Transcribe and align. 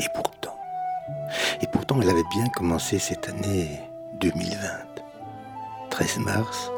Et 0.00 0.06
pourtant, 0.14 0.58
et 1.60 1.66
pourtant, 1.66 2.00
elle 2.00 2.10
avait 2.10 2.28
bien 2.34 2.46
commencé 2.48 2.98
cette 2.98 3.28
année 3.28 3.80
2020. 4.20 4.56
13 5.90 6.18
mars, 6.20 6.70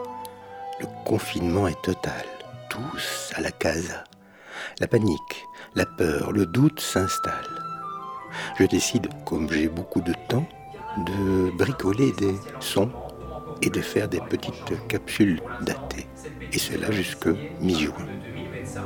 le 0.81 0.87
confinement 1.05 1.69
est 1.69 1.81
total. 1.83 2.25
Tous 2.69 3.33
à 3.37 3.41
la 3.41 3.53
casa. 3.53 4.05
La 4.81 4.89
panique, 4.89 5.47
la 5.75 5.87
peur, 5.87 6.33
le 6.33 6.47
doute 6.47 6.81
s'installent. 6.81 7.63
Je 8.59 8.65
décide, 8.65 9.09
comme 9.25 9.49
j'ai 9.51 9.69
beaucoup 9.69 10.01
de 10.01 10.13
temps, 10.29 10.47
de 11.07 11.51
bricoler 11.57 12.13
des 12.13 12.35
sons 12.61 12.91
et 13.63 13.71
de 13.71 13.81
faire 13.81 14.09
des 14.09 14.21
petites 14.21 14.87
capsules 14.89 15.41
datées. 15.63 16.09
Et 16.53 16.59
cela 16.59 16.91
jusque 16.91 17.29
mi-juin. 17.61 18.07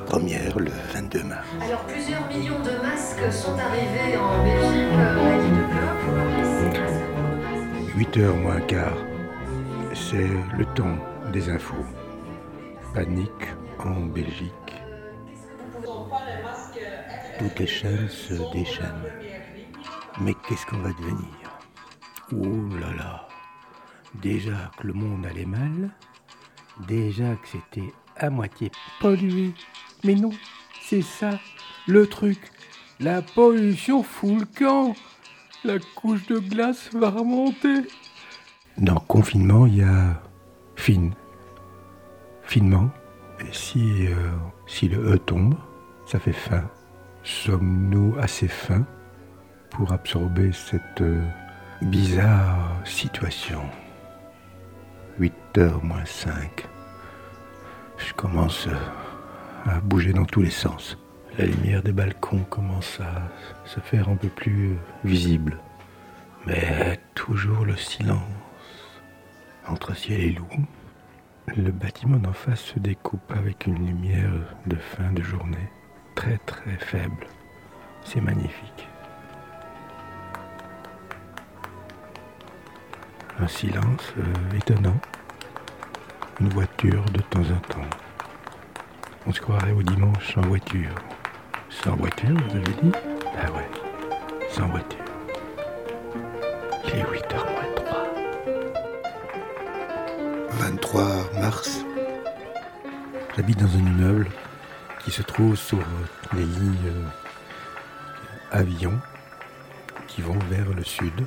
Première 0.07 0.59
le 0.59 0.71
22 0.93 1.25
mars. 1.25 1.47
Alors 1.61 1.85
plusieurs 1.85 2.27
millions 2.29 2.61
de 2.61 2.83
masques 2.83 3.33
sont 3.33 3.57
arrivés 3.59 4.16
en 4.16 4.43
Belgique, 4.45 4.98
de 7.95 7.99
8h 7.99 8.33
moins 8.43 8.61
quart, 8.61 8.97
c'est 9.95 10.29
le 10.57 10.65
temps 10.75 10.99
des 11.33 11.51
infos. 11.51 11.85
Panique 12.95 13.49
en 13.79 14.07
Belgique. 14.07 14.52
Toutes 17.38 17.59
les 17.59 17.66
chaînes 17.66 18.09
se 18.09 18.35
déchaînent. 18.52 19.13
Mais 20.21 20.35
qu'est-ce 20.49 20.66
qu'on 20.66 20.79
va 20.79 20.91
devenir? 20.91 21.29
Oh 22.33 22.79
là 22.80 22.93
là 22.97 23.29
Déjà 24.15 24.71
que 24.77 24.87
le 24.87 24.93
monde 24.93 25.24
allait 25.27 25.45
mal, 25.45 25.91
déjà 26.87 27.37
que 27.37 27.49
c'était 27.49 27.93
à 28.19 28.31
moitié 28.31 28.71
pollué. 29.01 29.53
Mais 30.05 30.15
non, 30.15 30.31
c'est 30.83 31.03
ça, 31.03 31.39
le 31.87 32.07
truc. 32.07 32.39
La 33.01 33.23
pollution 33.23 34.03
fout 34.03 34.41
le 34.41 34.47
camp. 34.47 34.95
La 35.65 35.79
couche 35.97 36.27
de 36.27 36.38
glace 36.38 36.91
va 36.93 37.10
remonter. 37.10 37.83
Dans 38.77 39.01
confinement, 39.01 39.66
il 39.66 39.77
y 39.77 39.83
a 39.83 40.23
fine. 40.77 41.15
Finement. 42.43 42.91
Et 43.41 43.52
si, 43.52 44.07
euh, 44.07 44.15
si 44.66 44.88
le 44.88 45.15
E 45.15 45.19
tombe, 45.19 45.55
ça 46.07 46.19
fait 46.19 46.32
fin. 46.32 46.65
Sommes-nous 47.23 48.16
assez 48.19 48.49
fins 48.49 48.87
pour 49.71 49.93
absorber 49.93 50.51
cette 50.53 51.03
euh, 51.03 51.23
bizarre 51.82 52.80
situation? 52.85 53.63
8h 55.21 55.82
moins 55.82 56.05
5. 56.05 56.69
Je 57.99 58.13
commence 58.15 58.68
à 59.66 59.80
bouger 59.80 60.13
dans 60.13 60.24
tous 60.24 60.43
les 60.43 60.51
sens. 60.51 60.96
La 61.38 61.46
lumière 61.46 61.82
des 61.82 61.93
balcons 61.93 62.45
commence 62.51 63.01
à 63.01 63.29
se 63.65 63.80
faire 63.80 64.09
un 64.09 64.16
peu 64.16 64.28
plus 64.28 64.77
visible. 65.04 65.59
Mais 66.47 66.99
toujours 67.15 67.65
le 67.65 67.76
silence 67.76 68.22
entre 69.66 69.94
ciel 69.94 70.21
et 70.21 70.31
loup. 70.32 70.49
Le 71.56 71.71
bâtiment 71.71 72.19
d'en 72.19 72.32
face 72.32 72.60
se 72.60 72.78
découpe 72.78 73.31
avec 73.31 73.66
une 73.66 73.87
lumière 73.87 74.31
de 74.66 74.76
fin 74.76 75.12
de 75.12 75.22
journée 75.22 75.69
très 76.15 76.38
très 76.38 76.76
faible. 76.78 77.26
C'est 78.04 78.21
magnifique. 78.21 78.88
Un 83.38 83.49
silence 83.49 84.15
euh, 84.19 84.56
étonnant. 84.56 84.97
Une 86.41 86.50
voiture 86.50 87.05
de 87.06 87.21
temps 87.21 87.41
en 87.41 87.61
temps. 87.72 87.91
On 89.27 89.33
se 89.33 89.41
croirait 89.41 89.72
au 89.72 89.83
dimanche 89.83 90.34
sans 90.34 90.43
voiture. 90.43 90.94
Sans 91.69 91.97
voiture, 91.97 92.31
vous 92.31 92.56
avez 92.56 92.75
dit? 92.81 92.93
Ah 93.37 93.50
ouais, 93.50 93.69
sans 94.49 94.69
voiture. 94.69 95.05
Les 96.84 97.03
8h 97.03 97.34
moins 97.34 97.75
3. 97.75 98.06
23 100.50 101.04
mars. 101.41 101.84
J'habite 103.37 103.59
dans 103.59 103.75
un 103.75 103.81
immeuble 103.81 104.28
qui 105.04 105.10
se 105.10 105.22
trouve 105.22 105.56
sur 105.56 105.84
les 106.34 106.44
lignes 106.44 106.77
euh, 106.87 107.04
avions 108.53 109.00
qui 110.06 110.22
vont 110.22 110.38
vers 110.50 110.72
le 110.72 110.84
sud, 110.84 111.27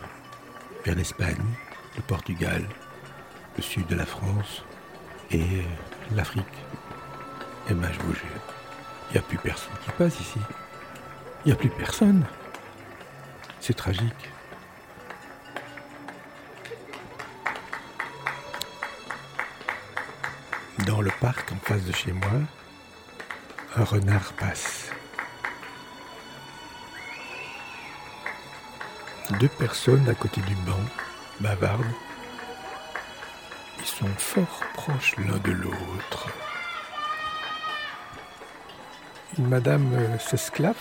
vers 0.85 0.95
l'Espagne, 0.95 1.43
le 1.97 2.01
Portugal, 2.01 2.63
le 3.57 3.61
sud 3.61 3.85
de 3.87 3.95
la 3.95 4.05
France 4.05 4.63
et 5.31 5.63
l'Afrique. 6.15 6.45
Et 7.69 7.73
ben 7.73 7.89
je 7.93 7.99
vous 8.01 8.13
il 9.11 9.15
n'y 9.15 9.19
a 9.19 9.23
plus 9.23 9.37
personne 9.37 9.73
qui 9.83 9.91
passe 9.91 10.19
ici. 10.21 10.39
Il 11.43 11.49
n'y 11.49 11.51
a 11.51 11.55
plus 11.55 11.69
personne. 11.69 12.25
C'est 13.59 13.73
tragique. 13.73 14.29
Dans 20.85 21.01
le 21.01 21.11
parc 21.19 21.51
en 21.51 21.57
face 21.57 21.83
de 21.83 21.91
chez 21.91 22.13
moi, 22.13 22.31
un 23.75 23.83
renard 23.83 24.31
passe. 24.33 24.91
Deux 29.41 29.49
personnes 29.49 30.07
à 30.07 30.13
côté 30.13 30.39
du 30.41 30.55
banc 30.55 30.79
bavardent. 31.41 31.83
Fort 34.17 34.63
proches 34.73 35.15
l'un 35.17 35.37
de 35.37 35.51
l'autre. 35.51 36.27
Madame 39.37 39.93
euh, 39.93 40.17
s'esclave, 40.17 40.75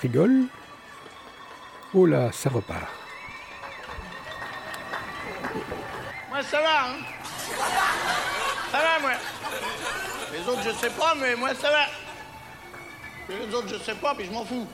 rigole. 0.00 0.44
Oh 1.94 2.06
là, 2.06 2.30
ça 2.32 2.48
repart. 2.50 2.88
Moi, 6.28 6.42
ça 6.42 6.60
va, 6.60 6.86
hein? 6.86 6.96
Ça 8.70 8.78
va, 8.78 8.98
moi? 9.00 9.12
Les 10.32 10.48
autres, 10.48 10.62
je 10.62 10.70
sais 10.70 10.90
pas, 10.90 11.14
mais 11.16 11.34
moi, 11.34 11.54
ça 11.54 11.70
va. 11.70 11.86
Les 13.28 13.54
autres, 13.54 13.68
je 13.68 13.78
sais 13.78 13.94
pas, 13.94 14.14
puis 14.14 14.26
je 14.26 14.30
m'en 14.30 14.44
fous. 14.44 14.68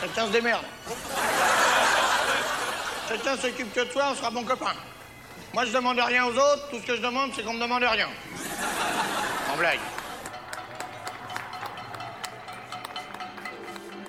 Chacun 0.00 0.26
se 0.26 0.32
démerde. 0.32 0.64
Chacun 3.08 3.36
s'occupe 3.36 3.72
que 3.72 3.80
de 3.80 3.92
toi, 3.92 4.08
on 4.10 4.14
sera 4.14 4.30
bon 4.30 4.44
copain. 4.44 4.74
Moi, 5.54 5.66
je 5.66 5.72
demande 5.72 6.00
rien 6.00 6.26
aux 6.26 6.32
autres. 6.32 6.68
Tout 6.68 6.78
ce 6.80 6.86
que 6.86 6.96
je 6.96 7.00
demande, 7.00 7.30
c'est 7.32 7.44
qu'on 7.44 7.54
me 7.54 7.60
demande 7.60 7.84
rien. 7.84 8.08
En 9.52 9.56
blague. 9.56 9.78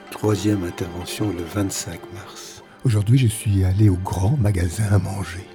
Troisième 0.10 0.64
intervention 0.64 1.32
le 1.32 1.44
25 1.44 2.00
mars. 2.14 2.64
Aujourd'hui, 2.84 3.20
je 3.20 3.28
suis 3.28 3.64
allé 3.64 3.90
au 3.90 3.96
grand 3.98 4.36
magasin 4.38 4.86
à 4.92 4.98
manger. 4.98 5.46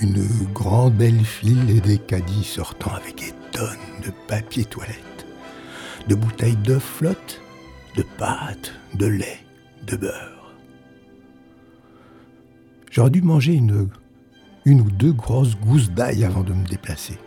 Une 0.00 0.26
grande 0.52 0.94
belle 0.94 1.24
file 1.24 1.70
et 1.70 1.80
des 1.80 1.98
caddies 1.98 2.42
sortant 2.42 2.94
avec 2.96 3.14
des 3.14 3.32
tonnes 3.52 3.68
de 4.04 4.10
papier 4.26 4.64
toilette, 4.64 5.24
de 6.08 6.16
bouteilles 6.16 6.56
d'œufs 6.56 6.82
flotte, 6.82 7.40
de 7.96 8.02
pâtes, 8.02 8.72
de 8.94 9.06
lait, 9.06 9.46
de 9.84 9.96
beurre. 9.96 10.52
J'aurais 12.90 13.10
dû 13.10 13.22
manger 13.22 13.52
une, 13.52 13.88
une 14.64 14.80
ou 14.80 14.90
deux 14.90 15.12
grosses 15.12 15.56
gousses 15.56 15.90
d'ail 15.90 16.24
avant 16.24 16.42
de 16.42 16.52
me 16.52 16.66
déplacer 16.66 17.18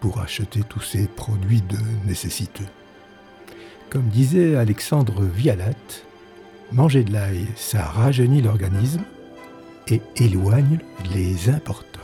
pour 0.00 0.20
acheter 0.20 0.62
tous 0.68 0.80
ces 0.80 1.08
produits 1.08 1.62
de 1.62 1.78
nécessiteux. 2.06 2.68
Comme 3.90 4.08
disait 4.08 4.54
Alexandre 4.54 5.24
Vialat, 5.24 5.72
manger 6.72 7.02
de 7.02 7.12
l'ail, 7.12 7.46
ça 7.56 7.82
rajeunit 7.82 8.42
l'organisme 8.42 9.02
et 9.88 10.00
éloigne 10.16 10.78
les 11.14 11.48
importants. 11.48 12.00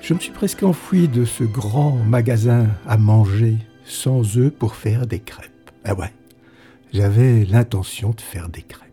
Je 0.00 0.14
me 0.14 0.18
suis 0.18 0.32
presque 0.32 0.62
enfoui 0.62 1.08
de 1.08 1.24
ce 1.24 1.44
grand 1.44 1.92
magasin 1.92 2.66
à 2.86 2.96
manger 2.96 3.56
sans 3.84 4.36
œufs 4.36 4.52
pour 4.52 4.74
faire 4.74 5.06
des 5.06 5.20
crêpes. 5.20 5.70
Ah 5.84 5.94
ouais, 5.94 6.12
j'avais 6.92 7.44
l'intention 7.44 8.10
de 8.10 8.20
faire 8.20 8.48
des 8.48 8.62
crêpes. 8.62 8.87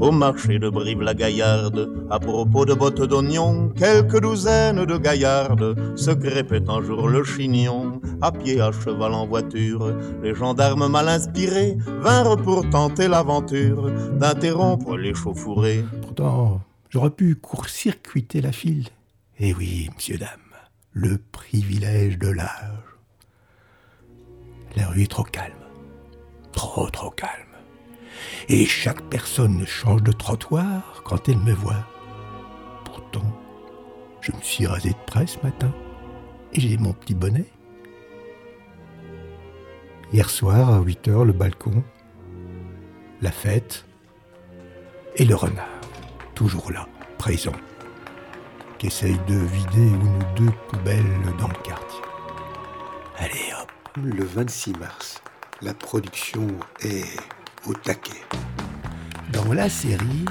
Au 0.00 0.12
marché 0.12 0.60
de 0.60 0.70
Brive-la-Gaillarde, 0.70 2.06
à 2.08 2.20
propos 2.20 2.64
de 2.64 2.72
bottes 2.72 3.02
d'oignons, 3.02 3.70
quelques 3.70 4.20
douzaines 4.20 4.84
de 4.84 4.96
gaillardes 4.96 5.98
se 5.98 6.12
crêpaient 6.12 6.70
un 6.70 6.80
jour 6.82 7.08
le 7.08 7.24
chignon, 7.24 8.00
à 8.22 8.30
pied, 8.30 8.60
à 8.60 8.70
cheval, 8.70 9.12
en 9.12 9.26
voiture. 9.26 9.92
Les 10.22 10.36
gendarmes 10.36 10.86
mal 10.86 11.08
inspirés 11.08 11.76
vinrent 12.00 12.36
pour 12.36 12.68
tenter 12.70 13.08
l'aventure 13.08 13.90
d'interrompre 14.12 14.96
les 14.96 15.14
chauffourées. 15.14 15.84
Pourtant, 16.02 16.60
j'aurais 16.90 17.10
pu 17.10 17.34
court-circuiter 17.34 18.40
la 18.40 18.52
file. 18.52 18.88
Eh 19.40 19.52
oui, 19.52 19.90
monsieur, 19.96 20.16
dame, 20.16 20.28
le 20.92 21.18
privilège 21.32 22.18
de 22.18 22.28
l'âge. 22.28 22.84
La 24.76 24.86
rue 24.86 25.02
est 25.02 25.10
trop 25.10 25.24
calme. 25.24 25.54
Trop, 26.52 26.88
trop 26.88 27.10
calme 27.10 27.47
et 28.48 28.64
chaque 28.64 29.02
personne 29.02 29.66
change 29.66 30.02
de 30.02 30.12
trottoir 30.12 31.02
quand 31.04 31.28
elle 31.28 31.38
me 31.38 31.52
voit. 31.52 31.86
Pourtant, 32.84 33.24
je 34.20 34.32
me 34.32 34.40
suis 34.40 34.66
rasé 34.66 34.90
de 34.90 35.04
près 35.06 35.26
ce 35.26 35.38
matin 35.42 35.72
et 36.52 36.60
j'ai 36.60 36.76
mon 36.76 36.92
petit 36.92 37.14
bonnet. 37.14 37.46
Hier 40.12 40.30
soir, 40.30 40.72
à 40.72 40.80
8 40.80 41.08
heures, 41.08 41.24
le 41.24 41.32
balcon, 41.32 41.84
la 43.20 43.30
fête 43.30 43.84
et 45.16 45.24
le 45.24 45.34
renard, 45.34 45.66
toujours 46.34 46.72
là, 46.72 46.86
présent, 47.18 47.52
qui 48.78 48.86
essaye 48.86 49.18
de 49.28 49.34
vider 49.34 49.86
une 49.86 50.02
ou 50.02 50.18
deux 50.36 50.52
poubelles 50.68 51.04
dans 51.38 51.48
le 51.48 51.62
quartier. 51.62 52.00
Allez 53.18 53.52
hop, 53.60 53.70
le 54.02 54.24
26 54.24 54.78
mars, 54.78 55.20
la 55.60 55.74
production 55.74 56.46
est 56.80 57.04
au 57.68 57.74
taquet. 57.74 58.22
Dans 59.32 59.52
la 59.52 59.68
série, 59.68 60.24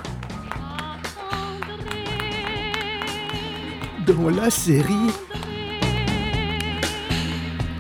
dans 4.08 4.30
la 4.30 4.50
série, 4.50 5.12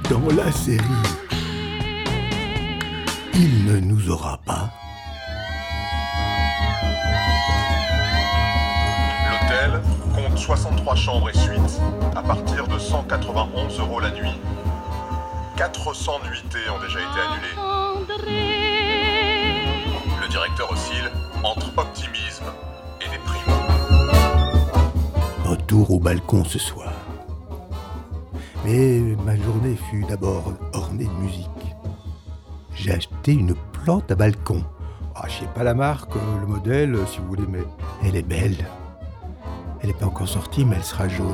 dans 0.09 0.35
la 0.35 0.51
série, 0.51 0.83
il 3.33 3.65
ne 3.65 3.79
nous 3.79 4.09
aura 4.11 4.37
pas. 4.45 4.69
L'hôtel 9.31 9.81
compte 10.13 10.37
63 10.37 10.95
chambres 10.95 11.29
et 11.29 11.37
suites 11.37 11.81
à 12.15 12.21
partir 12.21 12.67
de 12.67 12.77
191 12.77 13.79
euros 13.79 13.99
la 13.99 14.11
nuit. 14.11 14.39
400 15.55 16.19
nuitées 16.29 16.69
ont 16.69 16.79
déjà 16.79 16.99
été 16.99 17.19
annulées. 17.19 19.06
Directeur 20.37 20.71
oscille 20.71 21.11
entre 21.43 21.75
optimisme 21.75 22.45
et 23.01 23.09
déprime. 23.09 23.53
Retour 25.43 25.89
au 25.89 25.99
balcon 25.99 26.43
ce 26.43 26.59
soir. 26.59 26.93
Mais 28.63 28.99
ma 29.25 29.35
journée 29.35 29.75
fut 29.89 30.05
d'abord 30.07 30.53
ornée 30.73 31.05
de 31.05 31.23
musique. 31.23 31.47
J'ai 32.75 32.91
acheté 32.91 33.33
une 33.33 33.55
plante 33.73 34.11
à 34.11 34.15
balcon. 34.15 34.63
Ah, 35.15 35.25
je 35.27 35.39
sais 35.39 35.49
pas 35.55 35.63
la 35.63 35.73
marque, 35.73 36.13
le 36.39 36.45
modèle, 36.45 36.95
si 37.07 37.17
vous 37.17 37.29
voulez, 37.29 37.47
mais 37.49 37.63
elle 38.03 38.15
est 38.15 38.21
belle. 38.21 38.63
Elle 39.81 39.87
n'est 39.87 39.95
pas 39.95 40.05
encore 40.05 40.29
sortie, 40.29 40.65
mais 40.65 40.75
elle 40.75 40.83
sera 40.83 41.07
jaune. 41.07 41.33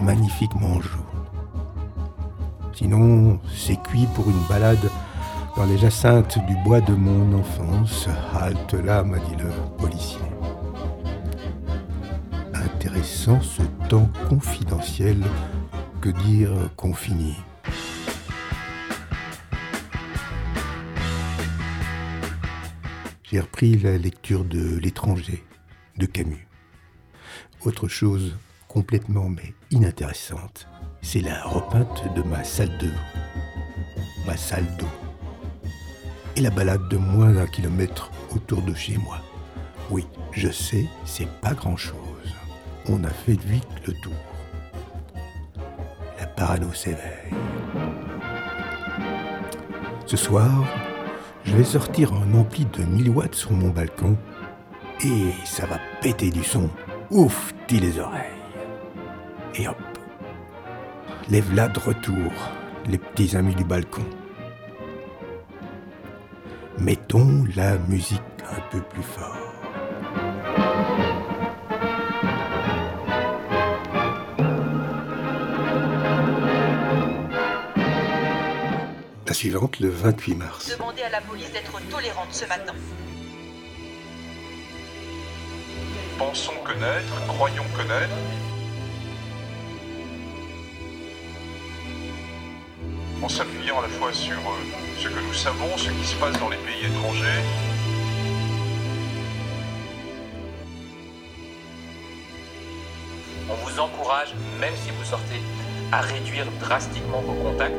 Magnifiquement 0.00 0.80
jaune. 0.80 1.02
Sinon, 2.72 3.40
c'est 3.54 3.82
cuit 3.82 4.08
pour 4.14 4.26
une 4.30 4.42
balade 4.48 4.88
dans 5.56 5.64
les 5.64 5.78
jacinthes 5.78 6.38
du 6.46 6.56
bois 6.64 6.80
de 6.80 6.92
mon 6.92 7.38
enfance. 7.38 8.08
Halte 8.34 8.74
là, 8.74 9.02
m'a 9.02 9.18
dit 9.18 9.36
le 9.36 9.50
policier. 9.76 10.20
Intéressant 12.54 13.40
ce 13.40 13.62
temps 13.88 14.10
confidentiel, 14.28 15.22
que 16.00 16.10
dire 16.10 16.50
confini. 16.76 17.36
J'ai 23.24 23.40
repris 23.40 23.76
la 23.76 23.98
lecture 23.98 24.44
de 24.44 24.78
L'étranger 24.78 25.44
de 25.98 26.06
Camus. 26.06 26.46
Autre 27.64 27.88
chose 27.88 28.36
complètement 28.68 29.28
mais 29.28 29.54
inintéressante, 29.70 30.68
c'est 31.02 31.20
la 31.20 31.42
repeinte 31.42 32.04
de 32.14 32.22
ma 32.22 32.44
salle 32.44 32.78
de 32.78 32.90
ma 34.26 34.36
salle 34.36 34.66
d'eau 34.78 35.07
et 36.38 36.40
la 36.40 36.50
balade 36.50 36.86
de 36.88 36.96
moins 36.96 37.32
d'un 37.32 37.46
kilomètre 37.46 38.12
autour 38.32 38.62
de 38.62 38.72
chez 38.72 38.96
moi. 38.96 39.18
Oui, 39.90 40.06
je 40.30 40.48
sais, 40.48 40.86
c'est 41.04 41.28
pas 41.40 41.52
grand-chose. 41.52 41.96
On 42.88 43.02
a 43.02 43.08
fait 43.08 43.40
vite 43.44 43.66
le 43.88 43.92
tour. 43.94 44.12
La 46.20 46.26
parano 46.26 46.72
s'éveille. 46.72 47.32
Ce 50.06 50.16
soir, 50.16 50.64
je 51.44 51.56
vais 51.56 51.64
sortir 51.64 52.12
un 52.12 52.32
ampli 52.38 52.66
de 52.66 52.84
1000 52.84 53.10
watts 53.10 53.34
sur 53.34 53.50
mon 53.50 53.70
balcon 53.70 54.16
et 55.04 55.32
ça 55.44 55.66
va 55.66 55.78
péter 56.00 56.30
du 56.30 56.44
son. 56.44 56.70
Ouf, 57.10 57.52
dit 57.66 57.80
les 57.80 57.98
oreilles. 57.98 58.22
Et 59.56 59.66
hop, 59.66 59.76
lève-la 61.28 61.66
de 61.66 61.80
retour, 61.80 62.30
les 62.86 62.98
petits 62.98 63.36
amis 63.36 63.56
du 63.56 63.64
balcon. 63.64 64.04
Mettons 66.88 67.44
la 67.54 67.76
musique 67.76 68.22
un 68.50 68.60
peu 68.70 68.80
plus 68.80 69.02
fort. 69.02 69.52
La 79.26 79.34
suivante, 79.34 79.80
le 79.80 79.90
28 79.90 80.34
mars. 80.36 80.70
Demandez 80.70 81.02
à 81.02 81.10
la 81.10 81.20
police 81.20 81.52
d'être 81.52 81.78
tolérante 81.90 82.32
ce 82.32 82.46
matin. 82.46 82.72
Pensons 86.16 86.52
connaître, 86.64 87.26
croyons 87.26 87.66
connaître. 87.76 88.47
En 93.28 93.30
s'appuyant 93.30 93.78
à 93.78 93.82
la 93.82 93.88
fois 93.88 94.10
sur 94.10 94.38
euh, 94.38 94.98
ce 94.98 95.06
que 95.06 95.20
nous 95.20 95.34
savons, 95.34 95.76
ce 95.76 95.90
qui 95.90 96.06
se 96.06 96.16
passe 96.16 96.40
dans 96.40 96.48
les 96.48 96.56
pays 96.56 96.86
étrangers, 96.86 97.42
On 103.50 103.54
vous 103.54 103.80
encourage, 103.80 104.34
même 104.62 104.72
si 104.76 104.90
vous 104.92 105.04
sortez, 105.04 105.42
à 105.92 106.00
réduire 106.00 106.46
drastiquement 106.58 107.20
vos 107.20 107.34
contacts. 107.34 107.76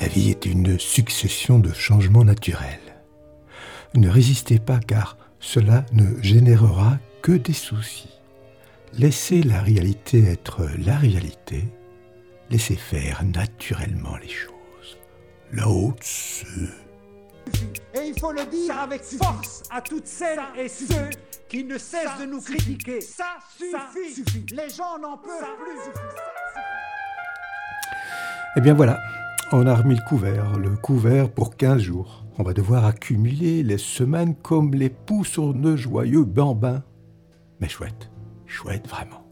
La 0.00 0.08
vie 0.08 0.30
est 0.30 0.46
une 0.46 0.78
succession 0.78 1.58
de 1.58 1.74
changements 1.74 2.24
naturels. 2.24 2.80
Ne 3.94 4.08
résistez 4.08 4.58
pas 4.58 4.80
car 4.80 5.18
cela 5.40 5.84
ne 5.92 6.22
générera 6.22 6.96
que 7.20 7.32
des 7.32 7.52
soucis. 7.52 8.13
Laissez 8.96 9.42
la 9.42 9.60
réalité 9.60 10.22
être 10.22 10.68
la 10.78 10.96
réalité. 10.96 11.64
Laissez 12.48 12.76
faire 12.76 13.24
naturellement 13.24 14.16
les 14.22 14.28
choses. 14.28 14.98
La 15.52 15.68
haute 15.68 16.04
se... 16.04 16.46
Et 17.92 18.06
il 18.06 18.20
faut 18.20 18.30
le 18.30 18.46
dire 18.46 18.78
avec 18.78 19.02
force 19.02 19.64
à 19.70 19.80
toutes 19.80 20.06
celles 20.06 20.38
et 20.56 20.68
ceux 20.68 21.10
qui 21.48 21.64
ne 21.64 21.76
cessent 21.76 22.20
de 22.20 22.26
nous 22.26 22.40
critiquer. 22.40 23.00
Ça 23.00 23.38
suffit. 23.58 24.46
Les 24.52 24.68
gens 24.68 24.98
n'en 25.00 25.18
peuvent 25.18 25.56
plus. 25.58 25.92
Eh 28.56 28.60
bien 28.60 28.74
voilà, 28.74 29.00
on 29.50 29.66
a 29.66 29.74
remis 29.74 29.96
le 29.96 30.08
couvert, 30.08 30.56
le 30.56 30.76
couvert 30.76 31.32
pour 31.32 31.56
15 31.56 31.82
jours. 31.82 32.24
On 32.38 32.44
va 32.44 32.52
devoir 32.52 32.84
accumuler 32.84 33.64
les 33.64 33.78
semaines 33.78 34.36
comme 34.36 34.72
les 34.72 34.90
poux 34.90 35.24
sur 35.24 35.52
de 35.52 35.74
joyeux 35.74 36.24
bambins. 36.24 36.84
Mais 37.60 37.68
chouette, 37.68 38.10
chouette 38.54 38.88
vraiment. 38.88 39.26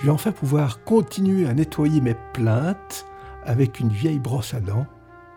Je 0.00 0.06
vais 0.06 0.12
enfin 0.12 0.32
pouvoir 0.32 0.82
continuer 0.84 1.48
à 1.48 1.54
nettoyer 1.54 2.00
mes 2.00 2.16
plaintes 2.34 3.06
avec 3.44 3.80
une 3.80 3.90
vieille 3.90 4.18
brosse 4.18 4.52
à 4.52 4.60
dents 4.60 4.86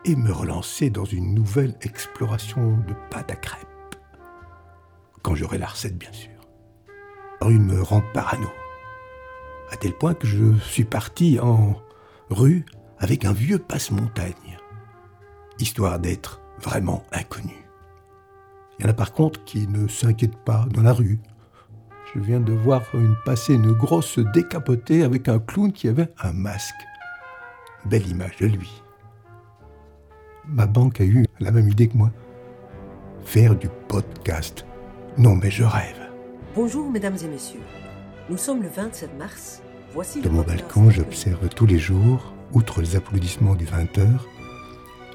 et 0.04 0.16
me 0.16 0.32
relancer 0.32 0.90
dans 0.90 1.06
une 1.06 1.36
nouvelle 1.36 1.76
exploration 1.82 2.78
de 2.88 2.96
pâte 3.12 3.32
à 3.32 3.36
crêpes. 3.36 3.68
Quand 5.22 5.36
j'aurai 5.36 5.60
la 5.60 5.68
recette, 5.68 5.98
bien 5.98 6.12
sûr. 6.12 6.32
La 7.40 7.48
rue 7.48 7.60
me 7.60 7.82
rend 7.82 8.02
parano. 8.14 8.50
À 9.72 9.78
tel 9.78 9.94
point 9.94 10.16
que 10.16 10.28
je 10.28 10.58
suis 10.58 10.84
parti 10.84 11.40
en 11.40 11.76
rue 12.30 12.66
avec 12.98 13.26
un 13.26 13.34
vieux 13.34 13.60
passe-montagne, 13.60 14.58
histoire 15.60 16.00
d'être 16.00 16.42
vraiment 16.60 17.04
inconnu. 17.12 17.68
Il 18.78 18.84
y 18.84 18.88
en 18.88 18.90
a 18.90 18.94
par 18.94 19.14
contre 19.14 19.44
qui 19.44 19.68
ne 19.68 19.88
s'inquiètent 19.88 20.44
pas 20.44 20.66
dans 20.72 20.82
la 20.82 20.94
rue. 20.94 21.20
Je 22.14 22.20
viens 22.20 22.42
de 22.42 22.52
voir 22.52 22.82
une 22.94 23.16
passer 23.24 23.54
une 23.54 23.72
grosse 23.72 24.20
décapotée 24.20 25.04
avec 25.04 25.30
un 25.30 25.40
clown 25.40 25.72
qui 25.72 25.88
avait 25.88 26.10
un 26.22 26.34
masque. 26.34 26.76
Belle 27.86 28.06
image 28.10 28.36
de 28.38 28.48
lui. 28.48 28.84
Ma 30.46 30.66
banque 30.66 31.00
a 31.00 31.06
eu 31.06 31.26
la 31.40 31.52
même 31.52 31.70
idée 31.70 31.88
que 31.88 31.98
moi. 31.98 32.12
Faire 33.24 33.56
du 33.56 33.70
podcast. 33.88 34.66
Non 35.18 35.36
mais 35.36 35.50
je 35.50 35.64
rêve. 35.64 36.02
Bonjour 36.54 36.92
mesdames 36.92 37.18
et 37.24 37.28
messieurs. 37.30 37.62
Nous 38.30 38.38
sommes 38.38 38.62
le 38.62 38.68
27 38.68 39.18
mars. 39.18 39.62
Voici 39.94 40.20
De 40.20 40.28
mon 40.28 40.42
balcon, 40.42 40.90
j'observe 40.90 41.48
tous 41.50 41.66
les 41.66 41.80
jours, 41.80 42.34
outre 42.52 42.82
les 42.82 42.98
applaudissements 42.98 43.56
du 43.56 43.66
20h, 43.66 44.06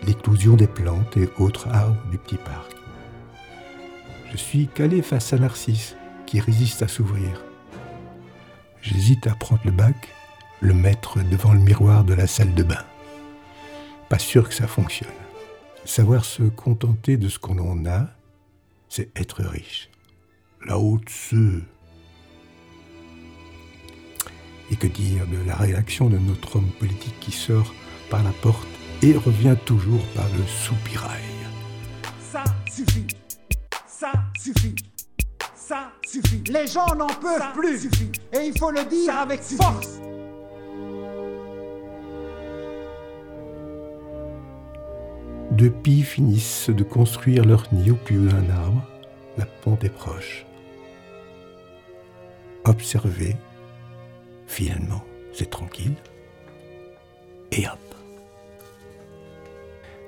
l'éclosion 0.07 0.55
des 0.55 0.67
plantes 0.67 1.17
et 1.19 1.29
autres 1.39 1.69
arbres 1.69 2.03
du 2.11 2.17
petit 2.17 2.37
parc. 2.37 2.73
Je 4.33 4.37
suis 4.39 4.69
calé 4.69 5.03
face 5.03 5.33
à 5.33 5.39
Narcisse, 5.39 5.97
qui 6.27 6.41
résiste 6.41 6.83
à 6.83 6.89
s'ouvrir. 6.89 7.43
J'hésite 8.83 9.27
à 9.27 9.35
prendre 9.35 9.63
le 9.65 9.71
bac, 9.71 10.09
le 10.61 10.75
mettre 10.75 11.23
devant 11.23 11.53
le 11.53 11.61
miroir 11.61 12.05
de 12.05 12.15
la 12.15 12.27
salle 12.27 12.55
de 12.55 12.63
bain. 12.63 12.85
Pas 14.09 14.19
sûr 14.19 14.49
que 14.49 14.55
ça 14.55 14.67
fonctionne. 14.67 15.11
Savoir 15.85 16.25
se 16.25 16.43
contenter 16.43 17.17
de 17.17 17.29
ce 17.29 17.39
qu'on 17.39 17.59
en 17.59 17.87
a, 17.87 18.09
c'est 18.89 19.11
être 19.17 19.43
riche. 19.43 19.89
La 20.67 20.79
haute 20.79 21.09
se... 21.09 21.63
Et 24.71 24.77
que 24.77 24.89
dire 24.89 25.27
de 25.29 25.39
la 25.47 25.55
réaction 25.55 26.09
de 26.09 26.19
notre 26.19 26.57
homme 26.57 26.71
politique 26.81 27.19
qui 27.21 27.31
sort 27.31 27.73
par 28.11 28.23
la 28.25 28.33
porte 28.33 28.67
et 29.03 29.17
revient 29.17 29.57
toujours 29.65 30.05
par 30.15 30.29
le 30.37 30.45
soupirail? 30.47 31.23
Ça 32.21 32.43
suffit. 32.69 33.07
Ça 33.87 34.13
suffit. 34.37 34.75
Ça 35.67 35.91
suffit. 36.07 36.45
Les 36.47 36.69
gens 36.69 36.95
n'en 36.95 37.09
peuvent 37.09 37.53
plus. 37.53 37.89
Et 38.33 38.47
il 38.47 38.57
faut 38.57 38.71
le 38.71 38.85
dire 38.85 39.19
avec 39.19 39.41
force. 39.41 39.99
Deux 45.51 45.71
pies 45.71 46.05
finissent 46.05 46.71
de 46.71 46.85
construire 46.85 47.45
leur 47.45 47.65
nid 47.73 47.91
au 47.91 47.97
pied 47.97 48.17
d'un 48.17 48.49
arbre. 48.51 48.81
La 49.39 49.47
ponte 49.47 49.83
est 49.83 49.89
proche. 49.89 50.47
Observez. 52.65 53.35
Finalement, 54.47 55.03
c'est 55.33 55.51
tranquille. 55.51 55.97
Et 57.51 57.67
hop. 57.67 57.95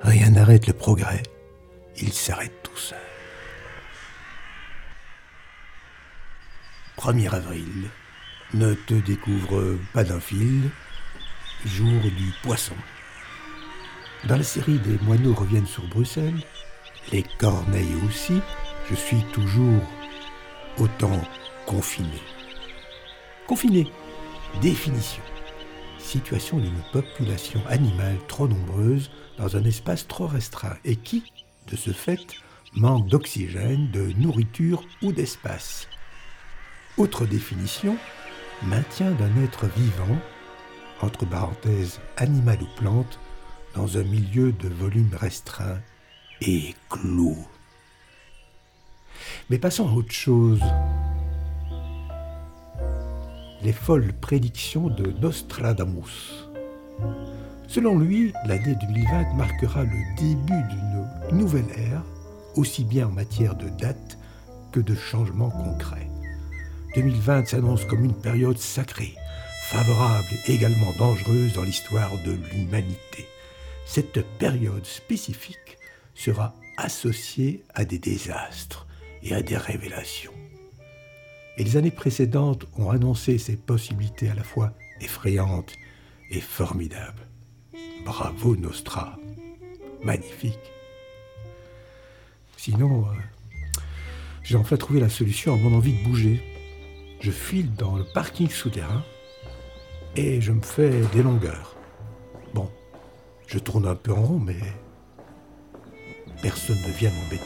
Rien 0.03 0.31
n'arrête 0.31 0.69
le 0.69 0.73
progrès. 0.73 1.25
Il 1.97 2.13
s'arrête 2.13 2.53
tout 2.63 2.77
seul. 2.77 3.08
1er 6.99 7.31
avril. 7.31 7.91
Ne 8.55 8.75
te 8.75 8.95
découvre 8.95 9.79
pas 9.95 10.03
d'un 10.03 10.19
fil. 10.19 10.69
Jour 11.65 12.03
du 12.03 12.33
poisson. 12.43 12.75
Dans 14.25 14.37
la 14.37 14.43
série 14.43 14.81
des 14.81 14.99
moineaux 15.05 15.35
reviennent 15.35 15.67
sur 15.67 15.87
Bruxelles, 15.87 16.41
les 17.13 17.23
corneilles 17.39 17.97
aussi, 18.05 18.41
je 18.91 18.97
suis 18.97 19.23
toujours 19.33 19.81
autant 20.79 21.23
confiné. 21.67 22.21
Confiné, 23.47 23.87
définition. 24.61 25.23
Situation 25.99 26.59
d'une 26.59 26.83
population 26.93 27.63
animale 27.69 28.19
trop 28.27 28.49
nombreuse 28.49 29.11
dans 29.39 29.57
un 29.57 29.63
espace 29.65 30.09
trop 30.09 30.27
restreint 30.27 30.77
et 30.85 30.97
qui, 30.97 31.33
de 31.71 31.77
ce 31.77 31.93
fait, 31.93 32.27
manque 32.75 33.07
d'oxygène, 33.07 33.89
de 33.93 34.13
nourriture 34.19 34.83
ou 35.03 35.13
d'espace. 35.13 35.87
Autre 36.99 37.27
définition, 37.27 37.97
maintien 38.65 39.13
d'un 39.13 39.45
être 39.45 39.67
vivant, 39.69 40.19
entre 41.01 41.25
parenthèses 41.27 42.01
animal 42.17 42.59
ou 42.61 42.67
plante, 42.77 43.21
dans 43.77 43.99
un 43.99 44.03
milieu 44.03 44.51
de 44.51 44.69
volume 44.69 45.11
restreint 45.15 45.79
et 46.41 46.75
clos. 46.91 47.47
Mais 49.49 49.59
passons 49.59 49.89
à 49.89 49.93
autre 49.93 50.11
chose. 50.11 50.61
Les 53.63 53.73
folles 53.73 54.13
prédictions 54.21 54.89
de 54.89 55.13
Nostradamus. 55.21 56.49
Selon 57.69 57.97
lui, 57.97 58.33
l'année 58.45 58.75
2020 58.75 59.35
marquera 59.35 59.85
le 59.85 60.17
début 60.17 60.63
d'une 60.69 61.39
nouvelle 61.39 61.71
ère, 61.77 62.03
aussi 62.57 62.83
bien 62.83 63.07
en 63.07 63.13
matière 63.13 63.55
de 63.55 63.69
date 63.69 64.19
que 64.73 64.81
de 64.81 64.97
changements 64.97 65.51
concrets. 65.51 66.09
2020 67.03 67.47
s'annonce 67.47 67.85
comme 67.85 68.05
une 68.05 68.21
période 68.21 68.59
sacrée, 68.59 69.15
favorable 69.63 70.29
et 70.47 70.55
également 70.55 70.93
dangereuse 70.99 71.53
dans 71.55 71.63
l'histoire 71.63 72.11
de 72.25 72.33
l'humanité 72.33 73.29
cette 73.89 74.21
période 74.39 74.85
spécifique 74.85 75.79
sera 76.15 76.55
associée 76.77 77.65
à 77.75 77.87
des 77.87 77.99
désastres 77.99 78.87
et 79.23 79.33
à 79.35 79.41
des 79.41 79.57
révélations. 79.57 80.35
Et 81.57 81.65
les 81.65 81.79
années 81.79 81.91
précédentes 81.91 82.67
ont 82.77 82.91
annoncé 82.91 83.39
ces 83.39 83.57
possibilités 83.57 84.29
à 84.29 84.35
la 84.35 84.45
fois 84.45 84.75
effrayantes 85.01 85.73
et 86.31 86.41
formidables. 86.41 87.27
Bravo 88.05 88.57
Nostra. 88.57 89.17
Magnifique. 90.05 90.73
Sinon, 92.59 93.07
euh, 93.07 93.81
j'ai 94.43 94.57
enfin 94.57 94.77
trouvé 94.77 95.01
la 95.01 95.09
solution 95.09 95.55
à 95.55 95.57
mon 95.57 95.75
envie 95.75 95.95
de 95.95 96.05
bouger. 96.05 96.58
Je 97.21 97.31
file 97.33 97.75
dans 97.75 97.97
le 97.97 98.05
parking 98.05 98.49
souterrain 98.49 99.03
et 100.15 100.41
je 100.41 100.53
me 100.53 100.63
fais 100.63 101.01
des 101.13 101.23
longueurs. 101.23 101.75
Bon, 102.55 102.71
je 103.47 103.59
tourne 103.59 103.87
un 103.87 103.97
peu 103.97 104.13
en 104.13 104.23
rond, 104.23 104.39
mais 104.39 104.61
personne 106.43 106.81
ne 106.87 106.93
vient 106.93 107.11
m'embêter. 107.11 107.43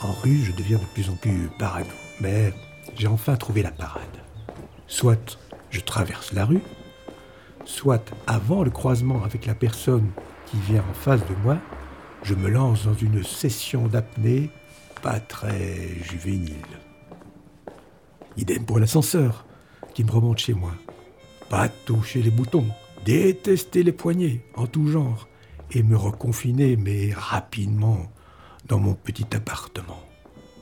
En 0.00 0.12
rue, 0.12 0.38
je 0.44 0.52
deviens 0.52 0.78
de 0.78 0.84
plus 0.94 1.10
en 1.10 1.16
plus 1.16 1.50
parano, 1.58 1.90
mais 2.20 2.52
j'ai 2.96 3.08
enfin 3.08 3.34
trouvé 3.34 3.62
la 3.62 3.72
parade. 3.72 4.02
Soit 4.86 5.38
je 5.70 5.80
traverse 5.80 6.32
la 6.32 6.44
rue, 6.44 6.62
soit 7.64 8.04
avant 8.28 8.62
le 8.62 8.70
croisement 8.70 9.24
avec 9.24 9.46
la 9.46 9.54
personne 9.54 10.10
qui 10.46 10.58
vient 10.58 10.84
en 10.88 10.94
face 10.94 11.26
de 11.26 11.34
moi, 11.42 11.58
je 12.22 12.34
me 12.34 12.48
lance 12.48 12.84
dans 12.84 12.94
une 12.94 13.24
session 13.24 13.88
d'apnée 13.88 14.50
pas 15.02 15.20
très 15.20 15.88
juvénile. 16.02 16.54
Idem 18.36 18.64
pour 18.64 18.78
l'ascenseur 18.78 19.44
qui 19.94 20.04
me 20.04 20.10
remonte 20.10 20.38
chez 20.38 20.54
moi. 20.54 20.72
Pas 21.48 21.68
toucher 21.68 22.22
les 22.22 22.30
boutons, 22.30 22.66
détester 23.04 23.82
les 23.82 23.92
poignets 23.92 24.42
en 24.54 24.66
tout 24.66 24.86
genre 24.86 25.28
et 25.70 25.82
me 25.82 25.96
reconfiner, 25.96 26.76
mais 26.76 27.12
rapidement, 27.12 28.10
dans 28.66 28.78
mon 28.78 28.94
petit 28.94 29.26
appartement, 29.34 30.02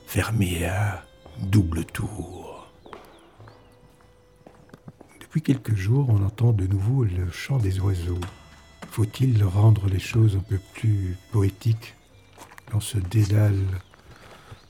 fermé 0.05 0.65
à 0.65 1.03
double 1.41 1.85
tour. 1.85 2.67
Depuis 5.19 5.41
quelques 5.41 5.75
jours, 5.75 6.07
on 6.09 6.25
entend 6.25 6.51
de 6.51 6.67
nouveau 6.67 7.03
le 7.03 7.29
chant 7.31 7.57
des 7.57 7.79
oiseaux. 7.79 8.21
Faut-il 8.89 9.43
rendre 9.43 9.87
les 9.87 9.99
choses 9.99 10.35
un 10.35 10.39
peu 10.39 10.57
plus 10.73 11.15
poétiques 11.31 11.95
dans 12.71 12.79
ce 12.79 12.97
dédale 12.97 13.65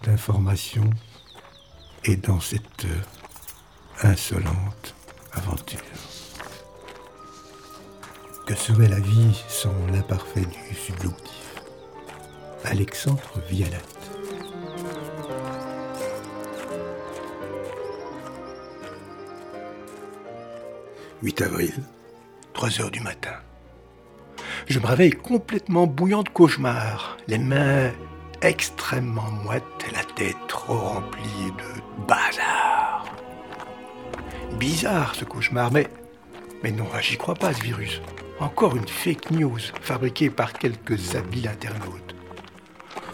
d'informations 0.04 0.90
et 2.06 2.16
dans 2.16 2.40
cette 2.40 2.86
insolente 4.04 4.96
aventure 5.34 5.82
que 8.46 8.56
serait 8.56 8.88
la 8.88 9.00
vie 9.00 9.44
sans 9.50 9.74
l'imparfait 9.92 10.46
du 10.46 10.76
subjonctif? 10.76 11.56
Alexandre 12.64 13.42
Vialat. 13.50 13.78
«8 21.24 21.42
avril, 21.42 21.74
3 22.54 22.82
heures 22.82 22.92
du 22.92 23.02
matin. 23.02 23.34
Je 24.68 24.80
me 24.80 24.86
réveille 24.86 25.12
complètement 25.12 25.88
bouillant 25.88 26.24
de 26.24 26.30
cauchemar, 26.30 27.18
les 27.28 27.40
mains 27.40 27.92
extrêmement 28.42 29.32
moites 29.44 29.77
la 29.92 30.04
tête 30.04 30.36
trop 30.48 30.78
remplie 30.78 31.52
de 31.58 32.08
bazar. 32.08 33.06
Bizarre 34.60 35.16
ce 35.16 35.26
cauchemar, 35.26 35.72
mais, 35.72 35.88
mais 36.64 36.72
non, 36.72 36.86
j'y 37.02 37.18
crois 37.18 37.36
pas 37.36 37.54
ce 37.54 37.62
virus. 37.62 38.02
Encore 38.40 38.76
une 38.76 38.88
fake 38.88 39.32
news 39.32 39.60
fabriquée 39.82 40.30
par 40.30 40.54
quelques 40.54 41.16
habiles 41.16 41.48
internautes. 41.48 42.16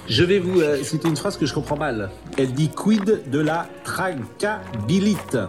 Je 0.08 0.24
vais 0.24 0.40
vous 0.40 0.60
euh, 0.60 0.84
citer 0.84 1.08
une 1.08 1.16
phrase 1.16 1.38
que 1.38 1.46
je 1.46 1.54
comprends 1.54 1.78
mal. 1.78 2.12
Elle 2.38 2.54
dit 2.54 2.70
quid 2.70 3.24
de 3.30 3.40
la 3.40 3.68
traçabilité 3.84 5.48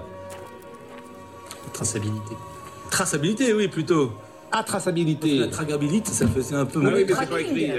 Traçabilité. 1.73 2.37
Traçabilité, 2.91 3.53
oui, 3.53 3.67
plutôt. 3.67 4.13
Ah, 4.57 4.63
traçabilité. 4.63 5.35
La 5.39 5.49
tragabilité, 5.49 6.13
ça 6.13 6.29
faisait 6.29 6.55
un 6.55 6.65
peu 6.65 6.81
ah 6.85 6.91
oui, 6.95 7.05
mais 7.09 7.13
c'est 7.13 7.29
pas 7.29 7.41
écrit. 7.41 7.73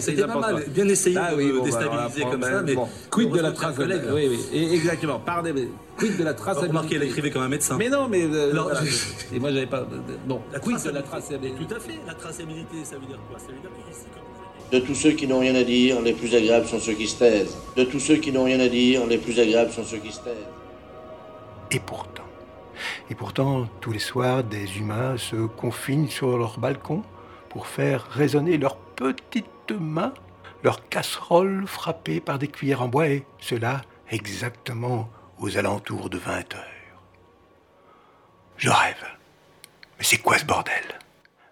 C'était 0.00 0.26
pas 0.26 0.40
mal. 0.40 0.64
Bien 0.68 0.88
essayé 0.88 1.16
ah, 1.16 1.30
oui, 1.36 1.46
de 1.46 1.52
bon, 1.52 1.64
déstabiliser 1.64 2.22
bah, 2.24 2.30
comme 2.32 2.40
bon, 2.40 2.46
ça. 2.46 2.62
Mais 2.62 2.74
bon. 2.74 2.88
Quid 3.12 3.30
de 3.30 3.40
la 3.40 3.52
traçabilité 3.52 4.06
Oui, 4.12 4.28
oui, 4.52 4.74
exactement. 4.74 5.20
Pardon, 5.20 5.52
mais 5.54 5.68
quid 5.96 6.18
de 6.18 6.24
la 6.24 6.34
traçabilité 6.34 6.76
Remarquez, 6.76 6.96
elle 6.96 7.02
écrivait 7.04 7.30
comme 7.30 7.42
un 7.42 7.48
médecin. 7.48 7.76
Mais 7.78 7.88
non, 7.88 8.08
mais. 8.08 8.24
Euh, 8.24 8.50
Alors, 8.50 8.64
voilà. 8.64 8.84
je- 8.84 9.36
Et 9.36 9.38
moi, 9.38 9.52
j'avais 9.52 9.66
pas. 9.66 9.86
Bon, 10.26 10.40
La 10.52 10.58
quid 10.58 10.82
de 10.84 10.90
la 10.90 11.02
traçabilité. 11.02 11.64
Tout 11.64 11.74
à 11.76 11.78
fait. 11.78 12.00
La 12.04 12.14
traçabilité, 12.14 12.76
ça 12.82 12.96
veut 12.96 13.06
dire 13.06 13.20
quoi? 13.30 13.38
Ça 13.38 13.46
veut 13.46 13.60
dire 13.60 13.70
que 13.70 13.90
ici, 13.92 14.06
comme 14.12 14.80
De 14.80 14.84
tous 14.84 14.94
ceux 14.96 15.12
qui 15.12 15.28
n'ont 15.28 15.38
rien 15.38 15.54
à 15.54 15.62
dire, 15.62 16.00
les 16.00 16.12
plus 16.12 16.34
agréables 16.34 16.66
sont 16.66 16.80
ceux 16.80 16.94
qui 16.94 17.06
se 17.06 17.20
taisent. 17.20 17.56
De 17.76 17.84
tous 17.84 18.00
ceux 18.00 18.16
qui 18.16 18.32
n'ont 18.32 18.44
rien 18.44 18.58
à 18.58 18.66
dire, 18.68 19.06
les 19.06 19.18
plus 19.18 19.38
agréables 19.38 19.70
sont 19.70 19.84
ceux 19.84 19.98
qui 19.98 20.10
se 20.10 20.18
taisent. 20.22 20.34
Et 21.70 21.78
pourtant, 21.78 22.25
et 23.10 23.14
pourtant, 23.14 23.66
tous 23.80 23.92
les 23.92 23.98
soirs, 23.98 24.44
des 24.44 24.78
humains 24.78 25.16
se 25.16 25.36
confinent 25.46 26.08
sur 26.08 26.36
leur 26.36 26.58
balcon 26.58 27.02
pour 27.48 27.66
faire 27.66 28.06
résonner 28.10 28.58
leurs 28.58 28.76
petites 28.76 29.72
mains, 29.72 30.12
leurs 30.62 30.88
casseroles 30.88 31.66
frappées 31.66 32.20
par 32.20 32.38
des 32.38 32.48
cuillères 32.48 32.82
en 32.82 32.88
bois, 32.88 33.08
et 33.08 33.24
cela 33.40 33.82
exactement 34.10 35.08
aux 35.38 35.58
alentours 35.58 36.10
de 36.10 36.18
20 36.18 36.54
heures. 36.54 37.02
Je 38.56 38.70
rêve. 38.70 39.04
Mais 39.98 40.04
c'est 40.04 40.18
quoi 40.18 40.38
ce 40.38 40.44
bordel? 40.44 40.98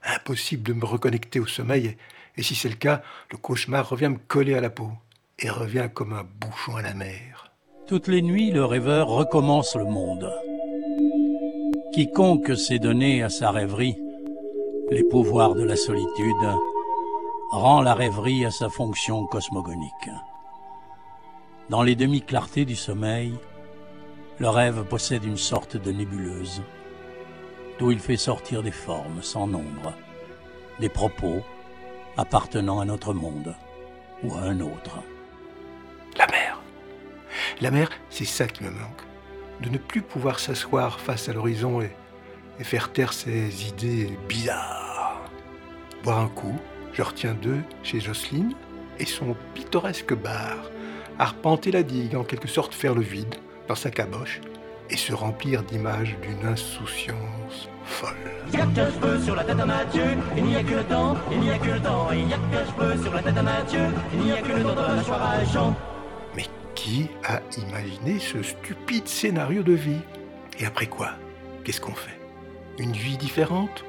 Impossible 0.05 0.63
de 0.63 0.73
me 0.73 0.85
reconnecter 0.85 1.41
au 1.41 1.47
sommeil, 1.47 1.97
et, 2.37 2.43
si 2.43 2.55
c'est 2.55 2.69
le 2.69 2.75
cas, 2.75 3.03
le 3.31 3.37
cauchemar 3.37 3.89
revient 3.89 4.09
me 4.09 4.19
coller 4.19 4.55
à 4.55 4.61
la 4.61 4.71
peau, 4.71 4.91
et 5.39 5.51
revient 5.51 5.89
comme 5.93 6.13
un 6.13 6.25
bouchon 6.41 6.77
à 6.77 6.83
la 6.83 6.95
mer. 6.95 7.53
Toutes 7.87 8.09
les 8.09 8.23
nuits, 8.23 8.51
le 8.51 8.65
rêveur 8.65 9.09
recommence 9.09 9.77
le 9.77 9.85
monde. 9.85 10.33
Quiconque 11.95 12.57
s'est 12.57 12.81
donné 12.81 13.23
à 13.23 13.29
sa 13.29 13.53
rêverie 13.53 13.97
les 14.91 15.05
pouvoirs 15.05 15.55
de 15.55 15.63
la 15.63 15.77
solitude 15.77 16.49
rend 17.53 17.83
la 17.83 17.95
rêverie 17.95 18.45
à 18.45 18.51
sa 18.51 18.69
fonction 18.69 19.27
cosmogonique. 19.27 20.11
Dans 21.71 21.85
les 21.85 21.95
demi-clartés 21.95 22.65
du 22.65 22.75
sommeil, 22.75 23.35
le 24.41 24.49
rêve 24.49 24.83
possède 24.87 25.23
une 25.23 25.37
sorte 25.37 25.77
de 25.77 25.93
nébuleuse, 25.93 26.63
d'où 27.79 27.93
il 27.93 28.01
fait 28.01 28.17
sortir 28.17 28.65
des 28.65 28.73
formes 28.73 29.23
sans 29.23 29.47
nombre, 29.47 29.95
des 30.81 30.89
propos 30.89 31.43
appartenant 32.17 32.81
à 32.81 32.85
notre 32.85 33.15
monde 33.15 33.55
ou 34.25 34.35
à 34.35 34.41
un 34.41 34.59
autre. 34.59 34.99
La 36.19 36.27
mer. 36.27 36.61
La 37.61 37.71
mer, 37.71 37.89
c'est 38.11 38.25
ça 38.25 38.49
qui 38.49 38.65
me 38.65 38.71
manque. 38.71 39.14
De 39.61 39.69
ne 39.69 39.79
plus 39.79 40.03
pouvoir 40.03 40.41
s'asseoir 40.41 41.01
face 41.01 41.29
à 41.29 41.33
l'horizon 41.33 41.81
et, 41.81 41.91
faire 42.63 42.93
taire 42.93 43.13
ces 43.13 43.69
idées 43.69 44.17
bizarres. 44.29 45.21
Boire 46.03 46.21
un 46.21 46.29
coup, 46.29 46.59
je 46.93 47.03
retiens 47.03 47.35
deux 47.35 47.61
chez 47.83 48.01
Jocelyne 48.01 48.55
et 48.99 49.07
son 49.07 49.37
pittoresque 49.55 50.15
bar. 50.15 50.71
Arpenter 51.19 51.71
la 51.71 51.83
digue, 51.83 52.15
en 52.17 52.25
quelque 52.25 52.49
sorte 52.49 52.75
faire 52.75 52.95
le 52.95 53.03
vide 53.03 53.35
dans 53.69 53.75
sa 53.75 53.91
caboche 53.91 54.41
et 54.91 54.97
se 54.97 55.13
remplir 55.13 55.63
d'images 55.63 56.17
d'une 56.23 56.47
insouciance 56.47 57.69
folle. 57.85 58.15
Il 58.53 58.57
n'y 60.45 60.57
a 60.57 60.63
temps, 60.85 61.17
il 61.33 61.41
n'y 61.41 61.51
a 61.51 61.59
que 61.59 61.71
le 61.71 61.81
temps, 61.81 62.09
il 62.13 62.27
a 62.33 62.37
temps 64.77 64.97
de 64.97 65.03
la. 65.03 65.94
Qui 66.85 67.09
a 67.27 67.41
imaginé 67.57 68.19
ce 68.19 68.43
stupide 68.43 69.09
scénario 69.09 69.63
de 69.63 69.73
vie 69.73 70.03
Et 70.59 70.67
après 70.67 70.85
quoi 70.85 71.13
Qu'est-ce 71.65 71.81
qu'on 71.81 71.95
fait? 71.95 72.21
Une 72.79 72.93
vie 72.93 73.17
différente? 73.17 73.87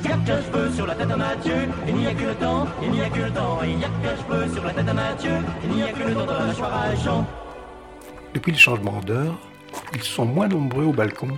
Il 0.00 0.08
y 0.08 0.10
a 0.10 0.16
qu'un 0.16 0.42
cheveu 0.42 0.70
sur 0.70 0.86
la 0.86 0.94
tête 0.94 1.10
à 1.10 1.18
Mathieu, 1.18 1.68
il 1.86 1.96
n'y 1.96 2.06
a 2.06 2.14
que 2.14 2.24
le 2.24 2.34
temps, 2.36 2.66
il 2.82 2.92
n'y 2.92 3.02
a 3.02 3.10
que 3.10 3.20
le 3.20 3.30
temps, 3.30 3.58
il 3.62 3.78
y 3.78 3.84
a 3.84 3.88
qu'un 3.88 4.16
cheveu 4.16 4.54
sur 4.54 4.64
la 4.64 4.72
tête 4.72 4.88
à 4.88 4.94
Mathieu, 4.94 5.32
il 5.64 5.70
n'y 5.72 5.82
a 5.82 5.92
que 5.92 6.02
le 6.02 6.14
temps 6.14 6.24
de 6.24 6.32
la 6.32 6.46
mâchoire 6.46 6.74
à 6.74 6.94
Jean. 6.94 7.26
Depuis 8.32 8.52
le 8.52 8.58
changement 8.58 9.00
d'heure, 9.00 9.38
ils 9.92 10.02
sont 10.02 10.24
moins 10.24 10.48
nombreux 10.48 10.84
au 10.84 10.92
balcon. 10.94 11.28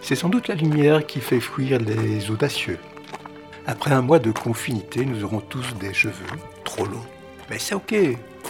C'est 0.00 0.16
sans 0.16 0.30
doute 0.30 0.48
la 0.48 0.54
lumière 0.54 1.06
qui 1.06 1.20
fait 1.20 1.38
fuir 1.38 1.78
les 1.80 2.30
audacieux. 2.30 2.78
Après 3.66 3.90
un 3.90 4.00
mois 4.00 4.20
de 4.20 4.30
confinité, 4.30 5.04
nous 5.04 5.22
aurons 5.22 5.40
tous 5.40 5.74
des 5.74 5.92
cheveux 5.92 6.38
trop 6.64 6.86
longs. 6.86 7.04
Mais 7.50 7.58
c'est 7.58 7.74
ok, 7.74 7.94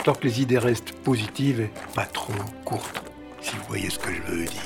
tant 0.04 0.14
que 0.14 0.24
les 0.24 0.40
idées 0.40 0.58
restent 0.58 0.92
positives 0.92 1.60
et 1.60 1.70
pas 1.94 2.06
trop 2.06 2.32
courtes, 2.64 3.02
si 3.40 3.56
vous 3.56 3.64
voyez 3.68 3.90
ce 3.90 3.98
que 3.98 4.12
je 4.12 4.22
veux 4.22 4.44
dire. 4.44 4.62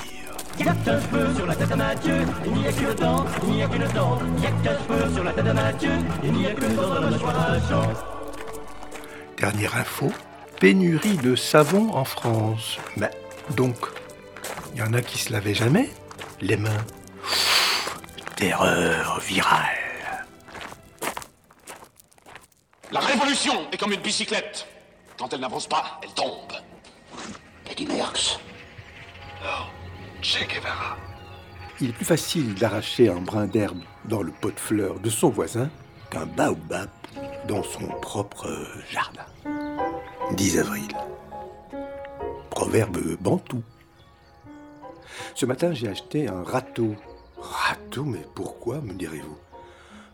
Il 0.59 0.67
y 0.67 0.69
a 0.69 0.75
qu'un 0.75 1.01
cheveu 1.01 1.35
sur 1.35 1.47
la 1.47 1.57
tête 1.57 1.73
à 1.73 1.77
Mathieu, 1.77 2.17
il 2.45 2.53
n'y 2.53 2.67
a 2.67 2.73
que 2.73 2.85
le 2.85 2.95
temps, 2.95 3.25
il 3.45 3.55
n'y 3.55 3.63
a 3.63 3.69
que 3.69 3.79
le 3.79 3.89
temps, 3.89 4.19
il 4.37 4.43
y 4.43 4.47
a 4.47 4.51
qu'un 4.51 4.79
cheveu 4.79 5.15
sur 5.15 5.25
la 5.25 5.33
tête 5.33 5.47
à 5.47 5.55
Mathieu, 5.55 5.93
il 6.23 6.33
n'y 6.33 6.47
a 6.47 6.51
que 6.53 6.61
le 6.61 6.77
temps 6.77 6.89
de 6.91 6.95
la 6.95 7.11
mâchoire 7.11 7.51
à 7.51 7.59
Jean. 7.59 7.93
Dernière 9.39 9.77
info, 9.77 10.13
pénurie 10.61 11.17
de 11.17 11.35
savon 11.35 11.95
en 11.95 12.05
France. 12.05 12.79
Mais 12.97 13.11
donc, 13.57 13.77
il 14.75 14.81
y 14.81 14.83
en 14.83 14.93
a 14.93 15.01
qui 15.01 15.19
se 15.19 15.33
lavaient 15.33 15.55
jamais? 15.55 15.91
Les 16.41 16.57
mains. 16.57 16.85
Terreur 18.37 19.21
virale. 19.21 19.79
La 22.91 23.01
révolution 23.01 23.55
est 23.73 23.79
comme 23.79 23.93
une 23.93 24.01
bicyclette. 24.01 24.67
Quand 25.19 25.33
elle 25.33 25.41
n'avance 25.41 25.67
pas, 25.67 26.01
elle 26.03 26.13
tombe. 26.13 26.53
Eddie 27.71 27.87
Merckx. 27.87 28.39
Non, 29.43 29.67
Che 30.23 30.47
Guevara. 30.47 30.97
Il 31.81 31.91
est 31.91 31.93
plus 31.93 32.05
facile 32.05 32.55
d'arracher 32.55 33.09
un 33.09 33.21
brin 33.21 33.47
d'herbe 33.47 33.83
dans 34.05 34.23
le 34.23 34.31
pot 34.33 34.51
de 34.51 34.61
fleurs 34.61 35.01
de 35.01 35.11
son 35.11 35.31
voisin 35.31 35.69
qu'un 36.11 36.27
baobab 36.27 36.89
dans 37.49 37.63
son 37.63 37.89
propre 38.01 38.49
jardin. 38.91 39.27
10 40.33 40.59
avril. 40.59 40.89
Proverbe 42.51 43.17
bantou. 43.21 43.63
Ce 45.35 45.47
matin, 45.47 45.73
j'ai 45.73 45.89
acheté 45.89 46.29
un 46.29 46.43
râteau. 46.43 46.95
Râteau, 47.39 48.05
mais 48.05 48.27
pourquoi, 48.35 48.81
me 48.81 48.93
direz-vous? 48.93 49.39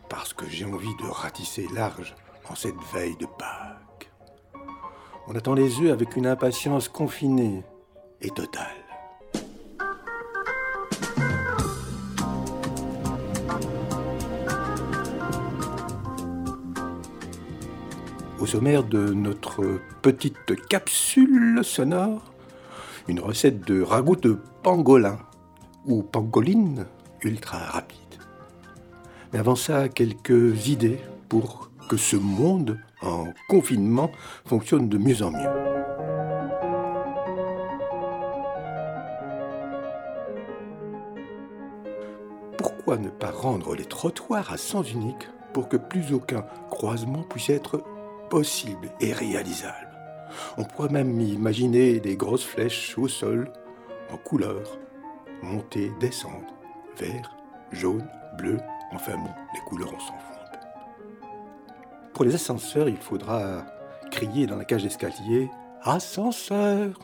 Parce 0.08 0.32
que 0.32 0.48
j'ai 0.48 0.64
envie 0.64 0.94
de 1.02 1.06
ratisser 1.06 1.66
large 1.74 2.14
en 2.48 2.54
cette 2.54 2.80
veille 2.94 3.16
de 3.16 3.26
Pâques. 3.26 3.87
On 5.30 5.36
attend 5.36 5.52
les 5.52 5.78
œufs 5.80 5.92
avec 5.92 6.16
une 6.16 6.26
impatience 6.26 6.88
confinée 6.88 7.62
et 8.22 8.30
totale. 8.30 8.64
Au 18.40 18.46
sommaire 18.46 18.84
de 18.84 19.12
notre 19.12 19.80
petite 20.00 20.66
capsule 20.70 21.60
sonore, 21.62 22.32
une 23.06 23.20
recette 23.20 23.60
de 23.66 23.82
ragoût 23.82 24.16
de 24.16 24.38
pangolin 24.62 25.18
ou 25.84 26.02
pangoline 26.02 26.86
ultra 27.22 27.58
rapide. 27.58 27.98
Mais 29.34 29.40
avant 29.40 29.56
ça, 29.56 29.90
quelques 29.90 30.68
idées 30.68 31.00
pour 31.28 31.70
que 31.90 31.98
ce 31.98 32.16
monde 32.16 32.78
en 33.02 33.26
confinement 33.48 34.10
fonctionne 34.44 34.88
de 34.88 34.98
mieux 34.98 35.22
en 35.22 35.30
mieux. 35.30 35.78
Pourquoi 42.56 42.96
ne 42.96 43.10
pas 43.10 43.30
rendre 43.30 43.74
les 43.74 43.84
trottoirs 43.84 44.52
à 44.52 44.56
sens 44.56 44.92
unique 44.92 45.28
pour 45.52 45.68
que 45.68 45.76
plus 45.76 46.12
aucun 46.12 46.44
croisement 46.70 47.22
puisse 47.22 47.50
être 47.50 47.82
possible 48.30 48.88
et 49.00 49.12
réalisable? 49.12 49.88
On 50.56 50.64
pourrait 50.64 50.88
même 50.88 51.20
imaginer 51.20 52.00
des 52.00 52.16
grosses 52.16 52.44
flèches 52.44 52.96
au 52.98 53.08
sol 53.08 53.52
en 54.10 54.16
couleur, 54.16 54.78
monter, 55.42 55.92
descendre, 56.00 56.54
vert, 56.98 57.36
jaune, 57.72 58.06
bleu, 58.36 58.58
enfin 58.92 59.16
bon, 59.16 59.30
les 59.54 59.60
couleurs 59.60 59.92
on 59.94 60.00
s'en 60.00 60.18
fout. 60.18 60.27
Pour 62.18 62.24
les 62.24 62.34
ascenseurs, 62.34 62.88
il 62.88 62.96
faudra 62.96 63.64
crier 64.10 64.48
dans 64.48 64.56
la 64.56 64.64
cage 64.64 64.82
d'escalier 64.82 65.48
Ascenseur 65.82 66.98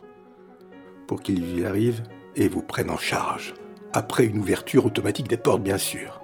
pour 1.06 1.22
qu'ils 1.22 1.60
y 1.60 1.64
arrivent 1.64 2.02
et 2.34 2.48
vous 2.48 2.62
prennent 2.62 2.90
en 2.90 2.96
charge, 2.96 3.54
après 3.92 4.24
une 4.24 4.38
ouverture 4.38 4.84
automatique 4.84 5.28
des 5.28 5.36
portes 5.36 5.62
bien 5.62 5.78
sûr. 5.78 6.20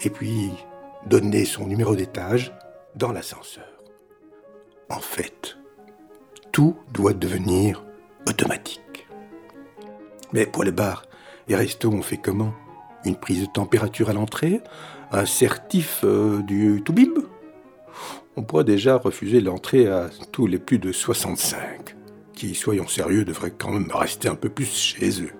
Et 0.00 0.10
puis, 0.10 0.50
donner 1.06 1.44
son 1.44 1.68
numéro 1.68 1.94
d'étage 1.94 2.52
dans 2.96 3.12
l'ascenseur. 3.12 3.84
En 4.90 4.98
fait, 4.98 5.56
tout 6.50 6.76
doit 6.92 7.14
devenir 7.14 7.84
automatique. 8.28 9.06
Mais 10.32 10.46
pour 10.46 10.64
les 10.64 10.72
bars 10.72 11.04
et 11.46 11.54
restos, 11.54 11.92
on 11.92 12.02
fait 12.02 12.16
comment? 12.16 12.54
Une 13.04 13.14
prise 13.14 13.42
de 13.42 13.52
température 13.52 14.10
à 14.10 14.14
l'entrée? 14.14 14.62
Un 15.12 15.26
certif 15.26 16.00
euh, 16.02 16.42
du 16.42 16.82
Toubib? 16.84 17.20
On 18.36 18.42
pourrait 18.42 18.64
déjà 18.64 18.96
refuser 18.96 19.40
l'entrée 19.40 19.86
à 19.86 20.10
tous 20.32 20.48
les 20.48 20.58
plus 20.58 20.80
de 20.80 20.90
65, 20.90 21.94
qui, 22.34 22.56
soyons 22.56 22.88
sérieux, 22.88 23.24
devraient 23.24 23.52
quand 23.56 23.70
même 23.70 23.88
rester 23.94 24.28
un 24.28 24.34
peu 24.34 24.48
plus 24.48 24.74
chez 24.74 25.22
eux. 25.22 25.32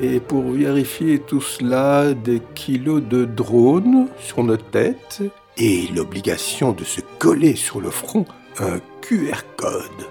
Et 0.00 0.20
pour 0.20 0.52
vérifier 0.52 1.18
tout 1.18 1.40
cela, 1.40 2.14
des 2.14 2.40
kilos 2.54 3.02
de 3.02 3.24
drones 3.24 4.06
sur 4.20 4.44
nos 4.44 4.56
têtes 4.56 5.22
et 5.58 5.88
l'obligation 5.88 6.72
de 6.72 6.84
se 6.84 7.00
coller 7.18 7.56
sur 7.56 7.80
le 7.80 7.90
front 7.90 8.24
un 8.60 8.78
QR 9.02 9.42
code. 9.56 10.06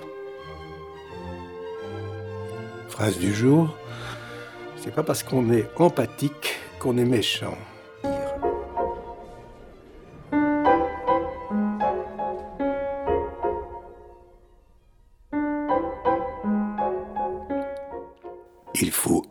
Phrase 2.89 3.17
du 3.17 3.33
jour, 3.33 3.75
c'est 4.75 4.93
pas 4.93 5.03
parce 5.03 5.23
qu'on 5.23 5.49
est 5.49 5.69
empathique 5.77 6.59
qu'on 6.79 6.97
est 6.97 7.05
méchant. 7.05 7.57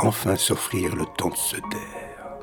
Enfin 0.09 0.37
s'offrir 0.37 0.97
le 0.97 1.05
temps 1.05 1.29
de 1.29 1.37
se 1.37 1.57
taire. 1.57 2.38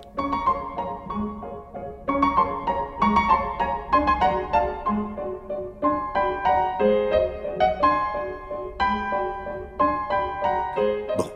Bon, 11.18 11.32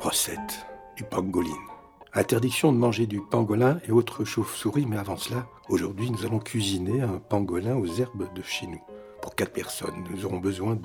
recette 0.00 0.66
du 0.96 1.04
pangoline. 1.04 1.52
Interdiction 2.14 2.72
de 2.72 2.78
manger 2.78 3.06
du 3.06 3.20
pangolin 3.20 3.78
et 3.86 3.92
autres 3.92 4.24
chauves-souris, 4.24 4.86
mais 4.86 4.98
avant 4.98 5.16
cela, 5.16 5.46
aujourd'hui 5.68 6.10
nous 6.10 6.26
allons 6.26 6.40
cuisiner 6.40 7.00
un 7.00 7.18
pangolin 7.18 7.76
aux 7.76 7.86
herbes 7.86 8.26
de 8.34 8.42
chez 8.42 8.66
nous. 8.66 8.82
Pour 9.22 9.34
quatre 9.34 9.52
personnes. 9.52 10.04
Nous 10.10 10.26
aurons 10.26 10.38
besoin 10.38 10.76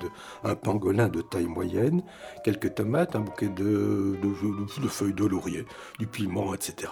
d'un 0.44 0.54
pangolin 0.54 1.08
de 1.08 1.20
taille 1.20 1.46
moyenne, 1.46 2.02
quelques 2.44 2.76
tomates, 2.76 3.16
un 3.16 3.20
bouquet 3.20 3.48
de, 3.48 4.16
feuilles 4.88 5.12
de 5.12 5.26
laurier, 5.26 5.66
du 5.98 6.06
piment, 6.06 6.54
etc. 6.54 6.90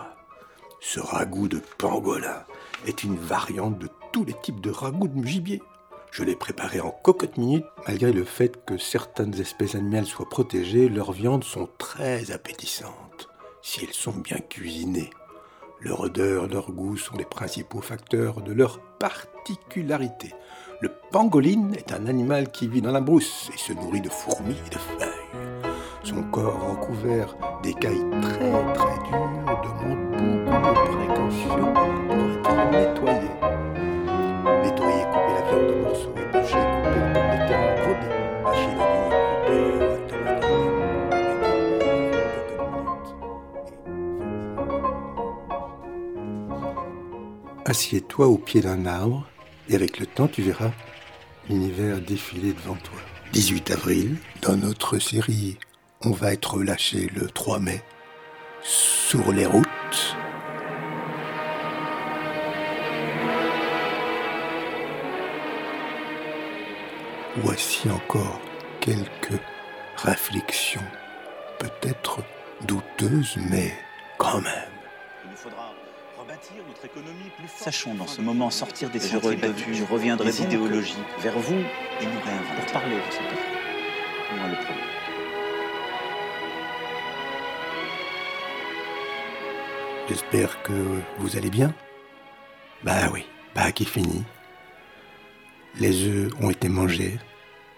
Ce 0.81 1.01
ragoût 1.01 1.49
de 1.49 1.63
pangolin 1.79 2.45
est 2.87 3.05
une 3.05 3.17
variante 3.17 3.79
de 3.79 3.89
tous 4.13 4.25
les 4.25 4.35
types 4.35 4.61
de 4.61 4.71
ragoût 4.71 5.09
de 5.09 5.27
gibier. 5.27 5.63
Je 6.11 6.23
l'ai 6.23 6.37
préparé 6.37 6.81
en 6.81 6.91
cocotte 6.91 7.37
minute. 7.37 7.65
Malgré 7.87 8.13
le 8.13 8.25
fait 8.25 8.65
que 8.65 8.77
certaines 8.77 9.39
espèces 9.41 9.75
animales 9.75 10.07
soient 10.07 10.29
protégées, 10.29 10.89
leurs 10.89 11.13
viandes 11.13 11.45
sont 11.45 11.69
très 11.79 12.31
appétissantes 12.31 13.29
si 13.63 13.85
elles 13.85 13.95
sont 13.95 14.13
bien 14.13 14.39
cuisinées. 14.39 15.11
Leur 15.81 16.01
odeur, 16.01 16.47
leur 16.47 16.71
goût 16.71 16.97
sont 16.97 17.17
les 17.17 17.25
principaux 17.25 17.81
facteurs 17.81 18.41
de 18.41 18.53
leur 18.53 18.81
particularité. 18.99 20.33
Pangoline 21.11 21.75
est 21.75 21.93
un 21.93 22.07
animal 22.07 22.51
qui 22.51 22.67
vit 22.67 22.83
dans 22.83 22.91
la 22.91 23.01
brousse 23.01 23.51
et 23.55 23.59
se 23.59 23.73
nourrit 23.73 24.01
de 24.01 24.09
fourmis 24.09 24.57
et 24.67 24.71
de 24.71 24.79
feuilles. 24.79 25.07
Son 26.03 26.23
corps 26.25 26.71
recouvert 26.71 27.37
d'écailles 27.63 28.05
très 28.21 28.75
très 28.75 28.99
dures 29.09 29.47
demande 29.63 30.01
beaucoup 30.11 30.75
de 30.75 30.87
précautions 30.97 31.73
pour 31.73 32.17
être 32.17 32.71
nettoyé. 32.71 33.31
Nettoyer, 34.63 35.05
couper 35.05 35.33
la 35.35 35.43
viande 35.49 35.71
en 35.71 35.79
morceaux, 35.83 36.15
éplucher, 36.17 36.65
couper 36.83 37.01
le 37.01 37.07
pomme 37.13 37.31
de 37.31 37.39
terre, 37.49 37.71
broder, 37.83 38.13
hacher 38.47 38.75
couper 38.75 39.57
Assieds-toi 47.65 48.27
au 48.27 48.39
pied 48.39 48.61
d'un 48.61 48.87
arbre 48.87 49.27
et 49.69 49.75
avec 49.75 49.99
le 49.99 50.07
temps, 50.07 50.29
tu 50.29 50.43
verras 50.43 50.71
l'univers 51.49 52.01
défiler 52.01 52.53
devant 52.53 52.77
toi. 52.77 52.99
18 53.33 53.71
avril, 53.71 54.17
dans 54.43 54.57
notre 54.57 54.99
série, 54.99 55.59
on 56.03 56.11
va 56.11 56.33
être 56.33 56.55
relâché 56.55 57.11
le 57.15 57.29
3 57.29 57.59
mai 57.59 57.83
sur 58.63 59.33
les 59.33 59.47
routes. 59.47 59.67
Voici 67.43 67.91
encore 67.91 68.41
quelques 68.81 69.41
réflexions, 69.97 70.81
peut-être 71.59 72.23
douteuses, 72.67 73.37
mais 73.51 73.73
quand 74.19 74.41
même. 74.41 74.76
Notre 76.69 76.85
économie 76.85 77.31
plus 77.39 77.49
forte. 77.49 77.63
Sachons 77.63 77.95
dans 77.95 78.07
ce 78.07 78.21
moment 78.21 78.51
sortir 78.51 78.91
des 78.91 79.01
sentiers 79.01 79.37
battus, 79.37 79.75
je 79.75 79.85
reviendrai 79.85 80.27
des 80.27 80.43
idéologies 80.43 80.95
vers 81.21 81.39
vous 81.39 81.55
et 81.55 82.05
nous 82.05 82.21
réinventer 82.25 82.63
pour 82.63 82.73
parler 82.73 82.97
de 82.97 83.11
cette 83.11 83.23
affaire. 83.23 84.37
Moi 84.37 84.49
le 84.49 84.57
premier. 84.57 84.83
J'espère 90.09 90.63
que 90.63 91.01
vous 91.19 91.37
allez 91.39 91.51
bien. 91.51 91.75
Bah 92.85 93.09
oui, 93.15 93.25
bah 93.55 93.73
qui 93.73 93.87
finit. 93.87 94.25
Les 95.77 96.05
œufs 96.07 96.31
ont 96.43 96.51
été 96.51 96.69
mangés. 96.69 97.19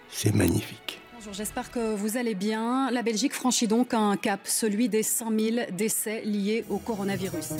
C'est 0.09 0.35
magnifique. 0.35 0.99
Bonjour, 1.19 1.33
j'espère 1.33 1.69
que 1.69 1.95
vous 1.95 2.15
allez 2.15 2.33
bien. 2.33 2.89
La 2.91 3.03
Belgique 3.03 3.33
franchit 3.33 3.67
donc 3.67 3.93
un 3.93 4.15
cap, 4.15 4.39
celui 4.45 4.87
des 4.87 5.03
100 5.03 5.37
000 5.37 5.57
décès 5.73 6.21
liés 6.21 6.63
au 6.69 6.77
coronavirus. 6.77 7.55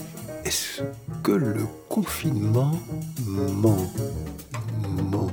Est-ce 0.45 0.83
que 1.23 1.33
le 1.33 1.65
confinement 1.89 2.71
ment? 3.25 3.91
Ment 5.11 5.27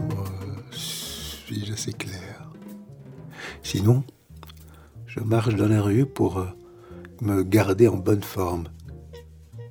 Suis-je 0.73 1.73
assez 1.73 1.93
clair? 1.93 2.51
Sinon, 3.63 4.03
je 5.07 5.21
marche 5.21 5.55
dans 5.55 5.69
la 5.69 5.81
rue 5.81 6.05
pour 6.05 6.39
euh, 6.39 6.47
me 7.21 7.45
garder 7.45 7.87
en 7.87 7.97
bonne 7.97 8.25
forme. 8.25 8.65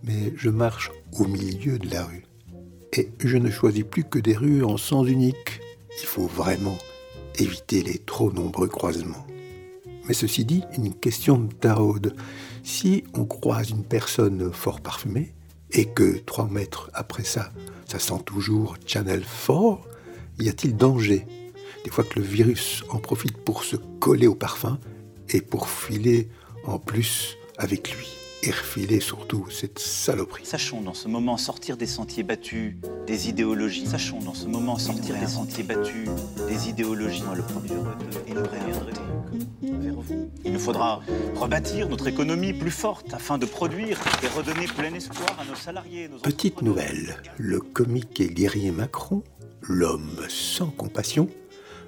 Mais 0.01 0.31
je 0.37 0.49
marche 0.49 0.91
au 1.19 1.25
milieu 1.25 1.77
de 1.77 1.89
la 1.89 2.05
rue. 2.05 2.23
Et 2.93 3.09
je 3.19 3.35
ne 3.35 3.51
choisis 3.51 3.83
plus 3.83 4.05
que 4.05 4.19
des 4.19 4.37
rues 4.37 4.63
en 4.63 4.77
sens 4.77 5.09
unique. 5.09 5.59
Il 6.01 6.05
faut 6.05 6.27
vraiment 6.27 6.77
éviter 7.39 7.81
les 7.81 7.99
trop 7.99 8.31
nombreux 8.31 8.67
croisements. 8.67 9.25
Mais 10.07 10.13
ceci 10.13 10.45
dit, 10.45 10.63
une 10.77 10.93
question 10.93 11.37
de 11.37 11.53
taraude. 11.53 12.15
Si 12.63 13.03
on 13.13 13.25
croise 13.25 13.71
une 13.71 13.83
personne 13.83 14.51
fort 14.53 14.81
parfumée, 14.81 15.33
et 15.71 15.85
que 15.85 16.17
trois 16.19 16.47
mètres 16.47 16.89
après 16.93 17.23
ça, 17.23 17.51
ça 17.85 17.99
sent 17.99 18.21
toujours 18.25 18.77
Channel 18.85 19.23
4, 19.47 19.79
y 20.39 20.49
a-t-il 20.49 20.77
danger? 20.77 21.25
Des 21.83 21.91
fois 21.91 22.03
que 22.03 22.19
le 22.19 22.25
virus 22.25 22.83
en 22.89 22.99
profite 22.99 23.37
pour 23.37 23.63
se 23.63 23.75
coller 23.99 24.27
au 24.27 24.35
parfum 24.35 24.79
et 25.29 25.41
pour 25.41 25.69
filer 25.69 26.29
en 26.65 26.79
plus 26.79 27.37
avec 27.57 27.95
lui 27.95 28.24
et 28.45 28.51
refiler 28.51 28.99
surtout 28.99 29.47
cette 29.49 29.79
saloperie. 29.79 30.45
Sachons 30.45 30.81
dans 30.81 30.93
ce 30.93 31.07
moment 31.07 31.37
sortir 31.37 31.77
des 31.77 31.87
sentiers 31.87 32.23
battus, 32.23 32.75
des 33.07 33.29
idéologies. 33.29 33.87
Sachons 33.87 34.19
dans 34.19 34.33
ce 34.33 34.45
moment 34.45 34.77
sortir 34.77 35.15
des 35.19 35.27
sentiers 35.27 35.63
battus, 35.63 36.07
des 36.47 36.69
idéologies. 36.69 37.23
Moi 37.23 37.35
le 37.35 37.43
premier, 37.43 37.69
et. 38.27 38.33
Il 40.43 40.53
nous 40.53 40.59
faudra 40.59 41.01
rebâtir 41.35 41.89
notre 41.89 42.07
économie 42.07 42.53
plus 42.53 42.71
forte 42.71 43.13
afin 43.13 43.37
de 43.37 43.45
produire 43.45 43.99
et 44.23 44.27
redonner 44.27 44.67
plein 44.67 44.93
espoir 44.93 45.37
à 45.39 45.45
nos 45.45 45.55
salariés. 45.55 46.07
Nos 46.07 46.19
Petite 46.19 46.61
nouvelle, 46.61 47.17
le 47.37 47.59
comique 47.59 48.21
et 48.21 48.27
guerrier 48.27 48.71
Macron, 48.71 49.23
l'homme 49.61 50.19
sans 50.29 50.67
compassion, 50.67 51.29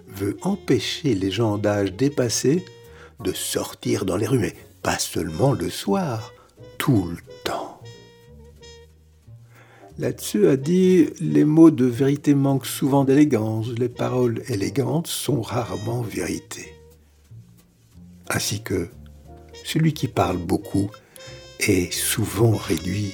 veut 0.08 0.38
empêcher 0.42 1.14
les 1.14 1.30
gens 1.30 1.58
d'âge 1.58 1.94
dépassé 1.94 2.66
de 3.24 3.32
sortir 3.34 4.06
dans 4.06 4.18
les 4.18 4.28
rues, 4.28 4.40
mais 4.40 4.56
pas 4.82 4.98
seulement 4.98 5.54
le 5.54 5.70
soir, 5.70 6.34
tout 6.78 7.10
le 7.10 7.18
temps. 7.44 7.82
Là-dessus 10.00 10.48
a 10.48 10.58
dit 10.58 11.08
les 11.20 11.44
mots 11.44 11.72
de 11.72 11.86
vérité 11.86 12.36
manquent 12.36 12.68
souvent 12.68 13.04
d'élégance, 13.04 13.70
les 13.70 13.90
paroles 13.90 14.44
élégantes 14.48 15.08
sont 15.08 15.42
rarement 15.42 16.02
vérité. 16.02 16.74
Ainsi 18.30 18.62
que 18.62 18.90
celui 19.64 19.94
qui 19.94 20.08
parle 20.08 20.38
beaucoup 20.38 20.92
est 21.60 21.92
souvent 21.92 22.52
réduit 22.52 23.12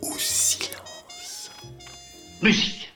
au 0.00 0.18
silence. 0.18 1.50
Musique. 2.42 2.91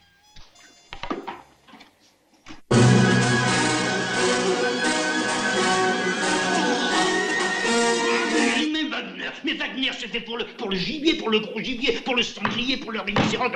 Pour 10.25 10.39
le, 10.39 10.47
le 10.69 10.77
gibier, 10.77 11.15
pour 11.15 11.31
le 11.31 11.41
gros 11.41 11.61
gibier, 11.61 11.93
pour 11.93 12.15
le 12.15 12.23
sanglier, 12.23 12.77
pour 12.77 12.93
le 12.93 13.01
rhinocéros. 13.01 13.51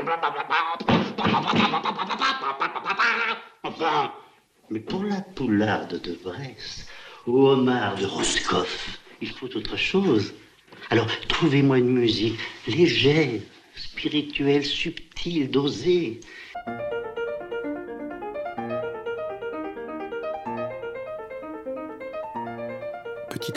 Enfin, 3.63 4.13
mais 4.71 4.81
pour 4.81 5.05
la 5.05 5.21
poularde 5.21 6.01
de 6.01 6.19
Brest, 6.25 6.89
ou 7.27 7.47
homard 7.47 7.97
de 7.97 8.07
Roscoff, 8.07 8.99
il 9.21 9.29
faut 9.29 9.55
autre 9.57 9.77
chose. 9.77 10.35
Alors, 10.91 11.07
trouvez-moi 11.29 11.79
une 11.79 11.93
musique 11.93 12.39
légère, 12.67 13.41
spirituelle, 13.77 14.65
subtile, 14.65 15.51
dosée. 15.51 16.21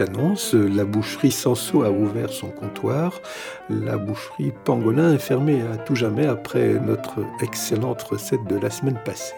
Annonce, 0.02 0.54
la 0.54 0.86
boucherie 0.86 1.32
Sanso 1.32 1.84
a 1.84 1.92
ouvert 1.92 2.30
son 2.30 2.50
comptoir. 2.50 3.22
La 3.70 3.98
boucherie 3.98 4.54
Pangolin 4.64 5.14
est 5.14 5.20
fermée 5.20 5.62
à 5.62 5.78
tout 5.78 5.96
jamais 5.96 6.26
après 6.26 6.74
notre 6.80 7.26
excellente 7.42 8.02
recette 8.04 8.44
de 8.46 8.58
la 8.58 8.70
semaine 8.70 9.00
passée. 9.06 9.36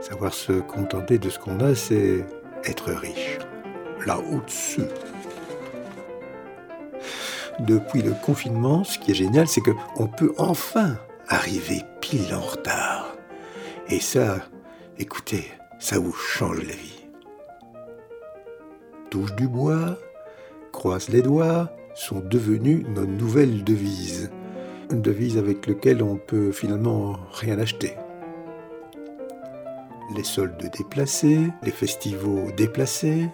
Savoir 0.00 0.34
se 0.34 0.52
contenter 0.52 1.18
de 1.18 1.30
ce 1.30 1.38
qu'on 1.38 1.60
a, 1.60 1.74
c'est 1.74 2.24
être 2.64 2.92
riche. 2.92 3.38
Là 4.06 4.18
au-dessus. 4.18 4.82
Depuis 7.60 8.02
le 8.02 8.12
confinement, 8.12 8.84
ce 8.84 8.98
qui 8.98 9.12
est 9.12 9.14
génial, 9.14 9.48
c'est 9.48 9.62
qu'on 9.62 10.06
peut 10.06 10.34
enfin 10.36 10.96
arriver 11.28 11.82
pile 12.00 12.34
en 12.34 12.40
retard. 12.40 13.16
Et 13.88 14.00
ça, 14.00 14.38
écoutez, 14.98 15.50
ça 15.78 15.98
vous 15.98 16.12
change 16.12 16.58
la 16.58 16.74
vie 16.74 16.93
du 19.22 19.48
bois, 19.48 19.96
croise 20.72 21.08
les 21.08 21.22
doigts, 21.22 21.70
sont 21.94 22.20
devenues 22.20 22.84
nos 22.94 23.06
nouvelles 23.06 23.62
devises. 23.62 24.30
Une 24.90 25.02
devise 25.02 25.38
avec 25.38 25.66
laquelle 25.66 26.02
on 26.02 26.16
peut 26.16 26.52
finalement 26.52 27.16
rien 27.32 27.58
acheter. 27.58 27.94
Les 30.14 30.24
soldes 30.24 30.70
déplacés, 30.76 31.40
les 31.62 31.70
festivals 31.70 32.54
déplacés, 32.56 33.28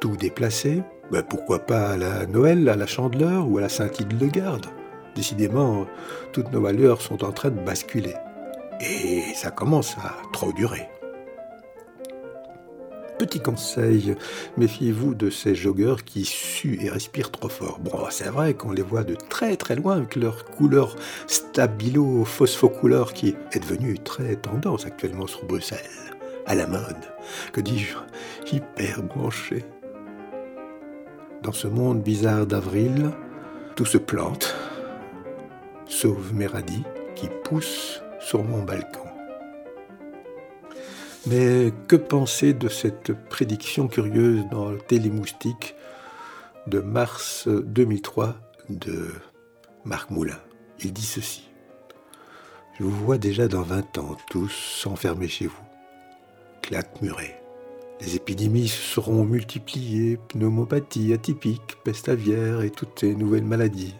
tout 0.00 0.16
déplacé. 0.16 0.82
Ben 1.10 1.22
pourquoi 1.22 1.58
pas 1.58 1.90
à 1.90 1.96
la 1.96 2.26
Noël, 2.26 2.68
à 2.68 2.76
la 2.76 2.86
Chandeleur 2.86 3.48
ou 3.48 3.58
à 3.58 3.62
la 3.62 3.68
Saint-Hildegarde 3.68 4.66
Décidément, 5.16 5.86
toutes 6.32 6.52
nos 6.52 6.62
valeurs 6.62 7.02
sont 7.02 7.24
en 7.24 7.32
train 7.32 7.50
de 7.50 7.60
basculer. 7.60 8.14
Et 8.80 9.22
ça 9.34 9.50
commence 9.50 9.96
à 9.98 10.14
trop 10.32 10.52
durer. 10.52 10.88
Petit 13.20 13.40
conseil, 13.40 14.16
méfiez-vous 14.56 15.14
de 15.14 15.28
ces 15.28 15.54
joggeurs 15.54 16.04
qui 16.04 16.24
suent 16.24 16.78
et 16.80 16.88
respirent 16.88 17.30
trop 17.30 17.50
fort. 17.50 17.78
Bon, 17.78 18.06
c'est 18.08 18.30
vrai 18.30 18.54
qu'on 18.54 18.72
les 18.72 18.80
voit 18.80 19.04
de 19.04 19.14
très 19.14 19.56
très 19.56 19.76
loin 19.76 19.98
avec 19.98 20.16
leur 20.16 20.46
couleur 20.46 20.96
stabilo 21.26 22.24
phosphocouleur 22.24 23.12
qui 23.12 23.36
est 23.52 23.58
devenue 23.58 23.98
très 23.98 24.36
tendance 24.36 24.86
actuellement 24.86 25.26
sur 25.26 25.44
Bruxelles. 25.44 25.78
À 26.46 26.54
la 26.54 26.66
mode, 26.66 26.96
que 27.52 27.60
dis-je, 27.60 27.98
hyper 28.50 29.02
branché. 29.02 29.66
Dans 31.42 31.52
ce 31.52 31.68
monde 31.68 32.02
bizarre 32.02 32.46
d'avril, 32.46 33.10
tout 33.76 33.84
se 33.84 33.98
plante, 33.98 34.56
sauf 35.84 36.32
mes 36.32 36.46
radis 36.46 36.84
qui 37.16 37.28
poussent 37.44 38.00
sur 38.18 38.42
mon 38.42 38.62
balcon. 38.62 39.09
Mais 41.26 41.72
que 41.86 41.96
penser 41.96 42.54
de 42.54 42.68
cette 42.68 43.12
prédiction 43.28 43.88
curieuse 43.88 44.44
dans 44.50 44.70
le 44.70 44.78
Télémoustique 44.78 45.74
de 46.66 46.80
mars 46.80 47.46
2003 47.46 48.36
de 48.70 49.10
Marc 49.84 50.10
Moulin? 50.10 50.38
Il 50.82 50.94
dit 50.94 51.04
ceci. 51.04 51.50
Je 52.78 52.84
vous 52.84 53.04
vois 53.04 53.18
déjà 53.18 53.48
dans 53.48 53.60
20 53.60 53.98
ans, 53.98 54.16
tous 54.30 54.48
s'enfermer 54.48 55.28
chez 55.28 55.46
vous. 55.46 55.62
Claque 56.62 57.02
murée. 57.02 57.36
Les 58.00 58.16
épidémies 58.16 58.68
seront 58.68 59.24
multipliées, 59.24 60.18
pneumopathie 60.28 61.12
atypique, 61.12 61.76
peste 61.84 62.08
aviaire 62.08 62.62
et 62.62 62.70
toutes 62.70 63.00
ces 63.00 63.14
nouvelles 63.14 63.44
maladies. 63.44 63.94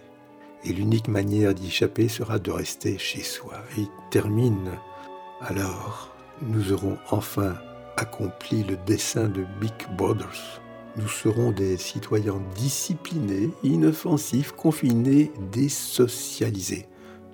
Et 0.64 0.72
l'unique 0.72 1.08
manière 1.08 1.52
d'y 1.52 1.66
échapper 1.66 2.08
sera 2.08 2.38
de 2.38 2.50
rester 2.50 2.96
chez 2.96 3.22
soi. 3.22 3.56
Et 3.76 3.82
il 3.82 3.88
termine 4.10 4.70
alors 5.42 6.09
nous 6.42 6.72
aurons 6.72 6.98
enfin 7.10 7.56
accompli 7.96 8.64
le 8.64 8.76
dessein 8.86 9.28
de 9.28 9.44
Big 9.60 9.72
Brothers. 9.96 10.60
Nous 10.96 11.08
serons 11.08 11.52
des 11.52 11.76
citoyens 11.76 12.40
disciplinés, 12.56 13.50
inoffensifs, 13.62 14.52
confinés, 14.52 15.30
désocialisés. 15.52 16.88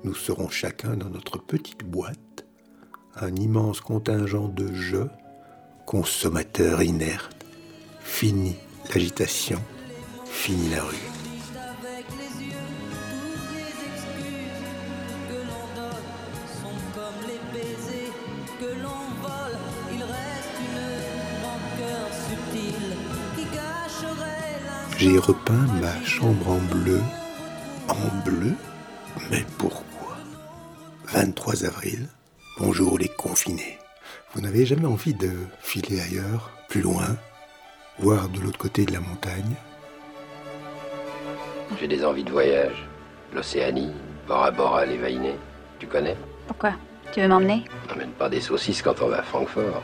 Nous 0.05 0.15
serons 0.15 0.49
chacun 0.49 0.97
dans 0.97 1.09
notre 1.09 1.39
petite 1.39 1.85
boîte, 1.85 2.47
un 3.17 3.35
immense 3.35 3.81
contingent 3.81 4.49
de 4.49 4.73
jeux, 4.73 5.11
consommateurs 5.87 6.83
inertes. 6.83 7.47
Fini 8.01 8.57
l'agitation, 8.93 9.61
fini 10.27 10.69
la 10.71 10.83
rue. 10.83 11.16
J'ai 24.99 25.19
repeint 25.19 25.67
ma 25.81 26.03
chambre 26.05 26.49
en 26.49 26.59
bleu. 26.75 27.01
En 27.89 28.25
bleu 28.25 28.55
Mais 29.31 29.45
pourquoi? 29.59 30.17
23 31.13 31.65
avril, 31.65 32.09
bonjour 32.59 32.99
les 32.99 33.09
confinés. 33.09 33.79
Vous 34.33 34.41
n'avez 34.41 34.65
jamais 34.67 34.87
envie 34.87 35.15
de 35.15 35.31
filer 35.61 36.01
ailleurs, 36.01 36.51
plus 36.69 36.81
loin, 36.81 37.17
voir 37.99 38.29
de 38.29 38.41
l'autre 38.41 38.59
côté 38.59 38.85
de 38.85 38.93
la 38.93 39.01
montagne? 39.01 39.55
J'ai 41.79 41.89
des 41.89 42.05
envies 42.05 42.25
de 42.25 42.31
voyage. 42.31 42.87
L'Océanie, 43.35 43.93
Bora 44.27 44.51
Bora, 44.51 44.87
les 44.87 44.97
Vainés. 44.97 45.37
Tu 45.79 45.87
connais? 45.87 46.17
Pourquoi? 46.47 46.73
Tu 47.13 47.21
veux 47.21 47.29
m'emmener? 47.29 47.65
N'emmène 47.89 48.13
pas 48.13 48.29
des 48.29 48.41
saucisses 48.41 48.83
quand 48.83 49.01
on 49.03 49.09
va 49.09 49.19
à 49.19 49.23
Francfort. 49.23 49.83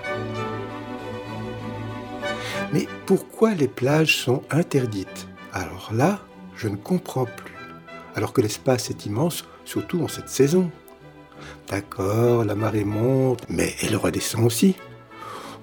Mais 2.72 2.88
pourquoi 3.06 3.52
les 3.54 3.68
plages 3.68 4.16
sont 4.16 4.42
interdites? 4.50 5.28
Alors 5.52 5.90
là, 5.92 6.20
je 6.56 6.68
ne 6.68 6.76
comprends 6.76 7.26
plus. 7.26 7.54
Alors 8.14 8.32
que 8.32 8.40
l'espace 8.40 8.88
est 8.90 9.04
immense, 9.04 9.44
surtout 9.64 10.02
en 10.02 10.08
cette 10.08 10.28
saison. 10.28 10.70
D'accord, 11.68 12.44
la 12.44 12.54
marée 12.54 12.84
monte, 12.84 13.44
mais 13.48 13.74
elle 13.82 13.96
redescend 13.96 14.44
aussi. 14.44 14.76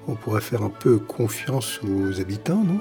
On 0.07 0.15
pourrait 0.15 0.41
faire 0.41 0.63
un 0.63 0.69
peu 0.69 0.97
confiance 0.97 1.79
aux 1.83 2.19
habitants, 2.19 2.63
non? 2.63 2.79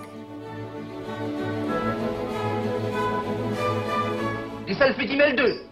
Et 4.67 4.75
ça 4.75 4.89
le 4.89 4.95
fait 4.95 5.07
2 5.07 5.63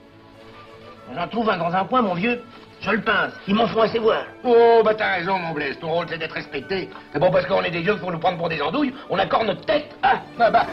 J'en 1.14 1.28
trouve 1.28 1.50
un 1.50 1.58
dans 1.58 1.72
un 1.72 1.84
coin, 1.84 2.02
mon 2.02 2.14
vieux. 2.14 2.40
Je 2.86 2.92
le 2.92 3.00
pince. 3.00 3.32
Ils 3.48 3.54
m'en 3.54 3.66
font 3.66 3.80
assez 3.80 3.98
voir. 3.98 4.22
Oh, 4.44 4.80
bah 4.84 4.94
t'as 4.94 5.16
raison, 5.16 5.36
mon 5.38 5.52
Blaise. 5.52 5.76
Ton 5.80 5.90
rôle, 5.90 6.06
c'est 6.08 6.18
d'être 6.18 6.34
respecté. 6.34 6.88
C'est 7.12 7.18
bon 7.18 7.32
parce 7.32 7.44
qu'on 7.46 7.62
est 7.64 7.70
des 7.72 7.80
vieux 7.80 7.96
pour 7.96 8.12
nous 8.12 8.18
prendre 8.20 8.38
pour 8.38 8.48
des 8.48 8.62
andouilles. 8.62 8.94
On 9.10 9.18
accorde 9.18 9.48
notre 9.48 9.66
tête. 9.66 9.96
Ah, 10.04 10.20
bah 10.38 10.52
bah. 10.52 10.66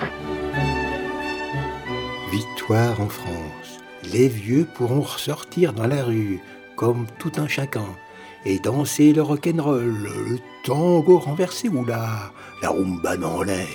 Victoire 2.31 3.01
en 3.01 3.07
France. 3.07 3.79
Les 4.13 4.27
vieux 4.27 4.67
pourront 4.75 5.01
ressortir 5.01 5.73
dans 5.73 5.87
la 5.87 6.03
rue, 6.03 6.39
comme 6.75 7.07
tout 7.17 7.31
un 7.37 7.47
chacun, 7.47 7.95
et 8.45 8.59
danser 8.59 9.11
le 9.11 9.23
rock'n'roll, 9.23 10.07
le 10.27 10.37
tango 10.65 11.17
renversé 11.17 11.67
ou 11.67 11.83
la, 11.83 12.31
la 12.61 12.69
rumba 12.69 13.17
dans 13.17 13.41
l'air. 13.41 13.65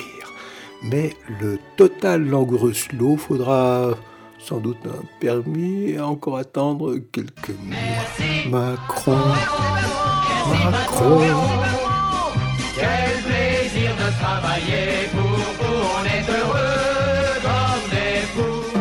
Mais 0.85 1.17
le 1.41 1.59
total 1.77 2.25
langoureux 2.25 2.73
slow 2.73 3.17
faudra 3.17 3.95
sans 4.39 4.59
doute 4.59 4.79
un 4.87 5.05
permis 5.21 5.91
et 5.91 6.01
encore 6.01 6.39
attendre 6.39 6.97
quelques 7.13 7.51
mois. 7.65 7.77
Macron, 8.49 9.19
Macron. 10.71 11.21
Quel 12.75 13.23
plaisir 13.23 13.91
de 13.97 14.23
travailler 14.23 15.09
pour 15.11 15.21
vous, 15.23 15.79
on 15.99 16.05
est 16.05 16.29
heureux 16.31 17.41
comme 17.43 17.91
des 17.91 18.21
fous. 18.35 18.79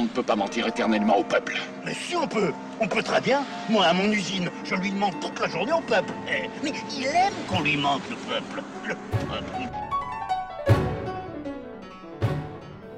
On 0.00 0.04
ne 0.04 0.08
peut 0.08 0.22
pas 0.22 0.36
mentir 0.36 0.66
éternellement 0.66 1.18
au 1.18 1.24
peuple. 1.24 1.56
Mais 1.84 1.94
si 1.94 2.16
on 2.16 2.26
peut, 2.26 2.52
on 2.80 2.88
peut 2.88 3.02
très 3.02 3.20
bien. 3.20 3.42
Moi, 3.70 3.84
à 3.84 3.92
mon 3.92 4.10
usine, 4.10 4.50
je 4.64 4.74
lui 4.74 4.90
demande 4.90 5.14
toute 5.20 5.38
la 5.40 5.48
journée 5.48 5.72
au 5.72 5.80
peuple. 5.80 6.12
Eh, 6.28 6.48
Mais 6.62 6.72
il 6.98 7.06
aime 7.06 7.32
qu'on 7.48 7.62
lui 7.62 7.76
manque 7.76 8.02
le 8.10 8.16
peuple. 8.16 8.62
Le 8.86 8.94
peuple. 8.94 9.68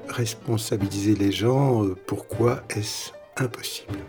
Responsabiliser 0.09 1.15
les 1.15 1.31
gens, 1.31 1.83
euh, 1.83 1.95
pourquoi 2.07 2.63
est-ce 2.69 3.11
impossible? 3.37 3.99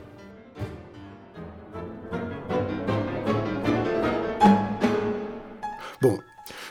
Bon, 6.01 6.17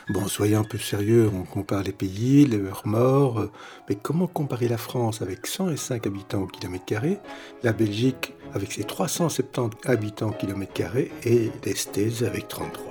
bon, 0.08 0.26
soyons 0.26 0.60
un 0.60 0.64
peu 0.64 0.78
sérieux, 0.78 1.30
on 1.32 1.42
compare 1.42 1.82
les 1.82 1.92
pays, 1.92 2.46
leurs 2.46 2.86
morts, 2.86 3.40
euh, 3.40 3.50
mais 3.88 3.94
comment 3.94 4.26
comparer 4.26 4.68
la 4.68 4.78
France 4.78 5.20
avec 5.22 5.46
105 5.46 6.06
habitants 6.06 6.42
au 6.42 6.46
kilomètre 6.46 6.86
carré, 6.86 7.18
la 7.62 7.72
Belgique 7.72 8.34
avec 8.54 8.72
ses 8.72 8.84
370 8.84 9.88
habitants 9.88 10.28
au 10.28 10.32
kilomètre 10.32 10.72
carré 10.72 11.12
et 11.24 11.50
l'Estèze 11.64 12.24
avec 12.24 12.48
33 12.48 12.87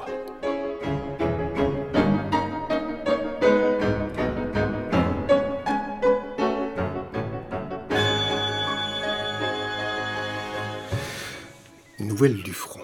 Du 12.26 12.52
front. 12.52 12.82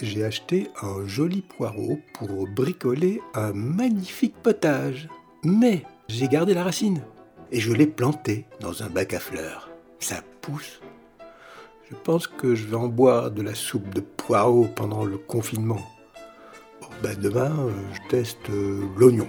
J'ai 0.00 0.24
acheté 0.24 0.68
un 0.80 1.08
joli 1.08 1.42
poireau 1.42 1.98
pour 2.12 2.46
bricoler 2.46 3.20
un 3.34 3.52
magnifique 3.52 4.36
potage. 4.44 5.08
Mais 5.42 5.82
j'ai 6.06 6.28
gardé 6.28 6.54
la 6.54 6.62
racine 6.62 7.02
et 7.50 7.58
je 7.58 7.72
l'ai 7.72 7.88
planté 7.88 8.46
dans 8.60 8.84
un 8.84 8.88
bac 8.88 9.12
à 9.12 9.18
fleurs. 9.18 9.70
Ça 9.98 10.22
pousse. 10.40 10.80
Je 11.90 11.96
pense 11.96 12.28
que 12.28 12.54
je 12.54 12.66
vais 12.66 12.76
en 12.76 12.86
boire 12.86 13.32
de 13.32 13.42
la 13.42 13.56
soupe 13.56 13.92
de 13.92 14.00
poireau 14.00 14.68
pendant 14.76 15.04
le 15.04 15.18
confinement. 15.18 15.82
Ben 17.02 17.18
demain, 17.18 17.50
euh, 17.58 17.72
je 17.92 18.08
teste 18.08 18.50
euh, 18.50 18.82
l'oignon. 18.96 19.28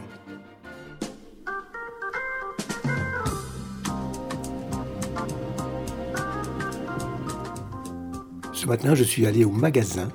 Ce 8.65 8.67
matin, 8.67 8.95
je 8.95 9.03
suis 9.03 9.27
allé 9.27 9.45
au 9.45 9.51
magasin 9.51 10.09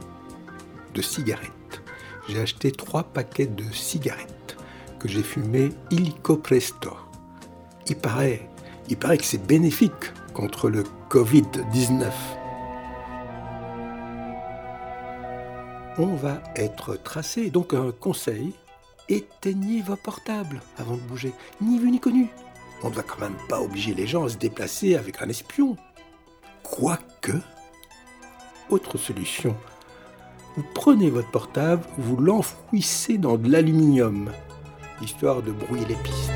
de 0.93 1.03
cigarettes. 1.03 1.83
J'ai 2.29 2.41
acheté 2.41 2.73
trois 2.73 3.05
paquets 3.05 3.47
de 3.47 3.63
cigarettes 3.73 4.57
que 4.99 5.07
j'ai 5.07 5.23
fumées 5.23 5.69
illico 5.93 6.37
presto. 6.37 6.97
Il 7.87 7.95
paraît, 7.95 8.51
il 8.89 8.97
paraît 8.97 9.19
que 9.19 9.25
c'est 9.25 9.47
bénéfique 9.47 10.13
contre 10.35 10.69
le 10.69 10.83
Covid-19. 11.11 12.11
On 15.99 16.17
va 16.17 16.43
être 16.57 16.97
tracé, 16.97 17.51
donc 17.51 17.73
un 17.73 17.93
conseil, 17.93 18.53
éteignez 19.09 19.81
vos 19.81 19.95
portables 19.95 20.61
avant 20.77 20.97
de 20.97 21.03
bouger, 21.03 21.33
ni 21.61 21.79
vu 21.79 21.93
ni 21.93 22.01
connu. 22.01 22.27
On 22.83 22.91
ne 22.91 22.95
va 22.97 23.05
quand 23.05 23.21
même 23.21 23.39
pas 23.49 23.61
obliger 23.61 23.95
les 23.95 24.09
gens 24.09 24.25
à 24.25 24.29
se 24.29 24.39
déplacer 24.39 24.97
avec 24.97 25.23
un 25.23 25.29
espion. 25.29 25.77
Quoique, 26.65 27.39
autre 28.71 28.99
solution. 28.99 29.57
Vous 30.57 30.65
prenez 30.75 31.11
votre 31.11 31.31
portable, 31.31 31.83
vous 31.99 32.17
l'enfouissez 32.17 33.19
dans 33.19 33.37
de 33.37 33.51
l'aluminium, 33.51 34.31
histoire 35.01 35.43
de 35.43 35.53
brouiller 35.53 35.87
les 35.87 35.95
pistes. 35.97 36.33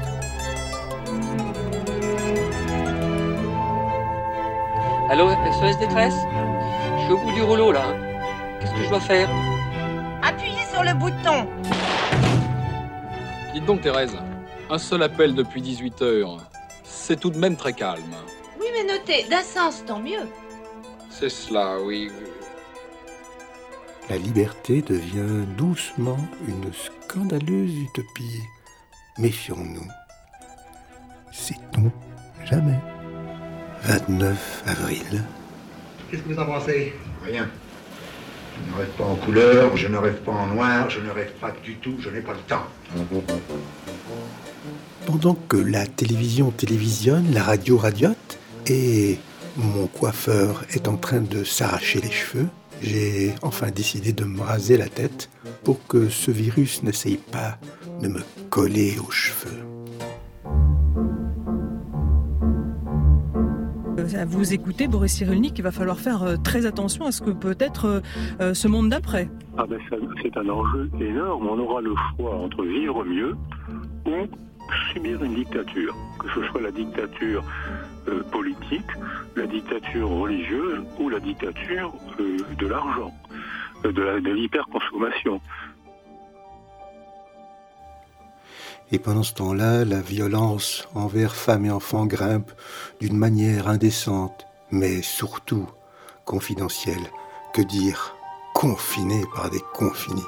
Allô, 5.10 5.28
SOS 5.30 5.78
détresse? 5.78 6.14
Je 6.98 7.04
suis 7.04 7.12
au 7.12 7.18
bout 7.18 7.32
du 7.32 7.42
rouleau 7.42 7.72
là. 7.72 7.84
Qu'est-ce 8.60 8.72
que 8.72 8.82
je 8.84 8.88
dois 8.88 9.00
faire? 9.00 9.28
Appuyez 10.22 10.64
sur 10.72 10.82
le 10.82 10.94
bouton. 10.94 11.46
Dites 13.52 13.66
donc 13.66 13.82
Thérèse, 13.82 14.16
un 14.70 14.78
seul 14.78 15.02
appel 15.02 15.34
depuis 15.34 15.60
18 15.60 16.02
heures. 16.02 16.38
C'est 16.82 17.20
tout 17.20 17.30
de 17.30 17.38
même 17.38 17.56
très 17.56 17.72
calme. 17.72 18.14
Oui, 18.58 18.66
mais 18.72 18.92
notez, 18.92 19.24
d'un 19.28 19.42
sens, 19.42 19.84
tant 19.84 20.00
mieux. 20.00 20.26
C'est 21.24 21.30
cela, 21.30 21.78
oui. 21.80 22.10
La 24.10 24.18
liberté 24.18 24.82
devient 24.82 25.46
doucement 25.56 26.18
une 26.46 26.70
scandaleuse 26.74 27.74
utopie. 27.78 28.42
Méfions-nous. 29.16 29.88
Sait-on 31.32 31.90
jamais 32.44 32.78
29 33.84 34.64
avril. 34.66 35.24
Qu'est-ce 36.10 36.20
que 36.20 36.34
vous 36.34 36.38
en 36.38 36.44
pensez? 36.44 36.92
Rien. 37.24 37.48
Je 38.58 38.70
ne 38.70 38.76
rêve 38.76 38.90
pas 38.98 39.04
en 39.04 39.16
couleur, 39.16 39.76
je 39.78 39.88
ne 39.88 39.96
rêve 39.96 40.20
pas 40.20 40.32
en 40.32 40.46
noir, 40.48 40.90
je 40.90 41.00
ne 41.00 41.08
rêve 41.08 41.32
pas 41.40 41.54
du 41.64 41.76
tout, 41.76 41.96
je 42.00 42.10
n'ai 42.10 42.20
pas 42.20 42.34
le 42.34 42.40
temps. 42.40 42.66
Pendant 45.06 45.36
que 45.48 45.56
la 45.56 45.86
télévision 45.86 46.50
télévisionne, 46.50 47.32
la 47.32 47.44
radio 47.44 47.78
radiote 47.78 48.38
et 48.66 49.18
mon 49.56 49.86
coiffeur 49.86 50.64
est 50.70 50.88
en 50.88 50.96
train 50.96 51.20
de 51.20 51.44
s'arracher 51.44 52.00
les 52.00 52.10
cheveux, 52.10 52.48
j'ai 52.82 53.34
enfin 53.42 53.70
décidé 53.70 54.12
de 54.12 54.24
me 54.24 54.40
raser 54.40 54.76
la 54.76 54.88
tête 54.88 55.30
pour 55.62 55.86
que 55.86 56.08
ce 56.08 56.30
virus 56.30 56.82
n'essaye 56.82 57.16
pas 57.16 57.58
de 58.02 58.08
me 58.08 58.20
coller 58.50 58.96
aux 58.98 59.10
cheveux. 59.10 59.64
À 64.16 64.26
vous 64.26 64.52
écouter, 64.52 64.86
Boris 64.86 65.12
Cyrulnik, 65.12 65.58
il 65.58 65.62
va 65.62 65.72
falloir 65.72 65.98
faire 65.98 66.22
euh, 66.22 66.36
très 66.36 66.66
attention 66.66 67.06
à 67.06 67.12
ce 67.12 67.22
que 67.22 67.30
peut 67.30 67.56
être 67.58 67.86
euh, 67.86 68.00
euh, 68.40 68.54
ce 68.54 68.68
monde 68.68 68.90
d'après. 68.90 69.28
Ah 69.56 69.64
ben 69.66 69.78
ça, 69.88 69.96
c'est 70.22 70.36
un 70.36 70.48
enjeu 70.48 70.90
énorme. 71.00 71.48
On 71.48 71.58
aura 71.58 71.80
le 71.80 71.94
choix 72.14 72.36
entre 72.36 72.64
vivre 72.64 73.02
mieux 73.04 73.34
ou 74.06 74.26
subir 74.92 75.22
une 75.22 75.34
dictature, 75.34 75.94
que 76.18 76.28
ce 76.34 76.46
soit 76.48 76.60
la 76.60 76.70
dictature 76.70 77.44
euh, 78.08 78.22
politique, 78.24 78.90
la 79.36 79.46
dictature 79.46 80.08
religieuse 80.08 80.84
ou 80.98 81.08
la 81.08 81.20
dictature 81.20 81.92
euh, 82.20 82.38
de 82.58 82.66
l'argent, 82.66 83.14
euh, 83.84 83.92
de 83.92 84.30
l'hyperconsommation. 84.30 85.40
Et 88.92 88.98
pendant 88.98 89.22
ce 89.22 89.34
temps-là, 89.34 89.84
la 89.84 90.00
violence 90.00 90.88
envers 90.94 91.34
femmes 91.34 91.64
et 91.64 91.70
enfants 91.70 92.06
grimpe 92.06 92.52
d'une 93.00 93.16
manière 93.16 93.68
indécente, 93.68 94.46
mais 94.70 95.02
surtout 95.02 95.66
confidentielle. 96.24 97.10
Que 97.54 97.62
dire? 97.62 98.14
Confinés 98.54 99.24
par 99.34 99.50
des 99.50 99.62
confinés. 99.72 100.20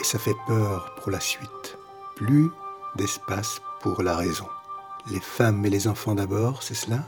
Et 0.00 0.04
ça 0.04 0.18
fait 0.18 0.34
peur 0.46 0.94
pour 0.96 1.10
la 1.10 1.20
suite. 1.20 1.78
Plus 2.16 2.48
d'espace 2.96 3.60
pour 3.80 4.02
la 4.02 4.16
raison. 4.16 4.46
Les 5.10 5.20
femmes 5.20 5.64
et 5.64 5.70
les 5.70 5.88
enfants 5.88 6.14
d'abord, 6.14 6.62
c'est 6.62 6.74
cela? 6.74 7.00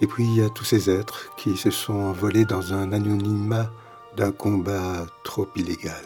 Et 0.00 0.06
puis 0.06 0.24
il 0.24 0.36
y 0.36 0.42
a 0.42 0.48
tous 0.48 0.64
ces 0.64 0.90
êtres 0.90 1.34
qui 1.36 1.56
se 1.56 1.70
sont 1.70 1.94
envolés 1.94 2.44
dans 2.44 2.72
un 2.72 2.92
anonymat 2.92 3.70
d'un 4.16 4.32
combat 4.32 5.06
trop 5.24 5.46
illégal. 5.56 6.04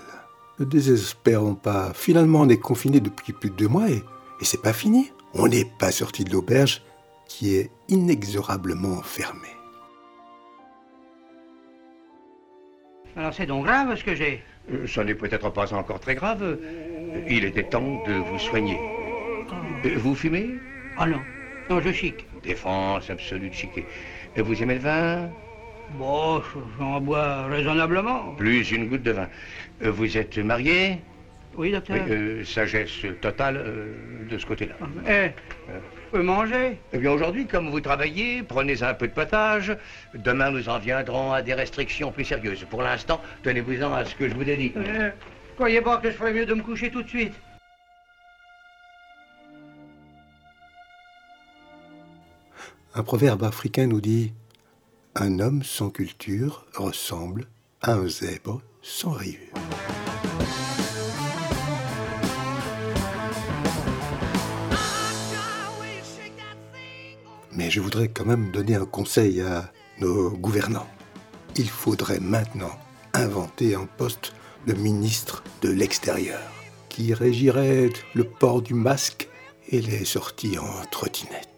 Ne 0.58 0.64
désespérons 0.64 1.54
pas. 1.54 1.92
Finalement, 1.94 2.40
on 2.40 2.48
est 2.48 2.58
confiné 2.58 3.00
depuis 3.00 3.32
plus 3.32 3.50
de 3.50 3.56
deux 3.56 3.68
mois 3.68 3.90
et, 3.90 4.04
et 4.40 4.44
c'est 4.44 4.62
pas 4.62 4.72
fini. 4.72 5.12
On 5.32 5.48
n'est 5.48 5.64
pas 5.64 5.90
sorti 5.90 6.24
de 6.24 6.32
l'auberge 6.32 6.82
qui 7.26 7.56
est 7.56 7.70
inexorablement 7.88 9.02
fermée. 9.02 9.48
Alors 13.16 13.32
c'est 13.32 13.46
donc 13.46 13.64
grave 13.64 13.96
ce 13.96 14.04
que 14.04 14.14
j'ai 14.14 14.42
Ça 14.86 15.04
n'est 15.04 15.14
peut-être 15.14 15.50
pas 15.50 15.72
encore 15.72 16.00
très 16.00 16.14
grave. 16.14 16.42
Euh, 16.42 17.24
Il 17.28 17.44
était 17.44 17.68
temps 17.68 18.02
de 18.06 18.14
vous 18.14 18.38
soigner. 18.38 18.78
Euh, 19.84 19.90
Vous 19.96 20.14
fumez? 20.14 20.50
Ah 20.96 21.06
non. 21.06 21.20
Non, 21.70 21.80
je 21.80 21.92
chic. 21.92 22.26
Défense 22.42 23.08
absolue 23.10 23.48
de 23.48 23.54
chiquet. 23.54 23.84
Et 24.36 24.42
Vous 24.42 24.62
aimez 24.62 24.74
le 24.74 24.80
vin? 24.80 25.30
Bon, 25.98 26.42
j'en 26.78 27.00
bois 27.00 27.46
raisonnablement. 27.46 28.34
Plus 28.36 28.70
une 28.70 28.88
goutte 28.88 29.02
de 29.02 29.12
vin. 29.12 29.28
Euh, 29.82 29.90
Vous 29.90 30.16
êtes 30.16 30.38
marié? 30.38 30.98
Oui, 31.56 31.70
docteur. 31.70 31.98
sagesse 32.44 33.06
totale 33.20 33.56
euh, 33.58 33.94
de 34.28 34.38
ce 34.38 34.44
côté-là. 34.44 34.74
Eh, 35.08 35.30
je 35.68 36.10
peux 36.10 36.22
manger 36.22 36.76
Eh 36.92 36.98
bien, 36.98 37.12
aujourd'hui, 37.12 37.46
comme 37.46 37.70
vous 37.70 37.80
travaillez, 37.80 38.42
prenez 38.42 38.82
un 38.82 38.92
peu 38.94 39.06
de 39.06 39.12
potage. 39.12 39.76
Demain, 40.14 40.50
nous 40.50 40.68
en 40.68 40.78
viendrons 40.80 41.32
à 41.32 41.42
des 41.42 41.54
restrictions 41.54 42.10
plus 42.10 42.24
sérieuses. 42.24 42.64
Pour 42.68 42.82
l'instant, 42.82 43.20
tenez-vous-en 43.44 43.92
à 43.94 44.04
ce 44.04 44.16
que 44.16 44.28
je 44.28 44.34
vous 44.34 44.48
ai 44.48 44.56
dit. 44.56 44.72
croyez 45.56 45.80
pas 45.80 45.98
que 45.98 46.10
je 46.10 46.16
ferais 46.16 46.32
mieux 46.32 46.44
de 46.46 46.54
me 46.54 46.62
coucher 46.62 46.90
tout 46.90 47.02
de 47.04 47.08
suite 47.08 47.34
Un 52.96 53.02
proverbe 53.02 53.42
africain 53.42 53.88
nous 53.88 54.00
dit 54.00 54.32
Un 55.16 55.40
homme 55.40 55.64
sans 55.64 55.90
culture 55.90 56.64
ressemble 56.76 57.48
à 57.82 57.94
un 57.94 58.06
zèbre 58.06 58.62
sans 58.82 59.10
rayures. 59.10 59.40
Mais 67.50 67.68
je 67.68 67.80
voudrais 67.80 68.06
quand 68.06 68.26
même 68.26 68.52
donner 68.52 68.76
un 68.76 68.86
conseil 68.86 69.40
à 69.40 69.72
nos 69.98 70.30
gouvernants. 70.30 70.88
Il 71.56 71.68
faudrait 71.68 72.20
maintenant 72.20 72.78
inventer 73.12 73.74
un 73.74 73.86
poste 73.86 74.34
de 74.68 74.72
ministre 74.72 75.42
de 75.62 75.70
l'extérieur 75.70 76.40
qui 76.88 77.12
régirait 77.12 77.90
le 78.14 78.22
port 78.22 78.62
du 78.62 78.74
masque 78.74 79.28
et 79.68 79.80
les 79.80 80.04
sorties 80.04 80.60
en 80.60 80.86
trottinette. 80.92 81.53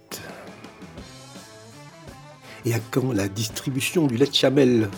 Et 2.66 2.74
à 2.74 2.78
quand 2.90 3.12
la 3.12 3.28
distribution 3.28 4.06
du 4.06 4.18
lait 4.18 4.26
de 4.26 4.34
chamel 4.34 4.90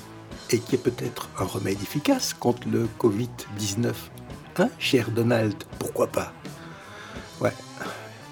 et 0.50 0.58
qui 0.58 0.74
est 0.74 0.82
peut-être 0.82 1.28
un 1.38 1.44
remède 1.44 1.80
efficace 1.80 2.34
contre 2.34 2.66
le 2.68 2.88
Covid-19 2.98 3.92
Hein, 4.60 4.70
cher 4.80 5.12
Donald? 5.12 5.54
Pourquoi 5.78 6.08
pas? 6.08 6.32
Ouais, 7.40 7.52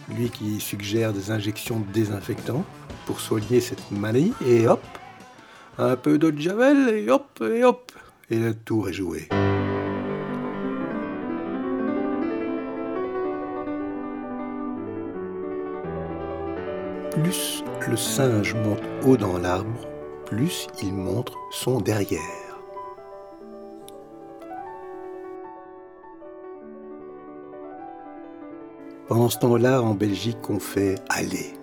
lui 0.08 0.28
qui 0.28 0.58
suggère 0.58 1.12
des 1.12 1.30
injections 1.30 1.78
de 1.78 1.92
désinfectants 1.92 2.64
pour 3.06 3.20
soigner 3.20 3.60
cette 3.60 3.92
maladie, 3.92 4.32
et 4.44 4.66
hop, 4.66 4.82
un 5.78 5.94
peu 5.94 6.18
d'eau 6.18 6.32
de 6.32 6.40
javel, 6.40 6.88
et 6.88 7.08
hop, 7.10 7.40
et 7.40 7.62
hop, 7.62 7.92
et 8.28 8.40
le 8.40 8.54
tour 8.54 8.88
est 8.88 8.92
joué. 8.92 9.28
Plus 17.12 17.55
le 17.88 17.96
singe 17.96 18.54
monte 18.54 18.82
haut 19.04 19.16
dans 19.16 19.38
l'arbre, 19.38 19.86
plus 20.24 20.66
il 20.82 20.92
montre 20.92 21.36
son 21.50 21.80
derrière. 21.80 22.20
Pendant 29.06 29.28
ce 29.28 29.38
temps-là, 29.38 29.82
en 29.82 29.94
Belgique, 29.94 30.50
on 30.50 30.58
fait 30.58 30.96
aller. 31.08 31.54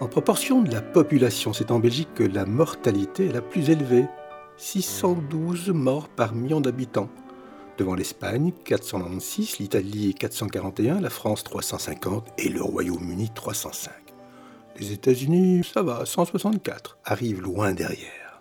En 0.00 0.08
proportion 0.08 0.60
de 0.60 0.70
la 0.70 0.82
population, 0.82 1.54
c'est 1.54 1.70
en 1.70 1.78
Belgique 1.78 2.12
que 2.14 2.24
la 2.24 2.44
mortalité 2.44 3.26
est 3.26 3.32
la 3.32 3.40
plus 3.40 3.70
élevée. 3.70 4.04
612 4.58 5.70
morts 5.70 6.08
par 6.08 6.34
million 6.34 6.60
d'habitants. 6.60 7.08
Devant 7.78 7.94
l'Espagne, 7.94 8.52
496, 8.64 9.58
l'Italie 9.58 10.14
441, 10.14 11.00
la 11.00 11.08
France 11.08 11.44
350 11.44 12.28
et 12.36 12.50
le 12.50 12.62
Royaume-Uni 12.62 13.30
305. 13.34 13.99
Les 14.80 14.92
États-Unis, 14.92 15.62
ça 15.62 15.82
va, 15.82 16.06
164, 16.06 16.96
arrivent 17.04 17.42
loin 17.42 17.72
derrière. 17.72 18.40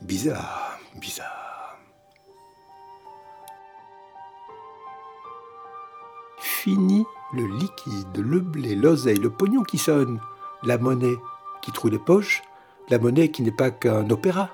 Bizarre, 0.00 0.78
bizarre. 1.00 1.78
Fini 6.38 7.04
le 7.32 7.44
liquide, 7.58 8.16
le 8.16 8.38
blé, 8.38 8.76
l'oseille, 8.76 9.16
le 9.16 9.30
pognon 9.30 9.64
qui 9.64 9.78
sonne, 9.78 10.20
la 10.62 10.78
monnaie 10.78 11.16
qui 11.60 11.72
trouve 11.72 11.90
les 11.90 11.98
poches, 11.98 12.42
la 12.88 13.00
monnaie 13.00 13.32
qui 13.32 13.42
n'est 13.42 13.50
pas 13.50 13.72
qu'un 13.72 14.08
opéra, 14.10 14.50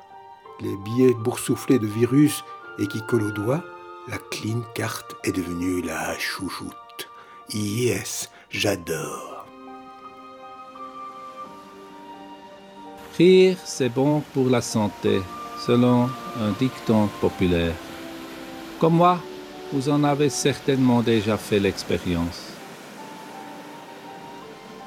les 0.60 0.74
billets 0.78 1.12
boursouflés 1.12 1.78
de 1.78 1.86
virus 1.86 2.44
et 2.78 2.86
qui 2.86 3.04
collent 3.06 3.24
au 3.24 3.30
doigt, 3.30 3.62
la 4.08 4.16
clean 4.16 4.62
carte 4.74 5.16
est 5.24 5.32
devenue 5.32 5.82
la 5.82 6.18
chouchoute. 6.18 7.10
Yes, 7.50 8.30
j'adore. 8.48 9.31
Rire, 13.16 13.56
c'est 13.64 13.90
bon 13.90 14.22
pour 14.32 14.48
la 14.48 14.62
santé. 14.62 15.20
selon 15.66 16.10
un 16.40 16.50
dicton 16.58 17.08
populaire. 17.20 17.74
Comme 18.80 18.96
moi, 18.96 19.20
vous 19.72 19.88
en 19.88 20.02
avez 20.02 20.28
certainement 20.28 21.02
déjà 21.02 21.36
fait 21.36 21.60
l'expérience. 21.60 22.48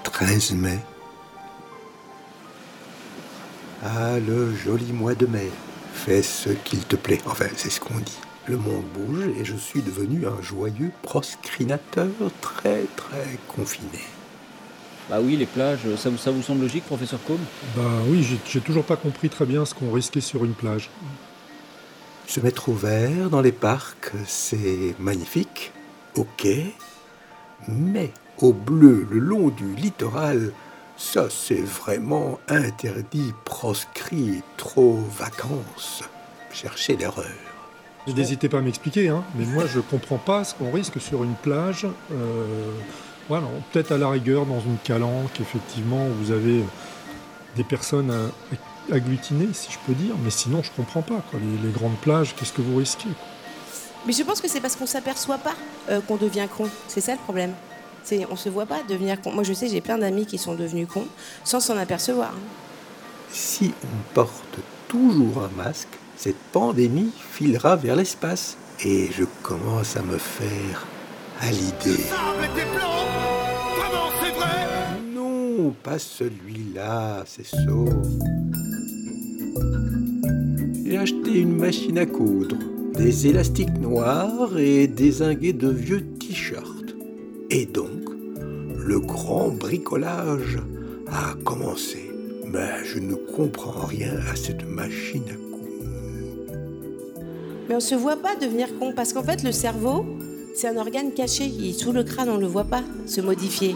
13 0.04 0.52
mai. 0.54 0.80
Ah, 3.84 4.20
le 4.20 4.54
joli 4.54 4.92
mois 4.92 5.16
de 5.16 5.26
mai. 5.28 5.50
Fais 5.94 6.22
ce 6.22 6.50
qu'il 6.50 6.80
te 6.80 6.96
plaît. 6.96 7.22
Enfin, 7.26 7.48
c'est 7.56 7.70
ce 7.70 7.80
qu'on 7.80 8.00
dit. 8.00 8.20
Le 8.48 8.58
monde 8.58 8.86
bouge 8.94 9.28
et 9.40 9.46
je 9.46 9.56
suis 9.56 9.82
devenu 9.82 10.28
un 10.28 10.42
joyeux 10.42 10.92
proscrinateur 11.02 12.08
très 12.42 12.84
très 12.96 13.40
confiné. 13.48 14.04
Bah 15.10 15.18
oui, 15.22 15.36
les 15.36 15.46
plages, 15.46 15.82
ça, 15.98 16.10
vous- 16.10 16.18
ça 16.18 16.32
vous 16.32 16.42
semble 16.42 16.62
logique, 16.62 16.84
professeur 16.86 17.20
Combe 17.28 17.40
Bah 17.76 17.84
oui, 18.08 18.24
j'ai- 18.24 18.40
j'ai 18.50 18.60
toujours 18.62 18.84
pas 18.84 18.96
compris 18.96 19.30
très 19.30 19.46
bien 19.46 19.64
ce 19.66 19.74
qu'on 19.76 19.92
risquait 19.92 20.22
sur 20.22 20.44
une 20.46 20.54
plage. 20.54 20.90
Se 22.28 22.40
mettre 22.40 22.70
au 22.70 22.74
vert 22.74 23.30
dans 23.30 23.42
les 23.42 23.52
parcs, 23.52 24.12
c'est 24.26 24.96
magnifique, 25.00 25.72
ok, 26.16 26.48
mais 27.68 28.12
au 28.40 28.52
bleu 28.52 29.06
le 29.12 29.20
long 29.20 29.50
du 29.50 29.76
littoral, 29.76 30.52
ça 30.98 31.28
c'est 31.30 31.62
vraiment 31.62 32.40
interdit, 32.48 33.32
proscrit, 33.44 34.42
trop 34.58 35.00
vacances. 35.20 36.02
Cherchez 36.52 36.96
l'erreur. 36.98 37.26
N'hésitez 38.08 38.50
pas 38.50 38.58
à 38.58 38.62
m'expliquer, 38.62 39.10
hein, 39.10 39.24
mais 39.36 39.46
moi 39.46 39.66
je 39.68 39.80
comprends 39.80 40.18
pas 40.18 40.44
ce 40.44 40.56
qu'on 40.56 40.72
risque 40.72 41.00
sur 41.00 41.24
une 41.24 41.36
plage. 41.36 41.86
Euh, 42.12 42.72
voilà, 43.30 43.48
peut-être 43.72 43.92
à 43.92 43.98
la 43.98 44.10
rigueur 44.10 44.46
dans 44.46 44.60
une 44.60 44.78
calanque, 44.84 45.40
effectivement, 45.42 46.06
où 46.08 46.24
vous 46.24 46.32
avez 46.32 46.64
des 47.56 47.64
personnes 47.64 48.14
agglutinées, 48.92 49.50
si 49.54 49.72
je 49.72 49.78
peux 49.86 49.94
dire, 49.94 50.16
mais 50.24 50.30
sinon 50.30 50.62
je 50.62 50.72
comprends 50.76 51.02
pas. 51.02 51.22
Quoi. 51.32 51.40
Les, 51.40 51.68
les 51.68 51.74
grandes 51.74 51.98
plages, 51.98 52.36
qu'est-ce 52.36 52.54
que 52.54 52.62
vous 52.62 52.78
risquez 52.78 53.10
quoi? 53.10 53.28
Mais 54.06 54.14
je 54.14 54.24
pense 54.24 54.40
que 54.40 54.48
c'est 54.48 54.62
parce 54.62 54.76
qu'on 54.76 54.86
s'aperçoit 54.86 55.40
pas 55.40 55.56
euh, 55.90 56.00
qu'on 56.02 56.18
devient 56.18 56.48
con. 56.56 56.70
C'est 56.88 57.02
ça 57.02 57.14
le 57.14 57.18
problème. 57.18 57.54
C'est 58.04 58.26
on 58.30 58.36
se 58.36 58.50
voit 58.50 58.68
pas 58.68 58.84
devenir 58.88 59.20
con. 59.20 59.32
Moi 59.32 59.44
je 59.44 59.54
sais, 59.54 59.68
j'ai 59.68 59.82
plein 59.82 59.98
d'amis 59.98 60.28
qui 60.28 60.38
sont 60.38 60.54
devenus 60.54 60.88
cons 60.88 61.08
sans 61.44 61.60
s'en 61.60 61.76
apercevoir. 61.78 62.34
Si 63.32 63.74
on 63.84 64.14
porte 64.14 64.60
toujours 64.88 65.44
un 65.44 65.64
masque, 65.64 65.88
cette 66.16 66.40
pandémie 66.52 67.12
filera 67.32 67.76
vers 67.76 67.96
l'espace. 67.96 68.58
Et 68.84 69.10
je 69.12 69.24
commence 69.42 69.96
à 69.96 70.02
me 70.02 70.18
faire 70.18 70.86
à 71.42 71.50
l'idée. 71.50 72.04
Pas 75.84 76.00
celui-là, 76.00 77.24
c'est 77.26 77.46
saut. 77.46 77.88
J'ai 80.86 80.98
acheté 80.98 81.40
une 81.40 81.56
machine 81.56 81.98
à 81.98 82.06
coudre, 82.06 82.58
des 82.94 83.28
élastiques 83.28 83.78
noirs 83.80 84.58
et 84.58 84.88
dézingué 84.88 85.54
de 85.54 85.70
vieux 85.70 86.02
t-shirts. 86.20 86.96
Et 87.50 87.66
donc, 87.66 87.90
le 88.86 89.00
grand 89.00 89.50
bricolage 89.50 90.60
a 91.08 91.36
commencé. 91.46 92.12
Mais 92.52 92.84
je 92.84 93.00
ne 93.00 93.16
comprends 93.16 93.86
rien 93.86 94.20
à 94.30 94.36
cette 94.36 94.68
machine 94.68 95.24
à 95.30 95.36
coudre. 95.36 96.56
Mais 97.70 97.76
on 97.76 97.80
se 97.80 97.96
voit 97.96 98.18
pas 98.18 98.36
devenir 98.36 98.68
con 98.78 98.92
parce 98.94 99.14
qu'en 99.14 99.24
fait 99.24 99.42
le 99.44 99.54
cerveau, 99.54 100.06
c'est 100.54 100.68
un 100.68 100.76
organe 100.76 101.14
caché. 101.14 101.46
Il 101.46 101.70
est 101.70 101.74
sous 101.74 101.94
le 101.94 102.04
crâne, 102.04 102.30
on 102.30 102.38
le 102.38 102.48
voit 102.48 102.66
pas 102.66 102.84
se 103.06 103.22
modifier. 103.22 103.76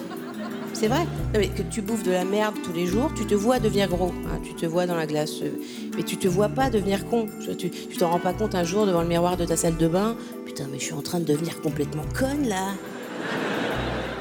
C'est 0.80 0.88
vrai. 0.88 1.06
Que 1.34 1.62
tu 1.70 1.82
bouffes 1.82 2.04
de 2.04 2.12
la 2.12 2.24
merde 2.24 2.56
tous 2.64 2.72
les 2.72 2.86
jours, 2.88 3.12
tu 3.14 3.26
te 3.26 3.36
vois 3.36 3.60
devenir 3.60 3.90
gros. 3.90 4.14
hein, 4.28 4.40
tu 4.46 4.54
te 4.54 4.66
vois 4.66 4.86
dans 4.86 4.96
la 4.96 5.06
glace. 5.08 5.42
euh, 5.42 5.50
Mais 5.98 6.04
tu 6.04 6.16
te 6.16 6.30
vois 6.30 6.48
pas 6.48 6.70
devenir 6.70 7.06
con. 7.06 7.26
Tu 7.58 7.70
t'en 7.98 8.12
rends 8.12 8.20
pas 8.20 8.32
compte 8.32 8.56
un 8.56 8.64
jour 8.64 8.86
devant 8.86 9.02
le 9.02 9.08
miroir 9.10 9.36
de 9.36 9.44
ta 9.44 9.58
salle 9.58 9.76
de 9.76 9.90
bain. 9.90 10.16
Putain, 10.46 10.68
mais 10.72 10.80
je 10.80 10.86
suis 10.86 10.94
en 10.94 11.02
train 11.02 11.20
de 11.20 11.26
devenir 11.26 11.60
complètement 11.60 12.06
conne 12.18 12.48
là. 12.48 12.76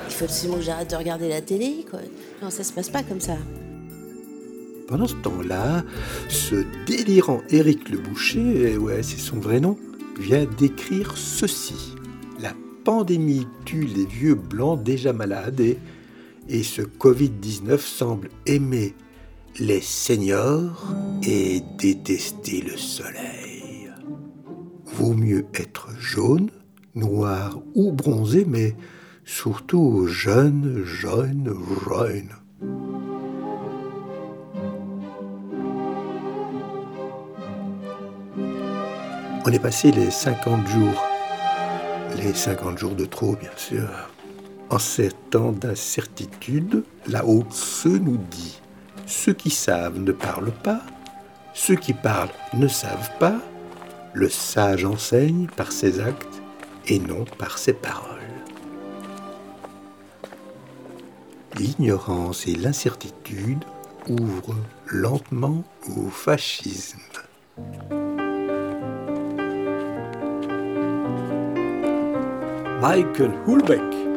Il 0.08 0.12
faut 0.14 0.24
absolument 0.24 0.56
que 0.58 0.64
j'arrête 0.64 0.90
de 0.90 0.96
regarder 0.96 1.28
la 1.28 1.40
télé, 1.40 1.86
quoi. 1.88 2.00
Non, 2.42 2.50
ça 2.50 2.64
se 2.64 2.72
passe 2.72 2.90
pas 2.90 3.04
comme 3.04 3.20
ça. 3.20 3.36
Pendant 4.88 5.06
ce 5.06 5.14
temps-là, 5.14 5.84
ce 6.28 6.64
délirant 6.88 7.40
Éric 7.50 7.88
Le 7.88 7.98
Boucher, 7.98 8.72
eh 8.72 8.78
ouais, 8.78 9.04
c'est 9.04 9.20
son 9.20 9.36
vrai 9.36 9.60
nom, 9.60 9.76
vient 10.18 10.44
d'écrire 10.58 11.16
ceci. 11.16 11.94
La 12.40 12.52
pandémie 12.82 13.46
tue 13.64 13.84
les 13.84 14.06
vieux 14.06 14.34
blancs 14.34 14.82
déjà 14.82 15.12
malades 15.12 15.60
et, 15.60 15.78
et 16.48 16.62
ce 16.62 16.82
Covid-19 16.82 17.78
semble 17.78 18.30
aimer 18.46 18.94
les 19.58 19.80
seniors 19.80 20.94
et 21.22 21.62
détester 21.78 22.62
le 22.62 22.76
soleil. 22.76 23.90
Vaut 24.86 25.14
mieux 25.14 25.46
être 25.54 25.88
jaune, 25.98 26.50
noir 26.94 27.60
ou 27.74 27.92
bronzé, 27.92 28.44
mais 28.46 28.76
surtout 29.24 30.06
jeune, 30.06 30.82
jeune, 30.84 31.54
jeune. 31.86 32.30
On 39.44 39.50
est 39.50 39.58
passé 39.58 39.92
les 39.92 40.10
50 40.10 40.66
jours. 40.66 41.02
Les 42.16 42.34
50 42.34 42.78
jours 42.78 42.94
de 42.94 43.04
trop, 43.06 43.34
bien 43.36 43.50
sûr. 43.56 44.07
En 44.70 44.78
ces 44.78 45.10
temps 45.30 45.52
d'incertitude, 45.52 46.84
la 47.06 47.24
haute 47.24 47.52
se 47.52 47.88
nous 47.88 48.18
dit 48.30 48.60
ceux 49.06 49.32
qui 49.32 49.48
savent 49.48 49.98
ne 49.98 50.12
parlent 50.12 50.52
pas, 50.62 50.82
ceux 51.54 51.76
qui 51.76 51.94
parlent 51.94 52.28
ne 52.52 52.68
savent 52.68 53.10
pas, 53.18 53.40
le 54.12 54.28
sage 54.28 54.84
enseigne 54.84 55.46
par 55.56 55.72
ses 55.72 56.00
actes 56.00 56.42
et 56.86 56.98
non 56.98 57.24
par 57.38 57.56
ses 57.56 57.72
paroles. 57.72 58.04
L'ignorance 61.56 62.46
et 62.46 62.54
l'incertitude 62.54 63.64
ouvrent 64.08 64.56
lentement 64.86 65.64
au 65.96 66.08
fascisme. 66.10 67.00
Michael 72.80 73.32
Hulbeck 73.46 74.07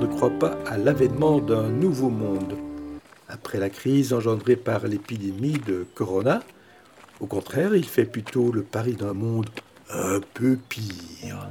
ne 0.00 0.06
croit 0.06 0.30
pas 0.30 0.56
à 0.66 0.78
l'avènement 0.78 1.40
d'un 1.40 1.68
nouveau 1.68 2.08
monde. 2.08 2.56
Après 3.28 3.58
la 3.58 3.68
crise 3.68 4.12
engendrée 4.12 4.56
par 4.56 4.86
l'épidémie 4.86 5.58
de 5.66 5.86
Corona, 5.94 6.40
au 7.20 7.26
contraire, 7.26 7.74
il 7.74 7.84
fait 7.84 8.04
plutôt 8.04 8.52
le 8.52 8.62
pari 8.62 8.94
d'un 8.94 9.12
monde 9.12 9.50
un 9.90 10.20
peu 10.34 10.56
pire. 10.68 11.48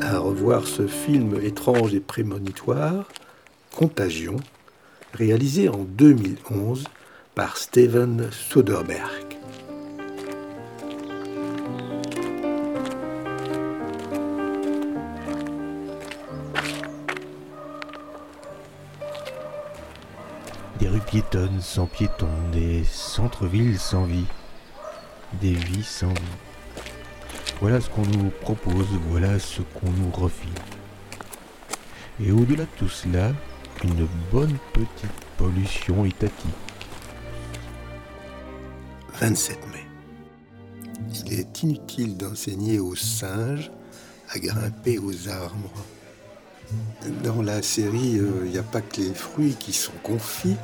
À 0.00 0.18
revoir 0.18 0.66
ce 0.66 0.86
film 0.86 1.38
étrange 1.42 1.94
et 1.94 2.00
prémonitoire, 2.00 3.08
Contagion, 3.74 4.36
réalisé 5.14 5.68
en 5.68 5.78
2011 5.78 6.84
par 7.34 7.56
Steven 7.56 8.28
Soderbergh. 8.30 9.31
Piétonnes 21.12 21.60
sans 21.60 21.84
piétons, 21.84 22.26
des 22.52 22.84
centres-villes 22.84 23.78
sans 23.78 24.04
vie, 24.04 24.24
des 25.42 25.52
vies 25.52 25.84
sans 25.84 26.08
vie. 26.08 26.38
Voilà 27.60 27.82
ce 27.82 27.90
qu'on 27.90 28.06
nous 28.06 28.30
propose, 28.40 28.86
voilà 29.10 29.38
ce 29.38 29.60
qu'on 29.60 29.90
nous 29.90 30.10
refile. 30.10 30.48
Et 32.18 32.32
au-delà 32.32 32.64
de 32.64 32.70
tout 32.78 32.88
cela, 32.88 33.32
une 33.84 34.08
bonne 34.32 34.56
petite 34.72 35.12
pollution 35.36 36.06
étatique. 36.06 36.32
27 39.20 39.58
mai. 39.70 39.86
Il 41.26 41.34
est 41.34 41.62
inutile 41.62 42.16
d'enseigner 42.16 42.78
aux 42.78 42.96
singes 42.96 43.70
à 44.30 44.38
grimper 44.38 44.98
aux 44.98 45.28
arbres. 45.28 45.84
Dans 47.22 47.42
la 47.42 47.60
série, 47.60 48.18
il 48.44 48.50
n'y 48.50 48.56
a 48.56 48.62
pas 48.62 48.80
que 48.80 49.02
les 49.02 49.12
fruits 49.12 49.56
qui 49.58 49.74
sont 49.74 49.92
confits. 50.02 50.56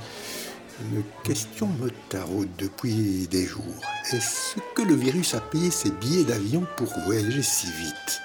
Une 0.80 1.02
question 1.24 1.66
me 1.66 1.90
taraude 2.08 2.54
depuis 2.56 3.26
des 3.26 3.44
jours. 3.44 3.82
Est-ce 4.12 4.60
que 4.76 4.82
le 4.82 4.94
virus 4.94 5.34
a 5.34 5.40
payé 5.40 5.72
ses 5.72 5.90
billets 5.90 6.24
d'avion 6.24 6.66
pour 6.76 6.86
voyager 7.00 7.42
si 7.42 7.66
vite? 7.66 8.20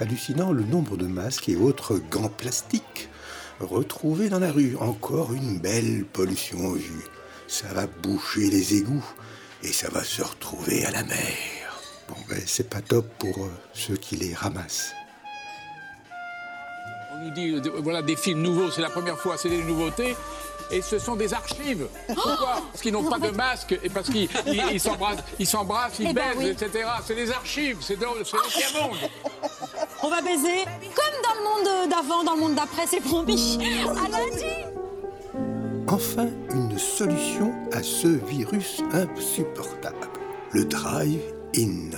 Hallucinant 0.00 0.52
le 0.52 0.64
nombre 0.64 0.96
de 0.96 1.06
masques 1.06 1.48
et 1.48 1.56
autres 1.56 1.98
gants 2.10 2.28
plastiques 2.28 3.08
retrouvés 3.60 4.28
dans 4.28 4.40
la 4.40 4.50
rue. 4.50 4.76
Encore 4.80 5.32
une 5.32 5.58
belle 5.58 6.04
pollution 6.04 6.66
aux 6.66 6.74
vue. 6.74 7.06
Ça 7.46 7.68
va 7.72 7.86
boucher 7.86 8.50
les 8.50 8.74
égouts 8.74 9.06
et 9.62 9.72
ça 9.72 9.88
va 9.90 10.02
se 10.02 10.22
retrouver 10.22 10.84
à 10.84 10.90
la 10.90 11.04
mer. 11.04 11.78
Bon, 12.08 12.16
ben, 12.28 12.40
c'est 12.44 12.68
pas 12.68 12.80
top 12.80 13.06
pour 13.18 13.44
euh, 13.44 13.50
ceux 13.72 13.96
qui 13.96 14.16
les 14.16 14.34
ramassent. 14.34 14.92
Oui, 17.14 17.26
nous 17.26 17.30
dit 17.30 17.50
euh, 17.54 17.80
voilà 17.82 18.02
des 18.02 18.16
films 18.16 18.42
nouveaux, 18.42 18.70
c'est 18.70 18.82
la 18.82 18.90
première 18.90 19.18
fois, 19.18 19.36
c'est 19.38 19.50
des 19.50 19.62
nouveautés. 19.62 20.16
Et 20.70 20.82
ce 20.82 20.98
sont 20.98 21.16
des 21.16 21.32
archives. 21.32 21.86
Pourquoi? 22.08 22.62
Parce 22.72 22.82
qu'ils 22.82 22.92
n'ont 22.92 23.04
pas 23.08 23.18
de 23.18 23.30
masque 23.30 23.78
et 23.82 23.88
parce 23.88 24.08
qu'ils 24.10 24.28
ils- 24.46 24.62
ils 24.72 24.80
s'embrassent, 24.86 25.22
ils, 25.38 25.46
s'embrassent, 25.46 25.94
ils 25.98 26.08
Eh 26.10 26.12
ben 26.12 26.34
baisent, 26.36 26.38
oui. 26.38 26.66
etc. 26.66 26.86
C'est 27.06 27.14
des 27.14 27.30
archives, 27.30 27.78
c'est 27.80 27.96
dans- 27.98 28.14
c'est 28.24 28.36
l'ancien 28.36 28.82
monde. 28.82 28.98
On 30.02 30.08
va 30.08 30.20
baiser 30.20 30.64
comme 30.94 31.22
dans 31.22 31.34
le 31.34 31.44
monde 31.44 31.90
d'avant, 31.90 32.22
dans 32.24 32.34
le 32.34 32.40
monde 32.40 32.54
d'après, 32.54 32.86
c'est 32.86 33.00
promis. 33.00 33.58
À 34.04 34.08
lundi 34.08 34.44
Enfin, 35.90 36.26
une 36.50 36.78
solution 36.78 37.52
à 37.72 37.82
ce 37.82 38.08
virus 38.08 38.82
insupportable. 38.92 39.96
Le 40.52 40.64
drive-in. 40.66 41.96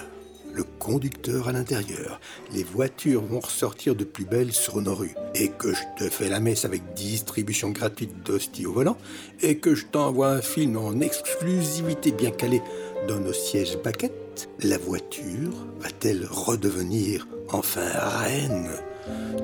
Le 0.60 0.66
conducteur 0.78 1.48
à 1.48 1.52
l'intérieur. 1.52 2.20
Les 2.52 2.64
voitures 2.64 3.22
vont 3.22 3.40
ressortir 3.40 3.94
de 3.94 4.04
plus 4.04 4.26
belle 4.26 4.52
sur 4.52 4.82
nos 4.82 4.94
rues. 4.94 5.14
Et 5.34 5.48
que 5.48 5.72
je 5.72 5.80
te 5.96 6.10
fais 6.10 6.28
la 6.28 6.38
messe 6.38 6.66
avec 6.66 6.92
distribution 6.92 7.70
gratuite 7.70 8.22
d'hosties 8.26 8.66
au 8.66 8.74
volant. 8.74 8.98
Et 9.40 9.56
que 9.56 9.74
je 9.74 9.86
t'envoie 9.86 10.28
un 10.28 10.42
film 10.42 10.76
en 10.76 11.00
exclusivité 11.00 12.12
bien 12.12 12.30
calé 12.30 12.60
dans 13.08 13.18
nos 13.20 13.32
sièges 13.32 13.78
baquettes. 13.78 14.50
La 14.62 14.76
voiture 14.76 15.66
va-t-elle 15.78 16.26
redevenir 16.30 17.26
enfin 17.48 17.88
reine 18.20 18.68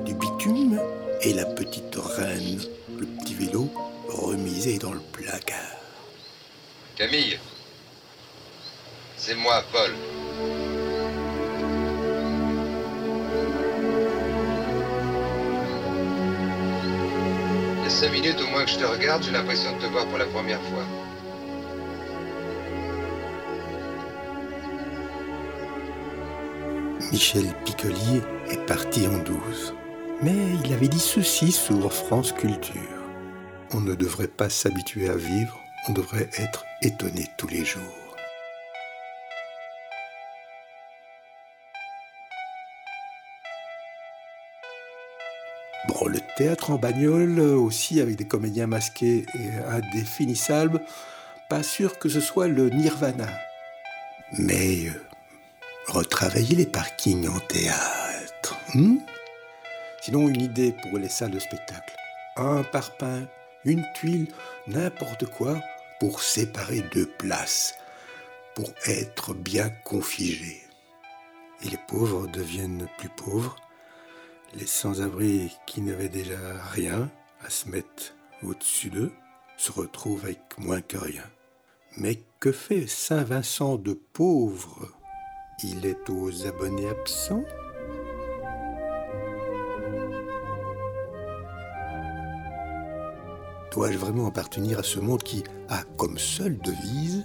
du 0.05 0.13
bitume 0.13 0.79
Et 1.23 1.33
la 1.33 1.45
petite 1.45 1.95
reine, 1.95 2.61
le 2.99 3.07
petit 3.07 3.33
vélo, 3.33 3.71
remisé 4.07 4.77
dans 4.77 4.93
le 4.93 5.01
placard? 5.13 5.81
Camille 6.95 7.39
C'est 9.17 9.33
moi, 9.33 9.63
Paul. 9.71 9.95
Cinq 17.89 18.11
minutes 18.11 18.39
au 18.41 18.47
moins 18.51 18.65
que 18.65 18.71
je 18.71 18.77
te 18.77 18.85
regarde, 18.85 19.23
j'ai 19.23 19.31
l'impression 19.31 19.75
de 19.75 19.81
te 19.81 19.85
voir 19.87 20.05
pour 20.07 20.17
la 20.17 20.25
première 20.25 20.61
fois. 20.61 20.83
Michel 27.11 27.45
Piccolier 27.65 28.21
est 28.49 28.65
parti 28.65 29.07
en 29.07 29.17
douce. 29.23 29.73
Mais 30.21 30.35
il 30.65 30.73
avait 30.73 30.87
dit 30.87 30.99
ceci 30.99 31.51
sur 31.51 31.93
France 31.93 32.31
Culture. 32.31 32.81
On 33.71 33.81
ne 33.81 33.93
devrait 33.93 34.27
pas 34.27 34.49
s'habituer 34.49 35.09
à 35.09 35.15
vivre, 35.15 35.59
on 35.87 35.93
devrait 35.93 36.29
être 36.37 36.65
étonné 36.81 37.27
tous 37.37 37.47
les 37.47 37.63
jours. 37.63 38.07
Théâtre 46.37 46.69
en 46.69 46.77
bagnole 46.77 47.39
euh, 47.39 47.55
aussi 47.55 47.99
avec 47.99 48.15
des 48.15 48.27
comédiens 48.27 48.67
masqués 48.67 49.25
et 49.33 49.49
indéfinissables, 49.67 50.81
pas 51.49 51.63
sûr 51.63 51.97
que 51.97 52.09
ce 52.09 52.19
soit 52.21 52.47
le 52.47 52.69
nirvana. 52.69 53.27
Mais 54.37 54.85
euh, 54.85 55.01
retravailler 55.87 56.55
les 56.55 56.67
parkings 56.67 57.27
en 57.27 57.39
théâtre. 57.39 58.55
hmm? 58.75 58.97
Sinon, 60.01 60.27
une 60.27 60.41
idée 60.41 60.75
pour 60.83 60.99
les 60.99 61.09
salles 61.09 61.31
de 61.31 61.39
spectacle. 61.39 61.95
Un 62.35 62.61
parpaing, 62.61 63.25
une 63.65 63.83
tuile, 63.95 64.27
n'importe 64.67 65.25
quoi 65.25 65.59
pour 65.99 66.21
séparer 66.21 66.83
deux 66.93 67.07
places, 67.07 67.73
pour 68.53 68.69
être 68.85 69.33
bien 69.33 69.69
configés. 69.83 70.61
Et 71.63 71.69
les 71.69 71.79
pauvres 71.87 72.27
deviennent 72.27 72.87
plus 72.99 73.09
pauvres, 73.09 73.55
les 74.53 74.65
sans-abri 74.65 75.51
qui 75.65 75.81
n'avaient 75.81 76.09
déjà 76.09 76.37
rien 76.71 77.09
à 77.45 77.49
se 77.49 77.69
mettre 77.69 78.15
au-dessus 78.43 78.89
d'eux 78.89 79.11
se 79.57 79.71
retrouvent 79.71 80.23
avec 80.23 80.39
moins 80.57 80.81
que 80.81 80.97
rien. 80.97 81.23
Mais 81.97 82.21
que 82.39 82.51
fait 82.51 82.87
Saint-Vincent 82.87 83.77
de 83.77 83.93
pauvre 83.93 84.91
Il 85.63 85.85
est 85.85 86.09
aux 86.09 86.45
abonnés 86.45 86.89
absents? 86.89 87.43
Dois-je 93.71 93.97
vraiment 93.97 94.27
appartenir 94.27 94.79
à 94.79 94.83
ce 94.83 94.99
monde 94.99 95.23
qui 95.23 95.43
a 95.69 95.83
comme 95.97 96.17
seule 96.17 96.57
devise 96.59 97.23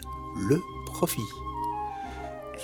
le 0.49 0.61
profit? 0.87 1.21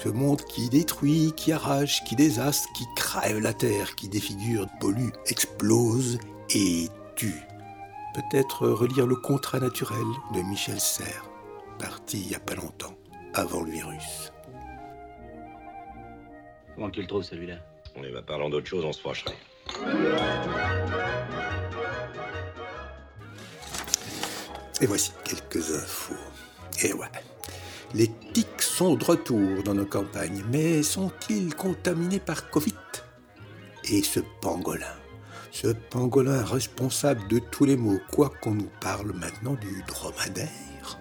Ce 0.02 0.08
monde 0.08 0.42
qui 0.42 0.68
détruit, 0.68 1.32
qui 1.36 1.52
arrache, 1.52 2.04
qui 2.04 2.14
désastre, 2.14 2.68
qui 2.72 2.86
crève 2.94 3.40
la 3.40 3.52
terre, 3.52 3.96
qui 3.96 4.08
défigure, 4.08 4.68
pollue, 4.78 5.10
explose 5.26 6.18
et 6.54 6.88
tue. 7.16 7.42
Peut-être 8.14 8.68
relire 8.68 9.06
le 9.08 9.16
contrat 9.16 9.58
naturel 9.58 10.06
de 10.34 10.40
Michel 10.42 10.78
Serres, 10.78 11.28
parti 11.80 12.20
il 12.20 12.28
n'y 12.28 12.34
a 12.36 12.40
pas 12.40 12.54
longtemps, 12.54 12.94
avant 13.34 13.62
le 13.62 13.72
virus. 13.72 14.32
Comment 16.76 16.90
tu 16.90 17.00
le 17.00 17.08
trouves 17.08 17.24
celui-là? 17.24 17.56
Oui, 17.96 18.06
bah 18.12 18.22
parlons 18.24 18.50
d'autre 18.50 18.68
chose, 18.68 18.84
on 18.84 18.92
se 18.92 19.00
fâcherait. 19.00 19.36
Et 24.80 24.86
voici 24.86 25.10
quelques 25.24 25.74
infos. 25.74 26.14
Et 26.84 26.92
ouais. 26.92 27.08
Les 27.94 28.08
tics 28.34 28.60
sont 28.60 28.96
de 28.96 29.04
retour 29.04 29.62
dans 29.62 29.72
nos 29.72 29.86
campagnes, 29.86 30.44
mais 30.52 30.82
sont-ils 30.82 31.54
contaminés 31.54 32.20
par 32.20 32.50
Covid? 32.50 32.74
Et 33.84 34.02
ce 34.02 34.20
pangolin 34.42 34.96
Ce 35.50 35.68
pangolin 35.68 36.44
responsable 36.44 37.26
de 37.28 37.38
tous 37.38 37.64
les 37.64 37.76
maux, 37.76 37.98
quoi 38.12 38.30
qu'on 38.42 38.54
nous 38.54 38.70
parle 38.80 39.12
maintenant 39.12 39.54
du 39.54 39.82
dromadaire? 39.86 40.98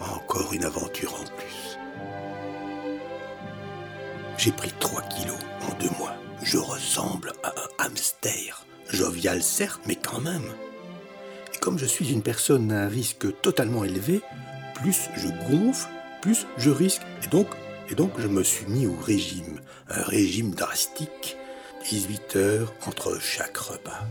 Encore 0.00 0.52
une 0.54 0.64
aventure 0.64 1.12
en 1.14 1.24
plus. 1.36 1.78
J'ai 4.38 4.52
pris 4.52 4.72
3 4.80 5.02
kilos 5.02 5.36
en 5.68 5.78
deux 5.78 5.90
mois. 5.98 6.14
Je 6.42 6.56
ressemble 6.56 7.32
à 7.42 7.48
un 7.48 7.84
hamster. 7.84 8.64
Jovial 8.88 9.42
certes, 9.42 9.82
mais 9.86 9.96
quand 9.96 10.20
même. 10.20 10.54
Et 11.54 11.58
comme 11.58 11.78
je 11.78 11.84
suis 11.84 12.12
une 12.12 12.22
personne 12.22 12.72
à 12.72 12.84
un 12.84 12.88
risque 12.88 13.26
totalement 13.42 13.84
élevé, 13.84 14.22
plus 14.74 15.10
je 15.16 15.28
gonfle, 15.50 15.88
plus 16.20 16.46
je 16.56 16.70
risque. 16.70 17.02
Et 17.90 17.94
donc, 17.94 18.10
je 18.18 18.28
me 18.28 18.42
suis 18.42 18.66
mis 18.66 18.86
au 18.86 18.96
régime. 18.96 19.60
Un 19.88 20.02
régime 20.02 20.54
drastique. 20.54 21.36
18 21.88 22.36
heures 22.36 22.74
entre 22.86 23.18
chaque 23.20 23.56
repas. 23.56 24.04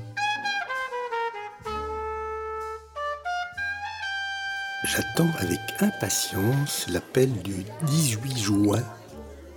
J'attends 4.83 5.29
avec 5.39 5.59
impatience 5.79 6.87
l'appel 6.89 7.31
du 7.43 7.65
18 7.83 8.37
juin 8.37 8.83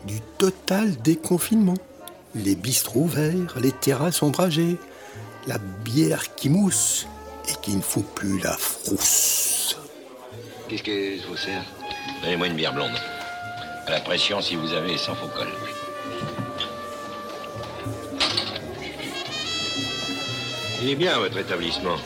du 0.04 0.20
total 0.38 0.96
déconfinement. 1.02 1.76
Les 2.34 2.56
bistrots 2.56 3.02
ouverts, 3.02 3.58
les 3.60 3.72
terrasses 3.72 4.22
ombragées, 4.22 4.76
la 5.46 5.58
bière 5.58 6.34
qui 6.34 6.48
mousse 6.48 7.06
et 7.48 7.54
qui 7.62 7.74
ne 7.74 7.80
fout 7.80 8.06
plus 8.14 8.38
la 8.40 8.56
frousse. 8.56 9.78
Qu'est-ce 10.68 10.82
que 10.82 11.16
je 11.16 11.26
vous 11.26 11.36
sers 11.36 11.64
Donnez-moi 12.22 12.46
une 12.48 12.56
bière 12.56 12.72
blonde. 12.72 12.96
À 13.86 13.90
la 13.92 14.00
pression, 14.00 14.40
si 14.40 14.56
vous 14.56 14.72
avez, 14.72 14.96
sans 14.98 15.14
faux 15.14 15.28
col. 15.28 15.48
Il 20.82 20.90
est 20.90 20.96
bien, 20.96 21.18
votre 21.18 21.36
établissement. 21.36 21.96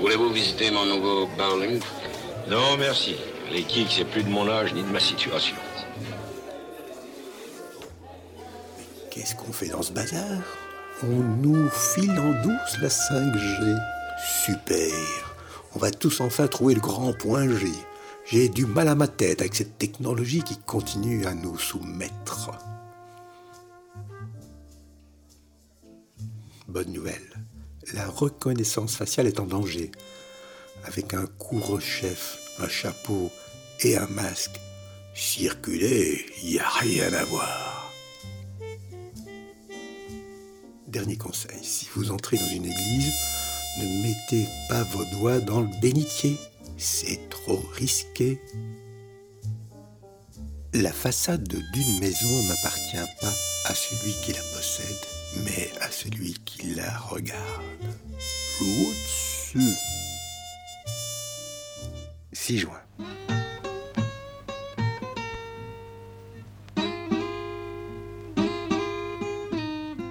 Voulez-vous 0.00 0.30
visiter 0.30 0.70
mon 0.70 0.84
nouveau 0.84 1.28
bowling 1.36 1.80
Non, 2.48 2.76
merci. 2.78 3.16
Les 3.52 3.62
kicks, 3.62 3.92
c'est 3.92 4.04
plus 4.04 4.22
de 4.22 4.28
mon 4.28 4.48
âge 4.48 4.74
ni 4.74 4.82
de 4.82 4.88
ma 4.88 5.00
situation. 5.00 5.56
Qu'est-ce 9.10 9.34
qu'on 9.34 9.52
fait 9.52 9.68
dans 9.68 9.82
ce 9.82 9.92
bazar? 9.92 10.42
On 11.02 11.06
nous 11.06 11.68
file 11.70 12.18
en 12.18 12.32
douce 12.42 12.78
la 12.82 12.88
5G. 12.88 13.76
Super 14.44 14.92
On 15.74 15.78
va 15.78 15.90
tous 15.90 16.20
enfin 16.20 16.48
trouver 16.48 16.74
le 16.74 16.80
grand 16.80 17.12
point 17.12 17.48
G. 17.48 17.66
J'ai 18.30 18.50
du 18.50 18.66
mal 18.66 18.88
à 18.88 18.94
ma 18.94 19.08
tête 19.08 19.40
avec 19.40 19.54
cette 19.54 19.78
technologie 19.78 20.42
qui 20.42 20.58
continue 20.58 21.24
à 21.24 21.32
nous 21.32 21.56
soumettre. 21.56 22.50
Bonne 26.66 26.92
nouvelle. 26.92 27.32
La 27.94 28.06
reconnaissance 28.06 28.96
faciale 28.96 29.28
est 29.28 29.40
en 29.40 29.46
danger. 29.46 29.90
Avec 30.84 31.14
un 31.14 31.24
couvre-chef, 31.38 32.38
un 32.58 32.68
chapeau 32.68 33.30
et 33.80 33.96
un 33.96 34.06
masque, 34.08 34.60
circuler, 35.14 36.26
il 36.42 36.50
n'y 36.50 36.58
a 36.58 36.68
rien 36.68 37.10
à 37.14 37.24
voir. 37.24 37.92
Dernier 40.86 41.16
conseil, 41.16 41.64
si 41.64 41.88
vous 41.94 42.10
entrez 42.10 42.36
dans 42.36 42.48
une 42.48 42.66
église, 42.66 43.12
ne 43.78 44.02
mettez 44.02 44.46
pas 44.68 44.82
vos 44.82 45.04
doigts 45.16 45.40
dans 45.40 45.62
le 45.62 45.80
bénitier. 45.80 46.36
C'est 46.80 47.28
trop 47.28 47.60
risqué. 47.74 48.40
La 50.72 50.92
façade 50.92 51.48
d'une 51.48 51.98
maison 51.98 52.42
n'appartient 52.48 52.96
pas 53.20 53.34
à 53.64 53.74
celui 53.74 54.12
qui 54.22 54.32
la 54.32 54.42
possède, 54.54 55.44
mais 55.44 55.70
à 55.80 55.90
celui 55.90 56.34
qui 56.44 56.74
la 56.74 56.96
regarde. 56.98 57.64
L'au-dessus. 58.60 59.74
6 62.32 62.58
juin. 62.58 62.80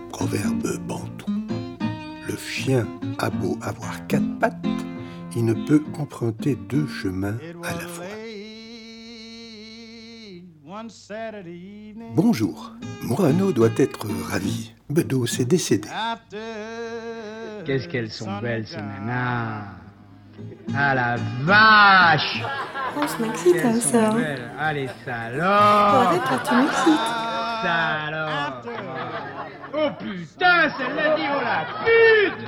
Proverbe 0.09 0.77
bantou. 0.85 1.25
Le 2.27 2.35
chien 2.35 2.85
a 3.19 3.29
beau 3.29 3.57
avoir 3.61 4.05
quatre 4.07 4.39
pattes, 4.39 4.55
il 5.37 5.45
ne 5.45 5.53
peut 5.53 5.83
emprunter 5.99 6.55
deux 6.55 6.87
chemins 6.87 7.37
à 7.63 7.73
la 7.73 7.87
fois. 7.87 8.05
Bonjour, 12.15 12.73
Morano 13.03 13.51
doit 13.51 13.69
être 13.77 14.07
ravi. 14.29 14.73
Bedos 14.89 15.27
est 15.39 15.45
décédé. 15.45 15.89
Qu'est-ce 17.65 17.87
qu'elles 17.87 18.09
sont 18.09 18.39
belles 18.41 18.65
ces 18.65 18.77
nanas 18.77 19.61
Ah 20.75 20.95
la 20.95 21.17
vache 21.43 22.41
Oh, 22.97 23.01
je 23.05 23.23
m'excite 23.23 23.57
hein, 23.63 23.73
sont 23.75 23.89
ça. 23.91 24.15
Ah 24.57 24.73
les 24.73 24.89
salauds 25.05 25.43
Arrête 25.43 26.31
là, 26.31 26.39
tu 26.47 26.55
m'excites. 26.55 27.27
Oh 29.75 29.89
putain, 29.99 30.69
celle-là 30.77 31.15
dit 31.15 31.27
oh 31.29 31.41
la 31.43 31.65
pute 31.85 32.43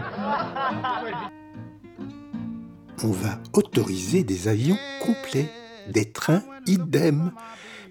On 3.01 3.11
va 3.11 3.39
autoriser 3.53 4.23
des 4.23 4.49
avions 4.49 4.77
complets, 5.01 5.49
des 5.87 6.11
trains 6.11 6.43
idem. 6.65 7.31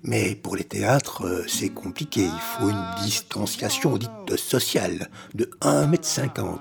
Mais 0.02 0.34
pour 0.34 0.54
les 0.54 0.64
théâtres, 0.64 1.24
euh, 1.24 1.44
c'est 1.48 1.70
compliqué. 1.70 2.22
Il 2.22 2.40
faut 2.40 2.68
une 2.68 2.84
distanciation 3.02 3.96
dite 3.96 4.36
sociale 4.36 5.08
de 5.34 5.50
1,50 5.62 6.38
m. 6.38 6.58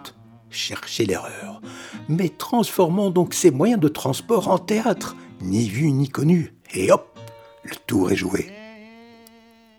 Cherchez 0.49 1.05
l'erreur. 1.05 1.61
Mais 2.07 2.29
transformons 2.29 3.09
donc 3.09 3.33
ces 3.33 3.51
moyens 3.51 3.81
de 3.81 3.89
transport 3.89 4.47
en 4.47 4.57
théâtre, 4.57 5.17
ni 5.41 5.67
vu 5.67 5.91
ni 5.91 6.07
connu. 6.07 6.55
Et 6.73 6.89
hop, 6.91 7.19
le 7.63 7.75
tour 7.85 8.11
est 8.11 8.15
joué. 8.15 8.49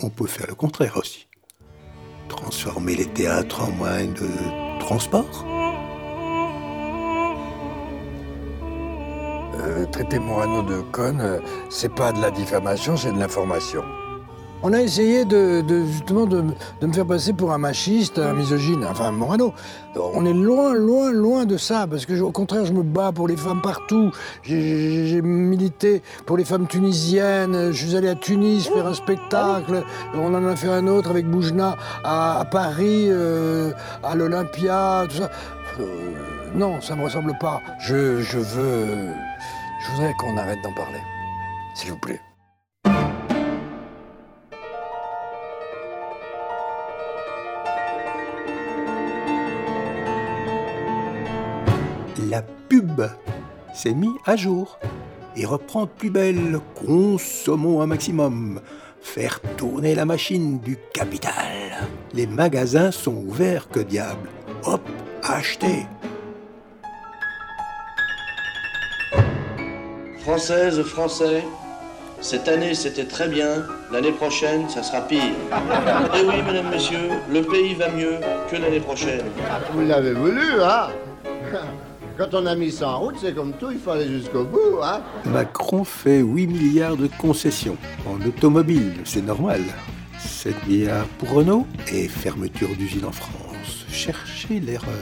On 0.01 0.11
peut 0.11 0.27
faire 0.27 0.47
le 0.47 0.55
contraire 0.55 0.99
aussi. 0.99 1.27
Transformer 2.29 2.95
les 2.95 3.07
théâtres 3.07 3.63
en 3.63 3.71
moyens 3.71 4.21
de 4.21 4.79
transport? 4.79 5.58
Euh, 9.61 9.87
traiter 9.87 10.19
Morano 10.19 10.63
de 10.63 10.81
conne, 10.93 11.21
euh, 11.21 11.39
c'est 11.69 11.93
pas 11.93 12.13
de 12.13 12.21
la 12.21 12.31
diffamation, 12.31 12.97
c'est 12.97 13.13
de 13.13 13.19
l'information. 13.19 13.83
On 14.61 14.73
a 14.73 14.83
essayé 14.83 15.25
de, 15.25 15.63
justement 15.87 16.27
de, 16.27 16.43
me 16.83 16.93
faire 16.93 17.07
passer 17.07 17.33
pour 17.33 17.53
un 17.53 17.59
machiste, 17.59 18.19
un 18.19 18.33
misogyne, 18.33 18.85
enfin 18.91 19.13
Morano. 19.13 19.55
On 19.97 20.27
est 20.27 20.33
loin, 20.33 20.75
loin, 20.75 21.13
loin 21.13 21.45
de 21.45 21.57
ça, 21.57 21.87
parce 21.89 22.07
que 22.07 22.21
au 22.21 22.33
contraire, 22.33 22.65
je 22.65 22.73
me 22.73 22.83
bats 22.83 23.13
pour 23.13 23.29
les 23.29 23.37
femmes 23.37 23.63
partout. 23.63 24.11
J'ai- 24.43 25.23
milité 25.23 26.03
pour 26.27 26.37
les 26.37 26.45
femmes 26.45 26.67
tunisiennes. 26.67 27.71
Je 27.71 27.87
suis 27.87 27.97
allé 27.97 28.09
à 28.09 28.17
Tunis 28.17 28.69
faire 28.69 28.87
un 28.87 28.95
spectacle. 28.95 29.85
On 30.15 30.35
en 30.35 30.45
a 30.45 30.57
fait 30.57 30.69
un 30.69 30.89
autre 30.89 31.11
avec 31.11 31.29
Boujna 31.31 31.77
à, 32.03 32.45
Paris, 32.51 33.07
euh, 33.09 33.71
à 34.03 34.17
l'Olympia, 34.17 35.07
tout 35.09 35.19
ça. 35.19 35.31
Euh, 35.81 35.85
non, 36.55 36.81
ça 36.81 36.97
me 36.97 37.05
ressemble 37.05 37.37
pas. 37.39 37.61
Je 37.79 37.95
veux. 37.95 39.13
Je 39.89 39.93
voudrais 39.95 40.15
qu'on 40.15 40.37
arrête 40.37 40.63
d'en 40.63 40.73
parler. 40.73 41.01
S'il 41.75 41.91
vous 41.91 41.99
plaît. 41.99 42.21
la 52.29 52.43
pub 52.43 53.03
s'est 53.75 53.95
mis 53.95 54.15
à 54.27 54.37
jour 54.37 54.79
et 55.37 55.47
reprend 55.47 55.87
plus 55.87 56.11
belle. 56.11 56.61
Consommons 56.75 57.81
un 57.81 57.87
maximum. 57.87 58.61
Faire 59.01 59.41
tourner 59.57 59.95
la 59.95 60.05
machine 60.05 60.59
du 60.59 60.77
capital. 60.93 61.89
Les 62.13 62.27
magasins 62.27 62.91
sont 62.91 63.15
ouverts, 63.15 63.69
que 63.69 63.81
diable. 63.81 64.29
Hop, 64.65 64.83
achetez. 65.23 65.87
Françaises, 70.29 70.83
Français, 70.83 71.43
cette 72.21 72.49
année 72.49 72.75
c'était 72.75 73.07
très 73.07 73.29
bien, 73.29 73.65
l'année 73.91 74.13
prochaine 74.13 74.69
ça 74.69 74.83
sera 74.83 75.01
pire. 75.01 75.23
Eh 76.15 76.21
oui, 76.21 76.43
mesdames, 76.47 76.69
messieurs, 76.71 77.09
le 77.33 77.41
pays 77.41 77.73
va 77.73 77.89
mieux 77.89 78.17
que 78.51 78.57
l'année 78.57 78.79
prochaine. 78.79 79.25
Vous 79.73 79.81
l'avez 79.81 80.13
voulu, 80.13 80.61
hein? 80.63 80.89
Quand 82.19 82.35
on 82.35 82.45
a 82.45 82.55
mis 82.55 82.71
ça 82.71 82.91
en 82.91 82.99
route, 82.99 83.15
c'est 83.19 83.35
comme 83.35 83.55
tout, 83.55 83.71
il 83.71 83.79
faut 83.79 83.93
aller 83.93 84.07
jusqu'au 84.07 84.45
bout, 84.45 84.83
hein? 84.83 85.01
Macron 85.25 85.83
fait 85.83 86.19
8 86.19 86.47
milliards 86.47 86.99
de 86.99 87.07
concessions 87.07 87.79
en 88.07 88.21
automobile, 88.29 88.97
c'est 89.05 89.25
normal. 89.25 89.63
7 90.19 90.67
milliards 90.67 91.07
pour 91.19 91.31
Renault 91.31 91.67
et 91.91 92.07
fermeture 92.07 92.77
d'usine 92.77 93.07
en 93.07 93.13
France. 93.13 93.87
Cherchez 93.91 94.61
l'erreur. 94.61 94.93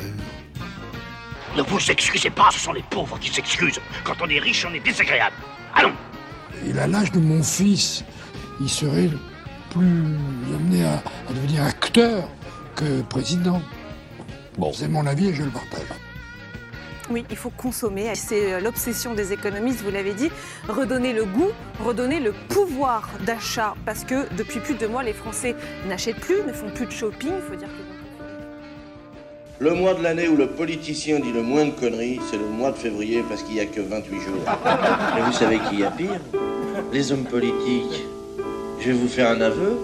Ne 1.57 1.63
vous 1.63 1.91
excusez 1.91 2.29
pas, 2.29 2.51
ce 2.53 2.59
sont 2.59 2.73
les 2.73 2.83
pauvres 2.83 3.19
qui 3.19 3.33
s'excusent. 3.33 3.81
Quand 4.05 4.15
on 4.21 4.29
est 4.29 4.39
riche, 4.39 4.67
on 4.69 4.75
est 4.75 4.81
désagréable. 4.81 5.37
Allons 5.75 5.95
Il 6.67 6.79
a 6.79 6.87
l'âge 6.87 7.13
de 7.13 7.19
mon 7.19 7.43
fils. 7.43 8.05
Il 8.61 8.69
serait 8.69 9.09
plus 9.71 10.05
amené 10.55 10.85
à, 10.85 11.03
à 11.29 11.33
devenir 11.33 11.63
acteur 11.65 12.29
que 12.75 13.01
président. 13.03 13.63
Bon. 14.59 14.73
C'est 14.73 14.89
mon 14.89 15.07
avis 15.07 15.29
et 15.29 15.35
je 15.35 15.45
le 15.45 15.51
partage. 15.51 15.87
Oui, 17.09 17.25
il 17.31 17.37
faut 17.37 17.51
consommer. 17.51 18.15
C'est 18.15 18.55
euh, 18.55 18.61
l'obsession 18.61 19.15
des 19.15 19.33
économistes, 19.33 19.83
vous 19.83 19.91
l'avez 19.91 20.13
dit. 20.13 20.31
Redonner 20.69 21.13
le 21.13 21.25
goût, 21.25 21.51
redonner 21.81 22.21
le 22.21 22.33
pouvoir 22.49 23.09
d'achat. 23.25 23.75
Parce 23.85 24.05
que 24.05 24.27
depuis 24.35 24.61
plus 24.61 24.75
de 24.75 24.81
deux 24.81 24.89
mois, 24.89 25.03
les 25.05 25.13
Français 25.13 25.55
n'achètent 25.89 26.21
plus, 26.21 26.43
ne 26.47 26.53
font 26.53 26.71
plus 26.71 26.87
de 26.87 26.91
shopping. 26.91 27.33
Il 27.37 27.43
faut 27.43 27.57
dire 27.57 27.69
que. 27.69 27.86
Le 29.59 29.73
mois 29.73 29.95
de 29.95 30.03
l'année 30.03 30.29
où 30.29 30.37
le 30.37 30.49
politicien 30.49 31.19
dit 31.19 31.33
le 31.33 31.43
moins 31.43 31.65
de 31.65 31.71
conneries, 31.71 32.21
c'est 32.31 32.37
le 32.37 32.47
mois 32.47 32.73
de 32.73 32.77
février 32.77 33.25
parce 33.27 33.43
qu'il 33.43 33.55
n'y 33.55 33.61
a 33.61 33.67
que 33.67 33.81
28 33.81 34.21
jours. 34.21 34.43
Et 35.17 35.23
vous 35.23 35.33
savez 35.33 35.59
qui 35.71 35.77
y 35.77 35.85
a 35.85 35.91
pire? 35.91 36.21
Les 36.93 37.11
hommes 37.11 37.25
politiques, 37.25 38.05
je 38.81 38.89
vais 38.89 38.93
vous 38.93 39.09
faire 39.09 39.31
un 39.31 39.41
aveu, 39.41 39.79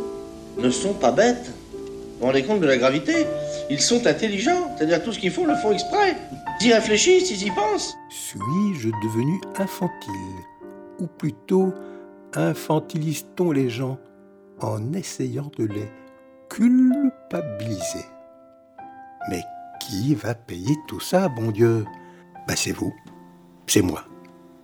ne 0.58 0.68
sont 0.68 0.92
pas 0.92 1.10
bêtes. 1.10 1.52
Vous 1.72 2.18
vous 2.20 2.26
rendez 2.26 2.44
compte 2.44 2.60
de 2.60 2.66
la 2.66 2.76
gravité? 2.76 3.26
Ils 3.70 3.80
sont 3.80 4.06
intelligents, 4.06 4.74
c'est-à-dire 4.76 5.02
tout 5.02 5.12
ce 5.12 5.18
qu'ils 5.18 5.30
font, 5.30 5.46
le 5.46 5.56
font 5.56 5.72
exprès. 5.72 6.18
Ils 6.60 6.66
y 6.66 6.74
réfléchissent, 6.74 7.30
ils 7.30 7.46
y 7.46 7.50
pensent. 7.50 7.94
Suis-je 8.10 8.90
devenu 9.02 9.40
infantile? 9.58 10.12
Ou 11.00 11.06
plutôt, 11.06 11.72
infantilise-t-on 12.34 13.52
les 13.52 13.70
gens 13.70 13.98
en 14.60 14.92
essayant 14.92 15.50
de 15.56 15.64
les 15.64 15.88
culpabiliser? 16.50 18.04
Qui 19.88 20.14
va 20.14 20.34
payer 20.34 20.76
tout 20.86 21.00
ça, 21.00 21.28
bon 21.28 21.50
Dieu? 21.50 21.84
Ben 22.46 22.56
c'est 22.56 22.72
vous, 22.72 22.94
c'est 23.66 23.82
moi, 23.82 24.04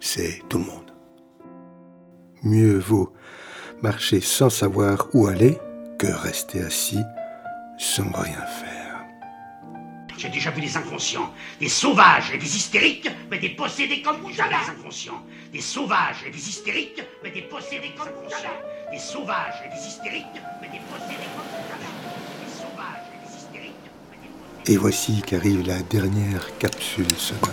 c'est 0.00 0.42
tout 0.48 0.58
le 0.58 0.64
monde. 0.64 0.92
Mieux 2.42 2.78
vaut 2.78 3.12
marcher 3.82 4.20
sans 4.20 4.50
savoir 4.50 5.08
où 5.14 5.26
aller 5.26 5.58
que 5.98 6.06
rester 6.06 6.62
assis 6.62 7.02
sans 7.78 8.10
rien 8.12 8.46
faire. 8.46 9.04
J'ai 10.16 10.28
déjà 10.28 10.50
vu 10.50 10.60
des 10.60 10.76
inconscients, 10.76 11.32
des 11.60 11.68
sauvages 11.68 12.32
et 12.34 12.38
des 12.38 12.56
hystériques, 12.56 13.08
mais 13.30 13.38
des 13.38 13.50
possédés 13.50 14.02
comme 14.02 14.16
vous 14.16 14.32
jamais. 14.32 14.56
Des 14.64 14.70
inconscients, 14.70 15.22
des 15.52 15.60
sauvages 15.60 16.24
et 16.26 16.30
des 16.30 16.48
hystériques, 16.48 17.02
mais 17.22 17.30
des 17.30 17.42
possédés 17.42 17.92
comme 17.96 18.08
vous 18.22 18.30
jamais. 18.30 18.62
Des 18.90 18.98
sauvages 18.98 19.62
et 19.64 19.68
des 19.68 19.86
hystériques, 19.86 20.26
mais 20.60 20.68
des 20.68 20.80
possédés 20.90 21.28
comme 21.36 21.46
vous 21.52 21.57
Et 24.70 24.76
voici 24.76 25.22
qu'arrive 25.22 25.66
la 25.66 25.78
dernière 25.78 26.58
capsule 26.58 27.06
sonore. 27.16 27.48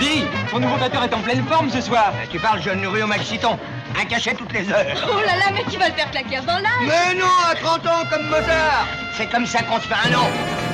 Dis, 0.00 0.24
ton 0.50 0.58
nouveau 0.58 0.78
batteur 0.78 1.04
est 1.04 1.12
en 1.12 1.20
pleine 1.20 1.44
forme 1.46 1.68
ce 1.68 1.82
soir. 1.82 2.14
Tu 2.30 2.38
parles 2.38 2.62
jeune 2.62 2.86
rue 2.86 3.02
au 3.02 3.06
Maxiton. 3.06 3.58
Un 4.00 4.06
cachet 4.06 4.32
toutes 4.32 4.54
les 4.54 4.66
heures. 4.70 4.86
Oh 5.12 5.18
là 5.18 5.36
là, 5.36 5.52
mais 5.52 5.64
tu 5.70 5.78
vas 5.78 5.88
le 5.88 5.94
faire 5.94 6.10
claquer 6.10 6.40
dans 6.46 6.54
l'âge? 6.54 6.86
Mais 6.86 7.14
non, 7.14 7.26
à 7.50 7.54
30 7.54 7.86
ans 7.88 8.04
comme 8.10 8.24
Mozart. 8.24 8.86
C'est 9.18 9.30
comme 9.30 9.44
ça 9.44 9.62
qu'on 9.64 9.80
se 9.80 9.86
fait 9.86 10.08
un 10.08 10.10
nom. 10.12 10.69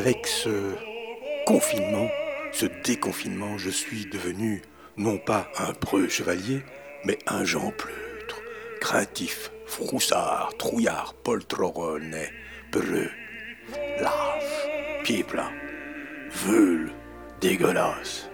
Avec 0.00 0.26
ce 0.26 0.76
confinement, 1.44 2.08
ce 2.52 2.64
déconfinement, 2.86 3.58
je 3.58 3.68
suis 3.68 4.06
devenu 4.06 4.62
non 4.96 5.18
pas 5.18 5.46
un 5.58 5.74
preux 5.74 6.08
chevalier, 6.08 6.62
mais 7.04 7.18
un 7.26 7.44
Jean 7.44 7.70
pleutre, 7.70 8.40
craintif, 8.80 9.52
Froussard, 9.66 10.54
trouillard, 10.56 11.12
poltronne, 11.22 12.16
breu, 12.72 13.10
lâche, 14.00 14.68
pied 15.04 15.22
plein, 15.22 15.52
veule, 16.30 16.92
dégueulasse. 17.42 18.30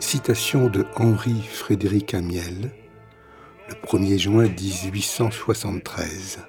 Citation 0.00 0.66
de 0.68 0.84
Henri 0.96 1.44
Frédéric 1.48 2.14
Amiel, 2.14 2.72
le 3.68 3.74
1er 3.86 4.18
juin 4.18 4.48
1873. 4.48 6.40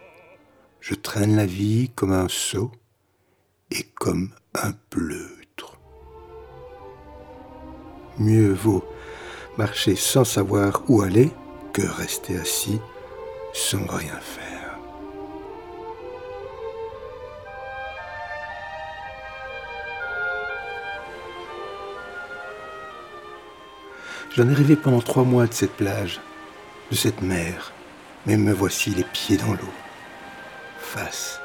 Je 0.79 0.95
traîne 0.95 1.35
la 1.35 1.45
vie 1.45 1.91
comme 1.93 2.13
un 2.13 2.27
sot 2.27 2.71
et 3.73 3.83
comme 3.95 4.29
un 4.53 4.71
pleutre. 4.89 5.77
Mieux 8.19 8.53
vaut 8.53 8.83
marcher 9.57 9.95
sans 9.95 10.23
savoir 10.23 10.83
où 10.87 11.01
aller 11.01 11.31
que 11.73 11.81
rester 11.81 12.37
assis 12.37 12.79
sans 13.53 13.85
rien 13.85 14.19
faire. 14.19 14.77
J'en 24.35 24.49
ai 24.49 24.53
rêvé 24.53 24.75
pendant 24.75 25.01
trois 25.01 25.23
mois 25.23 25.45
de 25.45 25.53
cette 25.53 25.73
plage, 25.73 26.19
de 26.89 26.95
cette 26.95 27.21
mer, 27.21 27.71
mais 28.25 28.35
me 28.35 28.51
voici 28.51 28.89
les 28.89 29.03
pieds 29.03 29.37
dans 29.37 29.53
l'eau, 29.53 29.73
face 30.79 31.39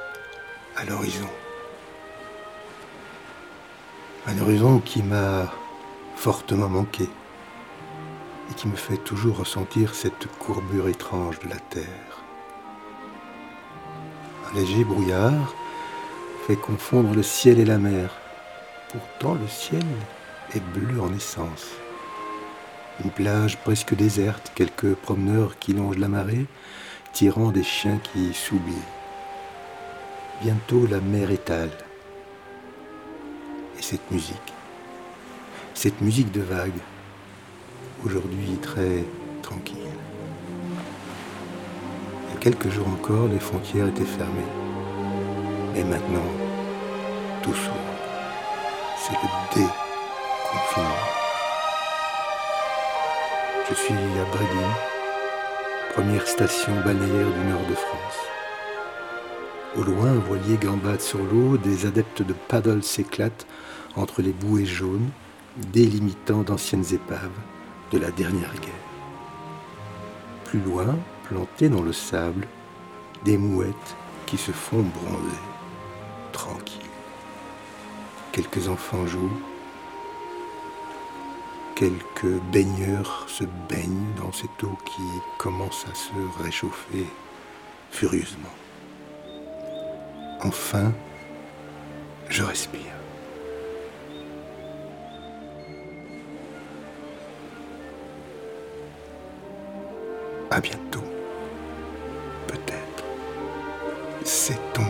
à 0.77 0.85
l'horizon. 0.85 1.29
Un 4.31 4.39
horizon 4.43 4.81
qui 4.81 5.03
m'a 5.03 5.51
fortement 6.15 6.69
manqué 6.69 7.05
et 8.51 8.55
qui 8.55 8.69
me 8.69 8.77
fait 8.77 8.99
toujours 8.99 9.39
ressentir 9.39 9.95
cette 9.95 10.27
courbure 10.39 10.89
étrange 10.89 11.39
de 11.39 11.49
la 11.49 11.57
Terre. 11.57 12.23
Un 14.47 14.55
léger 14.55 14.85
brouillard 14.85 15.55
fait 16.47 16.57
confondre 16.57 17.15
le 17.15 17.23
ciel 17.23 17.59
et 17.59 17.65
la 17.65 17.79
mer. 17.79 18.19
Pourtant 18.91 19.33
le 19.33 19.49
ciel 19.49 19.87
est 20.55 20.61
bleu 20.75 21.01
en 21.01 21.15
essence. 21.15 21.67
Une 23.03 23.11
plage 23.11 23.57
presque 23.57 23.95
déserte, 23.95 24.53
quelques 24.55 24.95
promeneurs 24.95 25.59
qui 25.59 25.73
longent 25.73 25.97
la 25.97 26.09
marée, 26.09 26.45
tirant 27.15 27.51
des 27.51 27.65
chiens 27.65 27.99
qui 28.13 28.35
s'oublient. 28.35 28.75
Bientôt 30.43 30.87
la 30.87 31.01
mer 31.01 31.31
étale. 31.31 31.71
Et 33.79 33.83
cette 33.83 34.11
musique, 34.11 34.53
cette 35.75 36.01
musique 36.01 36.33
de 36.33 36.41
vagues, 36.41 36.81
aujourd'hui 38.05 38.59
très 38.61 39.05
tranquille. 39.43 39.77
Il 42.27 42.35
y 42.35 42.37
a 42.37 42.41
quelques 42.41 42.71
jours 42.71 42.89
encore, 42.89 43.29
les 43.29 43.39
frontières 43.39 43.87
étaient 43.87 44.05
fermées. 44.05 44.53
Et 45.77 45.85
maintenant, 45.85 46.27
tout 47.43 47.55
s'ouvre. 47.55 47.77
C'est 48.97 49.13
le 49.13 49.29
déconfinement. 49.55 50.89
Je 53.69 53.75
suis 53.75 53.95
à 53.95 54.25
Brédine, 54.35 54.75
première 55.95 56.27
station 56.27 56.73
balnéaire 56.85 57.31
du 57.31 57.49
nord 57.49 57.67
de 57.69 57.75
France. 57.75 58.38
Au 59.79 59.85
loin, 59.85 60.13
voilier 60.27 60.57
gambade 60.57 61.01
sur 61.01 61.21
l'eau, 61.23 61.57
des 61.57 61.87
adeptes 61.87 62.23
de 62.23 62.33
paddle 62.33 62.83
s'éclatent 62.83 63.47
entre 63.95 64.23
les 64.23 64.33
bouées 64.33 64.67
jaunes, 64.67 65.09
délimitant 65.73 66.43
d'anciennes 66.43 66.93
épaves 66.93 67.39
de 67.93 67.99
la 67.99 68.11
dernière 68.11 68.53
guerre. 68.55 68.73
Plus 70.47 70.59
loin, 70.59 70.99
plantées 71.29 71.69
dans 71.69 71.83
le 71.83 71.93
sable, 71.93 72.49
des 73.25 73.39
mouettes 73.39 73.97
qui 74.27 74.37
se 74.37 74.51
font 74.51 74.83
bronzer, 74.83 75.39
tranquilles. 76.33 76.83
Quelques 78.33 78.67
enfants 78.67 79.07
jouent, 79.07 79.41
quelques 81.77 82.41
baigneurs 82.53 83.27
se 83.29 83.45
baignent 83.69 84.13
dans 84.17 84.33
cette 84.33 84.65
eau 84.65 84.77
qui 84.85 85.03
commence 85.39 85.87
à 85.89 85.95
se 85.95 86.43
réchauffer 86.43 87.07
furieusement. 87.93 88.58
Enfin, 90.41 90.93
je 92.29 92.43
respire. 92.45 92.81
À 100.51 100.61
bientôt. 100.61 101.03
Peut-être. 102.47 103.05
Sait-on 104.25 104.88